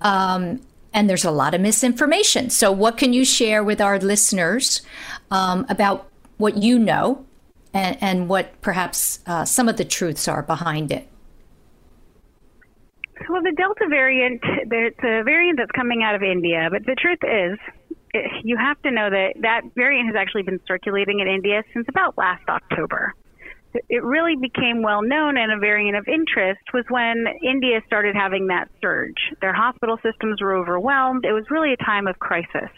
Um, 0.00 0.60
and 0.92 1.08
there's 1.08 1.24
a 1.24 1.30
lot 1.30 1.54
of 1.54 1.60
misinformation. 1.60 2.50
So, 2.50 2.72
what 2.72 2.96
can 2.96 3.12
you 3.12 3.24
share 3.24 3.62
with 3.62 3.80
our 3.80 3.98
listeners 3.98 4.82
um, 5.30 5.66
about 5.68 6.08
what 6.36 6.56
you 6.56 6.78
know 6.78 7.24
and, 7.72 7.96
and 8.00 8.28
what 8.28 8.60
perhaps 8.60 9.20
uh, 9.26 9.44
some 9.44 9.68
of 9.68 9.76
the 9.76 9.84
truths 9.84 10.26
are 10.28 10.42
behind 10.42 10.90
it? 10.90 11.06
Well, 13.28 13.42
the 13.42 13.52
Delta 13.52 13.86
variant, 13.88 14.40
it's 14.42 14.98
a 15.00 15.22
variant 15.22 15.58
that's 15.58 15.70
coming 15.72 16.02
out 16.02 16.14
of 16.14 16.22
India, 16.22 16.68
but 16.70 16.84
the 16.86 16.96
truth 16.96 17.18
is, 17.22 17.58
you 18.42 18.56
have 18.56 18.80
to 18.82 18.90
know 18.90 19.10
that 19.10 19.34
that 19.42 19.62
variant 19.76 20.06
has 20.06 20.16
actually 20.16 20.42
been 20.42 20.58
circulating 20.66 21.20
in 21.20 21.28
India 21.28 21.62
since 21.72 21.86
about 21.88 22.16
last 22.18 22.42
October. 22.48 23.14
It 23.88 24.02
really 24.02 24.34
became 24.36 24.82
well 24.82 25.02
known 25.02 25.36
and 25.36 25.52
a 25.52 25.58
variant 25.58 25.96
of 25.96 26.08
interest 26.08 26.60
was 26.74 26.84
when 26.88 27.24
India 27.42 27.80
started 27.86 28.16
having 28.16 28.48
that 28.48 28.68
surge. 28.80 29.18
Their 29.40 29.52
hospital 29.52 29.96
systems 30.02 30.40
were 30.40 30.56
overwhelmed. 30.56 31.24
It 31.24 31.32
was 31.32 31.44
really 31.50 31.72
a 31.72 31.84
time 31.84 32.06
of 32.06 32.18
crisis. 32.18 32.70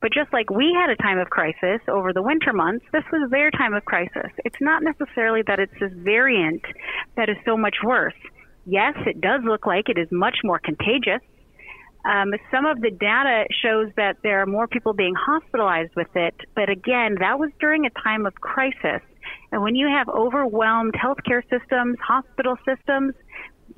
But 0.00 0.12
just 0.12 0.32
like 0.32 0.48
we 0.50 0.76
had 0.78 0.90
a 0.90 0.96
time 0.96 1.18
of 1.18 1.30
crisis 1.30 1.80
over 1.88 2.12
the 2.12 2.22
winter 2.22 2.52
months, 2.52 2.84
this 2.92 3.04
was 3.10 3.28
their 3.30 3.50
time 3.50 3.74
of 3.74 3.84
crisis. 3.84 4.30
It's 4.44 4.60
not 4.60 4.82
necessarily 4.82 5.42
that 5.46 5.58
it's 5.58 5.74
this 5.80 5.92
variant 5.94 6.62
that 7.16 7.28
is 7.28 7.36
so 7.44 7.56
much 7.56 7.76
worse 7.82 8.14
yes, 8.66 8.94
it 9.06 9.20
does 9.20 9.40
look 9.44 9.64
like 9.64 9.88
it 9.88 9.98
is 9.98 10.08
much 10.10 10.38
more 10.44 10.58
contagious. 10.58 11.22
Um, 12.04 12.34
some 12.50 12.66
of 12.66 12.80
the 12.80 12.90
data 12.90 13.46
shows 13.62 13.90
that 13.96 14.18
there 14.22 14.40
are 14.42 14.46
more 14.46 14.68
people 14.68 14.92
being 14.92 15.14
hospitalized 15.14 15.92
with 15.96 16.14
it, 16.14 16.34
but 16.54 16.68
again, 16.68 17.16
that 17.18 17.38
was 17.38 17.50
during 17.58 17.86
a 17.86 17.90
time 17.90 18.26
of 18.26 18.34
crisis. 18.34 19.02
And 19.52 19.62
when 19.62 19.74
you 19.74 19.88
have 19.88 20.08
overwhelmed 20.08 20.94
healthcare 20.94 21.42
systems, 21.48 21.98
hospital 22.00 22.56
systems, 22.66 23.14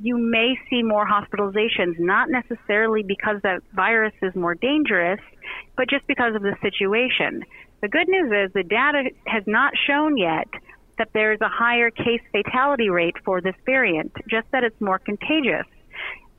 you 0.00 0.16
may 0.16 0.56
see 0.70 0.82
more 0.82 1.06
hospitalizations, 1.06 1.98
not 1.98 2.28
necessarily 2.30 3.02
because 3.02 3.40
the 3.42 3.60
virus 3.74 4.14
is 4.22 4.34
more 4.34 4.54
dangerous, 4.54 5.20
but 5.76 5.88
just 5.88 6.06
because 6.06 6.34
of 6.34 6.42
the 6.42 6.56
situation. 6.62 7.42
The 7.80 7.88
good 7.88 8.08
news 8.08 8.30
is 8.32 8.52
the 8.52 8.62
data 8.62 9.10
has 9.26 9.44
not 9.46 9.72
shown 9.86 10.16
yet 10.16 10.48
that 10.98 11.08
there's 11.14 11.40
a 11.40 11.48
higher 11.48 11.90
case 11.90 12.20
fatality 12.32 12.90
rate 12.90 13.14
for 13.24 13.40
this 13.40 13.54
variant, 13.64 14.12
just 14.28 14.50
that 14.52 14.64
it's 14.64 14.80
more 14.80 14.98
contagious. 14.98 15.66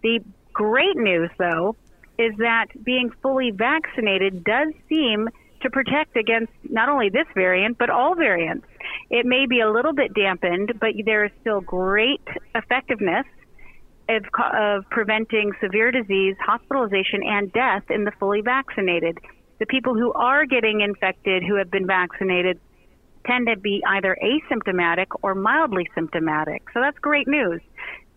The 0.04 0.20
great 0.54 0.96
news, 0.96 1.30
though, 1.38 1.76
is 2.18 2.36
that 2.38 2.68
being 2.84 3.12
fully 3.22 3.52
vaccinated 3.52 4.44
does 4.44 4.74
seem 4.90 5.30
to 5.62 5.70
protect 5.70 6.16
against 6.16 6.54
not 6.64 6.90
only 6.90 7.10
this 7.10 7.28
variant, 7.34 7.78
but 7.78 7.90
all 7.90 8.16
variants. 8.16 8.68
It 9.10 9.26
may 9.26 9.46
be 9.46 9.60
a 9.60 9.70
little 9.70 9.94
bit 9.94 10.14
dampened, 10.14 10.74
but 10.80 10.92
there 11.06 11.26
is 11.26 11.32
still 11.42 11.62
great 11.62 12.22
effectiveness 12.56 13.26
of, 14.10 14.24
of 14.54 14.90
preventing 14.90 15.52
severe 15.62 15.92
disease, 15.92 16.36
hospitalization, 16.44 17.22
and 17.24 17.52
death 17.54 17.84
in 17.90 18.04
the 18.06 18.12
fully 18.20 18.42
vaccinated. 18.42 19.18
The 19.60 19.66
people 19.66 19.94
who 19.94 20.14
are 20.14 20.46
getting 20.46 20.82
infected 20.82 21.44
who 21.44 21.56
have 21.56 21.70
been 21.70 21.86
vaccinated 21.86 22.60
tend 23.26 23.48
to 23.48 23.58
be 23.58 23.84
either 23.86 24.18
asymptomatic 24.24 25.08
or 25.22 25.36
mildly 25.36 25.90
symptomatic. 25.94 26.64
So 26.74 26.80
that's 26.80 26.98
great 27.00 27.28
news. 27.28 27.62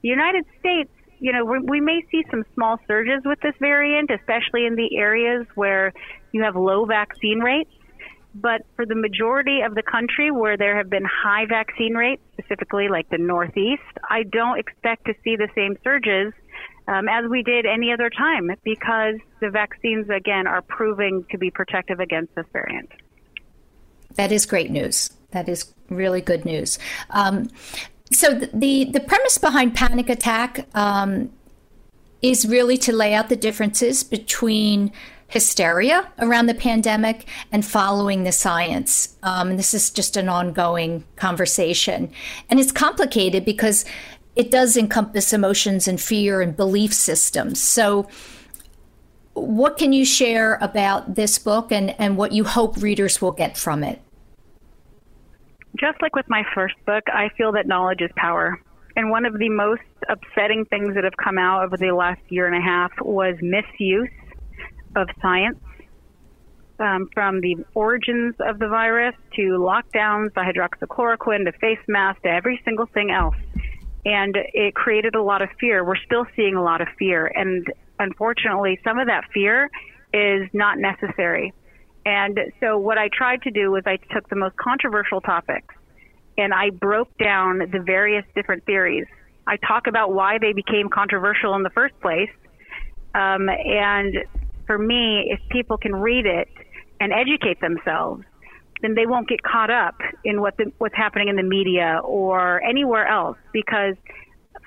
The 0.03 0.09
United 0.09 0.45
States, 0.61 0.91
you 1.19 1.33
know, 1.33 1.45
we, 1.45 1.59
we 1.59 1.81
may 1.81 2.05
see 2.11 2.25
some 2.31 2.45
small 2.55 2.79
surges 2.87 3.23
with 3.25 3.41
this 3.41 3.55
variant, 3.61 4.11
especially 4.11 4.67
in 4.67 4.77
the 4.77 4.97
areas 4.97 5.47
where 5.55 5.93
you 6.33 6.43
have 6.43 6.57
low 6.57 6.85
vaccine 6.85 7.41
rates. 7.41 7.71
But 8.35 8.63
for 8.77 8.87
the 8.87 8.95
majority 8.95 9.61
of 9.61 9.75
the 9.75 9.83
country 9.83 10.31
where 10.31 10.57
there 10.57 10.77
have 10.79 10.89
been 10.89 11.05
high 11.05 11.45
vaccine 11.47 11.95
rates, 11.95 12.23
specifically 12.33 12.89
like 12.89 13.09
the 13.11 13.19
Northeast, 13.19 13.83
I 14.09 14.23
don't 14.23 14.59
expect 14.59 15.05
to 15.05 15.15
see 15.23 15.37
the 15.37 15.49
same 15.55 15.77
surges 15.85 16.33
um, 16.89 17.09
as 17.09 17.29
we 17.29 17.43
did 17.43 17.67
any 17.67 17.93
other 17.93 18.09
time 18.09 18.51
because 18.65 19.17
the 19.41 19.51
vaccines, 19.51 20.09
again, 20.09 20.47
are 20.47 20.63
proving 20.63 21.27
to 21.31 21.39
be 21.39 21.51
protective 21.51 22.01
against 22.01 22.35
this 22.35 22.47
variant. 22.53 22.91
That 24.15 24.33
is 24.33 24.47
great 24.47 24.71
news. 24.71 25.11
That 25.31 25.49
is 25.49 25.73
really 25.91 26.21
good 26.21 26.45
news. 26.45 26.79
Um, 27.11 27.49
so 28.11 28.35
the 28.35 28.85
the 28.85 29.01
premise 29.01 29.39
behind 29.39 29.75
Panic 29.75 30.11
Attack 30.11 30.67
um, 30.75 31.31
is 32.21 32.47
really 32.47 32.77
to 32.79 32.93
lay 32.93 33.15
out 33.15 33.29
the 33.29 33.37
differences 33.37 34.05
between 34.05 34.93
hysteria 35.33 36.07
around 36.19 36.45
the 36.45 36.55
pandemic 36.55 37.27
and 37.51 37.65
following 37.65 38.25
the 38.25 38.33
science. 38.33 39.17
Um, 39.23 39.49
and 39.49 39.59
this 39.59 39.73
is 39.73 39.91
just 39.91 40.19
an 40.19 40.29
ongoing 40.29 41.05
conversation, 41.17 42.13
and 42.51 42.61
it's 42.61 42.71
complicated 42.71 43.47
because 43.47 43.87
it 44.37 44.51
does 44.51 44.77
encompass 44.77 45.33
emotions 45.33 45.89
and 45.89 45.99
fear 45.99 46.43
and 46.43 46.55
belief 46.55 46.93
systems. 46.93 47.63
So 47.63 48.09
what 49.33 49.79
can 49.79 49.95
you 49.95 50.05
share 50.05 50.59
about 50.61 51.15
this 51.15 51.39
book 51.39 51.73
and, 51.73 51.99
and 51.99 52.19
what 52.19 52.33
you 52.33 52.45
hope 52.45 52.77
readers 52.77 53.23
will 53.23 53.33
get 53.33 53.57
from 53.57 53.83
it? 53.83 54.01
Just 55.81 56.01
like 56.03 56.15
with 56.15 56.29
my 56.29 56.45
first 56.55 56.75
book, 56.85 57.05
I 57.07 57.31
feel 57.39 57.53
that 57.53 57.67
knowledge 57.67 58.03
is 58.03 58.11
power. 58.17 58.61
And 58.97 59.11
one 59.11 59.25
of 59.25 59.39
the 59.39 59.49
most 59.49 59.81
upsetting 60.11 60.67
things 60.67 60.95
that 60.95 61.05
have 61.05 61.17
come 61.17 61.39
out 61.39 61.65
over 61.65 61.79
the 61.79 61.93
last 61.93 62.21
year 62.29 62.47
and 62.47 62.55
a 62.55 62.61
half 62.61 62.93
was 63.01 63.37
misuse 63.41 64.11
of 64.97 65.09
science. 65.21 65.59
Um, 66.79 67.09
from 67.15 67.41
the 67.41 67.65
origins 67.75 68.35
of 68.41 68.59
the 68.59 68.67
virus 68.67 69.15
to 69.37 69.43
lockdowns, 69.43 70.35
to 70.35 70.41
hydroxychloroquine, 70.41 71.45
to 71.45 71.53
face 71.61 71.79
masks, 71.87 72.23
to 72.25 72.29
every 72.29 72.61
single 72.65 72.87
thing 72.87 73.13
else. 73.13 73.37
And 74.05 74.37
it 74.53 74.75
created 74.75 75.15
a 75.15 75.23
lot 75.23 75.43
of 75.43 75.49
fear. 75.61 75.85
We're 75.85 76.03
still 76.05 76.27
seeing 76.35 76.57
a 76.57 76.63
lot 76.63 76.81
of 76.81 76.89
fear. 76.99 77.27
And 77.27 77.65
unfortunately, 78.01 78.81
some 78.83 78.99
of 78.99 79.07
that 79.07 79.25
fear 79.33 79.71
is 80.13 80.49
not 80.53 80.79
necessary. 80.79 81.53
And 82.05 82.39
so 82.59 82.79
what 82.79 82.99
I 82.99 83.09
tried 83.17 83.43
to 83.43 83.51
do 83.51 83.71
was 83.71 83.85
I 83.87 83.99
took 84.13 84.29
the 84.29 84.37
most 84.37 84.57
controversial 84.57 85.21
topics 85.21 85.75
and 86.37 86.53
I 86.53 86.71
broke 86.71 87.17
down 87.19 87.59
the 87.59 87.81
various 87.85 88.25
different 88.35 88.65
theories. 88.65 89.07
I 89.47 89.57
talk 89.57 89.87
about 89.87 90.13
why 90.13 90.39
they 90.39 90.53
became 90.53 90.89
controversial 90.89 91.55
in 91.55 91.63
the 91.63 91.71
first 91.71 91.99
place. 92.01 92.31
Um, 93.15 93.49
and 93.49 94.17
for 94.73 94.79
me, 94.79 95.29
if 95.29 95.39
people 95.51 95.77
can 95.77 95.95
read 95.95 96.25
it 96.25 96.49
and 96.99 97.13
educate 97.13 97.61
themselves, 97.61 98.25
then 98.81 98.95
they 98.95 99.05
won't 99.05 99.29
get 99.29 99.43
caught 99.43 99.71
up 99.71 99.97
in 100.25 100.41
what 100.41 100.57
the, 100.57 100.73
what's 100.79 100.95
happening 100.97 101.29
in 101.29 101.37
the 101.37 101.43
media 101.43 102.01
or 102.03 102.63
anywhere 102.63 103.07
else 103.07 103.37
because 103.53 103.97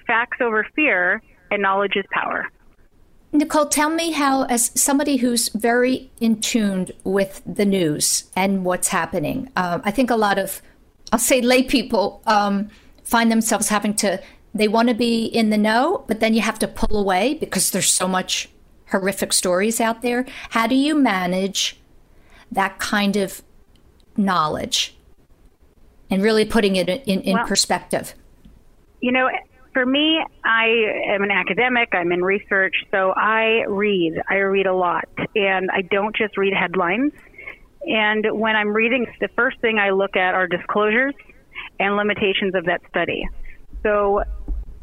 facts 0.05 0.37
over 0.41 0.67
fear 0.75 1.23
and 1.49 1.59
knowledge 1.59 1.93
is 1.95 2.05
power. 2.11 2.45
Nicole, 3.31 3.65
tell 3.65 3.89
me 3.89 4.11
how, 4.11 4.43
as 4.43 4.71
somebody 4.79 5.17
who's 5.17 5.49
very 5.49 6.11
in 6.21 6.39
tune 6.39 6.89
with 7.03 7.41
the 7.47 7.65
news 7.65 8.25
and 8.35 8.63
what's 8.63 8.89
happening, 8.89 9.51
um, 9.55 9.81
I 9.83 9.89
think 9.89 10.11
a 10.11 10.15
lot 10.15 10.37
of, 10.37 10.61
I'll 11.11 11.17
say, 11.17 11.41
lay 11.41 11.63
people 11.63 12.21
um, 12.27 12.69
find 13.03 13.31
themselves 13.31 13.69
having 13.69 13.95
to, 13.95 14.21
they 14.53 14.67
want 14.67 14.87
to 14.89 14.93
be 14.93 15.25
in 15.25 15.49
the 15.49 15.57
know, 15.57 16.05
but 16.07 16.19
then 16.19 16.35
you 16.35 16.41
have 16.41 16.59
to 16.59 16.67
pull 16.67 16.95
away 16.95 17.33
because 17.33 17.71
there's 17.71 17.91
so 17.91 18.07
much 18.07 18.49
horrific 18.91 19.33
stories 19.33 19.81
out 19.81 20.01
there. 20.01 20.25
How 20.49 20.67
do 20.67 20.75
you 20.75 20.95
manage 20.95 21.77
that 22.51 22.79
kind 22.79 23.15
of 23.15 23.41
knowledge 24.17 24.95
and 26.09 26.21
really 26.21 26.45
putting 26.45 26.75
it 26.75 26.89
in, 26.89 27.21
in 27.21 27.35
well, 27.35 27.47
perspective? 27.47 28.13
You 29.01 29.11
know, 29.11 29.29
for 29.73 29.85
me, 29.85 30.23
I 30.43 30.67
am 31.07 31.23
an 31.23 31.31
academic. 31.31 31.89
I'm 31.93 32.11
in 32.11 32.23
research, 32.23 32.75
so 32.91 33.13
I 33.15 33.65
read. 33.67 34.13
I 34.29 34.35
read 34.35 34.67
a 34.67 34.73
lot, 34.73 35.09
and 35.35 35.69
I 35.71 35.81
don't 35.81 36.15
just 36.15 36.37
read 36.37 36.53
headlines. 36.53 37.11
And 37.81 38.25
when 38.31 38.55
I'm 38.55 38.69
reading, 38.69 39.05
the 39.19 39.27
first 39.35 39.59
thing 39.59 39.77
I 39.77 39.91
look 39.91 40.15
at 40.15 40.33
are 40.33 40.47
disclosures 40.47 41.13
and 41.79 41.97
limitations 41.97 42.55
of 42.55 42.65
that 42.65 42.81
study. 42.89 43.27
So 43.83 44.23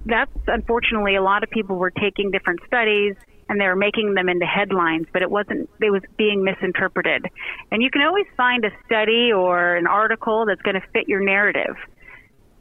that's 0.06 0.30
unfortunately 0.46 1.16
a 1.16 1.22
lot 1.22 1.42
of 1.42 1.50
people 1.50 1.76
were 1.76 1.90
taking 1.90 2.30
different 2.30 2.60
studies 2.66 3.16
and 3.52 3.60
they 3.60 3.66
were 3.66 3.76
making 3.76 4.14
them 4.14 4.28
into 4.28 4.46
headlines, 4.46 5.06
but 5.12 5.22
it 5.22 5.30
wasn't, 5.30 5.68
it 5.80 5.90
was 5.90 6.02
being 6.16 6.42
misinterpreted. 6.42 7.26
And 7.70 7.82
you 7.82 7.90
can 7.90 8.02
always 8.02 8.26
find 8.36 8.64
a 8.64 8.70
study 8.86 9.30
or 9.32 9.76
an 9.76 9.86
article 9.86 10.46
that's 10.46 10.62
going 10.62 10.74
to 10.74 10.86
fit 10.92 11.06
your 11.06 11.20
narrative 11.20 11.76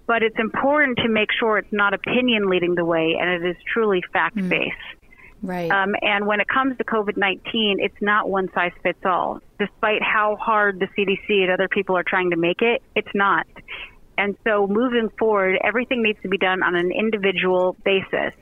but 0.08 0.24
it's 0.24 0.40
important 0.40 0.98
to 0.98 1.08
make 1.08 1.30
sure 1.40 1.58
it's 1.58 1.72
not 1.72 1.94
opinion 1.94 2.50
leading 2.50 2.76
the 2.76 2.84
way 2.84 3.16
and 3.18 3.30
it 3.30 3.50
is 3.50 3.56
truly 3.72 4.02
fact 4.12 4.36
based. 4.36 4.76
Mm. 4.76 5.02
Right. 5.42 5.72
Um, 5.72 5.96
and 6.02 6.28
when 6.28 6.42
it 6.42 6.48
comes 6.50 6.78
to 6.78 6.84
COVID 6.84 7.16
19, 7.16 7.78
it's 7.80 7.96
not 8.02 8.30
one 8.30 8.50
size 8.54 8.74
fits 8.84 9.00
all. 9.06 9.40
Despite 9.58 10.02
how 10.04 10.36
hard 10.36 10.80
the 10.80 10.88
CDC 10.88 11.44
and 11.44 11.52
other 11.52 11.70
people 11.70 11.98
are 11.98 12.04
trying 12.04 12.32
to 12.32 12.36
make 12.36 12.62
it, 12.62 12.84
it's 12.94 13.14
not. 13.16 13.48
And 14.18 14.36
so 14.44 14.68
moving 14.68 15.10
forward, 15.18 15.58
everything 15.64 16.04
needs 16.04 16.20
to 16.24 16.28
be 16.28 16.38
done 16.38 16.62
on 16.62 16.76
an 16.76 16.92
individual 16.92 17.76
basis. 17.84 18.36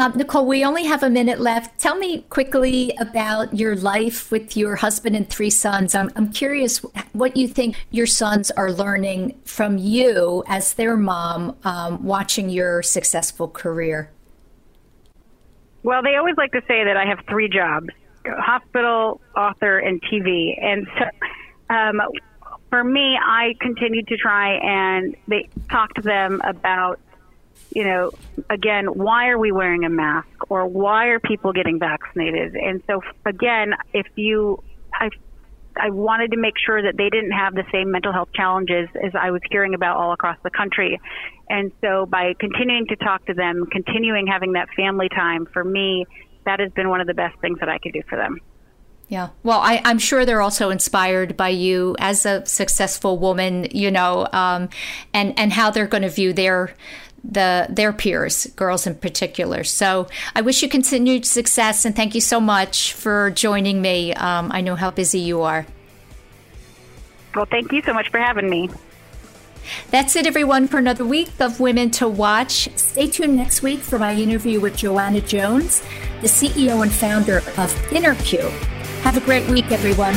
Um, 0.00 0.12
Nicole, 0.14 0.46
we 0.46 0.64
only 0.64 0.84
have 0.84 1.02
a 1.02 1.10
minute 1.10 1.40
left. 1.40 1.80
Tell 1.80 1.96
me 1.96 2.22
quickly 2.30 2.92
about 3.00 3.52
your 3.52 3.74
life 3.74 4.30
with 4.30 4.56
your 4.56 4.76
husband 4.76 5.16
and 5.16 5.28
three 5.28 5.50
sons. 5.50 5.92
I'm, 5.92 6.12
I'm 6.14 6.32
curious 6.32 6.78
what 7.12 7.36
you 7.36 7.48
think 7.48 7.74
your 7.90 8.06
sons 8.06 8.52
are 8.52 8.70
learning 8.70 9.40
from 9.44 9.76
you 9.76 10.44
as 10.46 10.74
their 10.74 10.96
mom, 10.96 11.56
um, 11.64 12.04
watching 12.04 12.48
your 12.48 12.80
successful 12.80 13.48
career. 13.48 14.08
Well, 15.82 16.00
they 16.00 16.14
always 16.14 16.36
like 16.36 16.52
to 16.52 16.62
say 16.68 16.84
that 16.84 16.96
I 16.96 17.04
have 17.04 17.18
three 17.28 17.48
jobs 17.48 17.88
hospital, 18.24 19.20
author, 19.36 19.78
and 19.78 20.00
TV. 20.02 20.62
And 20.62 20.86
so 20.98 21.74
um, 21.74 22.00
for 22.70 22.84
me, 22.84 23.18
I 23.20 23.54
continue 23.60 24.04
to 24.04 24.16
try 24.16 24.58
and 24.58 25.16
they 25.26 25.48
talk 25.70 25.94
to 25.94 26.02
them 26.02 26.40
about, 26.44 27.00
you 27.70 27.84
know, 27.84 28.10
again, 28.50 28.86
why 28.86 29.28
are 29.28 29.38
we 29.38 29.52
wearing 29.52 29.84
a 29.84 29.90
mask 29.90 30.28
or 30.48 30.66
why 30.66 31.06
are 31.06 31.20
people 31.20 31.52
getting 31.52 31.78
vaccinated? 31.78 32.54
And 32.54 32.82
so, 32.86 33.02
again, 33.26 33.74
if 33.92 34.06
you, 34.16 34.62
I 34.92 35.10
I 35.80 35.90
wanted 35.90 36.32
to 36.32 36.36
make 36.36 36.54
sure 36.58 36.82
that 36.82 36.96
they 36.96 37.08
didn't 37.08 37.30
have 37.30 37.54
the 37.54 37.64
same 37.72 37.90
mental 37.90 38.12
health 38.12 38.30
challenges 38.34 38.88
as 39.02 39.12
I 39.14 39.30
was 39.30 39.40
hearing 39.50 39.74
about 39.74 39.96
all 39.96 40.12
across 40.12 40.36
the 40.42 40.50
country. 40.50 41.00
And 41.48 41.72
so 41.80 42.04
by 42.06 42.34
continuing 42.38 42.86
to 42.88 42.96
talk 42.96 43.24
to 43.26 43.34
them, 43.34 43.66
continuing 43.70 44.26
having 44.26 44.52
that 44.52 44.68
family 44.76 45.08
time, 45.08 45.46
for 45.46 45.64
me, 45.64 46.04
that 46.44 46.60
has 46.60 46.72
been 46.72 46.88
one 46.88 47.00
of 47.00 47.06
the 47.06 47.14
best 47.14 47.38
things 47.40 47.60
that 47.60 47.68
I 47.68 47.78
could 47.78 47.92
do 47.92 48.02
for 48.08 48.16
them. 48.16 48.40
Yeah. 49.08 49.30
Well, 49.42 49.60
I, 49.60 49.80
am 49.84 49.98
sure 49.98 50.26
they're 50.26 50.42
also 50.42 50.68
inspired 50.68 51.34
by 51.34 51.48
you 51.48 51.96
as 51.98 52.26
a 52.26 52.44
successful 52.44 53.18
woman, 53.18 53.66
you 53.72 53.90
know, 53.90 54.28
um, 54.32 54.68
and, 55.14 55.38
and 55.38 55.50
how 55.50 55.70
they're 55.70 55.86
going 55.86 56.02
to 56.02 56.10
view 56.10 56.34
their 56.34 56.74
the 57.24 57.66
their 57.68 57.92
peers, 57.92 58.46
girls 58.56 58.86
in 58.86 58.94
particular. 58.94 59.64
So 59.64 60.08
I 60.34 60.40
wish 60.40 60.62
you 60.62 60.68
continued 60.68 61.26
success 61.26 61.84
and 61.84 61.94
thank 61.94 62.14
you 62.14 62.20
so 62.20 62.40
much 62.40 62.92
for 62.94 63.30
joining 63.30 63.82
me. 63.82 64.14
Um, 64.14 64.50
I 64.52 64.60
know 64.60 64.74
how 64.74 64.90
busy 64.90 65.20
you 65.20 65.42
are. 65.42 65.66
Well, 67.34 67.46
thank 67.46 67.72
you 67.72 67.82
so 67.82 67.92
much 67.92 68.10
for 68.10 68.18
having 68.18 68.48
me. 68.48 68.70
That's 69.90 70.16
it, 70.16 70.26
everyone, 70.26 70.66
for 70.66 70.78
another 70.78 71.04
week 71.04 71.28
of 71.40 71.60
Women 71.60 71.90
to 71.92 72.08
Watch. 72.08 72.68
Stay 72.76 73.06
tuned 73.06 73.36
next 73.36 73.62
week 73.62 73.80
for 73.80 73.98
my 73.98 74.14
interview 74.14 74.60
with 74.60 74.76
Joanna 74.76 75.20
Jones, 75.20 75.82
the 76.20 76.28
CEO 76.28 76.82
and 76.82 76.92
founder 76.92 77.38
of 77.38 77.72
InnerQ. 77.90 78.48
Have 79.02 79.16
a 79.16 79.20
great 79.20 79.46
week, 79.48 79.70
everyone. 79.70 80.14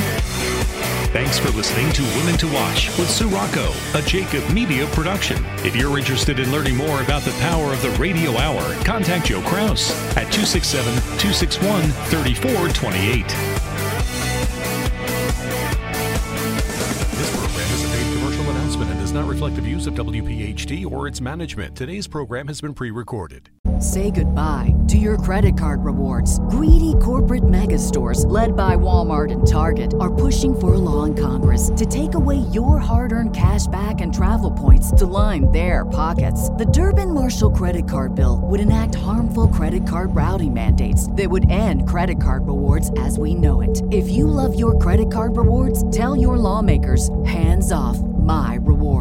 Thanks 1.12 1.38
for 1.38 1.49
listening 1.49 1.91
to 1.91 2.03
Women 2.16 2.38
to 2.38 2.47
Watch 2.53 2.88
with 2.97 3.09
Sue 3.09 3.28
Rocco, 3.28 3.74
a 3.95 4.01
Jacob 4.01 4.49
Media 4.49 4.88
production. 4.88 5.43
If 5.57 5.76
you're 5.76 5.99
interested 5.99 6.39
in 6.39 6.53
learning 6.53 6.78
more 6.78 7.01
about 7.01 7.24
the 7.24 7.34
power 7.34 7.74
of 7.74 7.82
the 7.82 7.89
radio 7.99 8.38
hour, 8.38 8.62
contact 8.86 9.26
Joe 9.26 9.41
Kraus 9.41 9.91
at 10.16 10.32
267 10.32 10.93
261 11.20 11.82
3428. 11.82 13.71
Does 19.12 19.20
not 19.20 19.30
reflect 19.30 19.57
the 19.57 19.62
views 19.62 19.88
of 19.88 19.93
WPHT 19.95 20.89
or 20.89 21.05
its 21.05 21.20
management. 21.20 21.76
Today's 21.76 22.07
program 22.07 22.47
has 22.47 22.62
been 22.62 22.74
pre 22.74 22.91
recorded. 22.91 23.49
Say 23.82 24.09
goodbye 24.09 24.74
to 24.88 24.97
your 24.97 25.18
credit 25.18 25.57
card 25.57 25.84
rewards. 25.84 26.39
Greedy 26.51 26.93
corporate 27.01 27.49
mega 27.49 27.78
stores, 27.78 28.26
led 28.28 28.55
by 28.55 28.78
Walmart 28.78 29.30
and 29.30 29.45
Target, 29.45 29.93
are 29.99 30.14
pushing 30.14 30.57
for 30.57 30.76
a 30.76 30.78
law 30.78 31.03
in 31.03 31.14
Congress 31.14 31.72
to 31.76 31.86
take 31.86 32.14
away 32.14 32.38
your 32.53 32.78
hard 32.78 33.12
earned 33.12 33.36
cash 33.36 33.68
back 33.68 33.99
and 33.99 34.14
travel 34.14 34.49
points 34.51 34.91
to 34.91 35.05
line 35.05 35.51
their 35.51 35.86
pockets. 35.86 36.49
The 36.51 36.72
Durbin 36.74 37.14
Marshall 37.14 37.51
credit 37.51 37.89
card 37.89 38.16
bill 38.16 38.39
would 38.43 38.62
enact 38.62 38.95
harmful 38.95 39.47
credit 39.49 39.86
card 39.86 40.16
routing 40.16 40.53
mandates 40.53 41.12
that 41.14 41.30
would 41.30 41.49
end 41.49 41.88
credit 41.88 42.22
card 42.22 42.47
rewards 42.47 42.91
as 42.97 43.18
we 43.18 43.34
know 43.34 43.59
it. 43.59 43.82
If 43.91 44.09
you 44.09 44.26
love 44.26 44.57
your 44.57 44.80
credit 44.80 45.12
card 45.12 45.36
rewards, 45.36 45.89
tell 45.91 46.16
your 46.16 46.38
lawmakers 46.38 47.09
hands 47.26 47.74
off 47.74 47.97
my 47.99 48.59
rewards. 48.62 49.01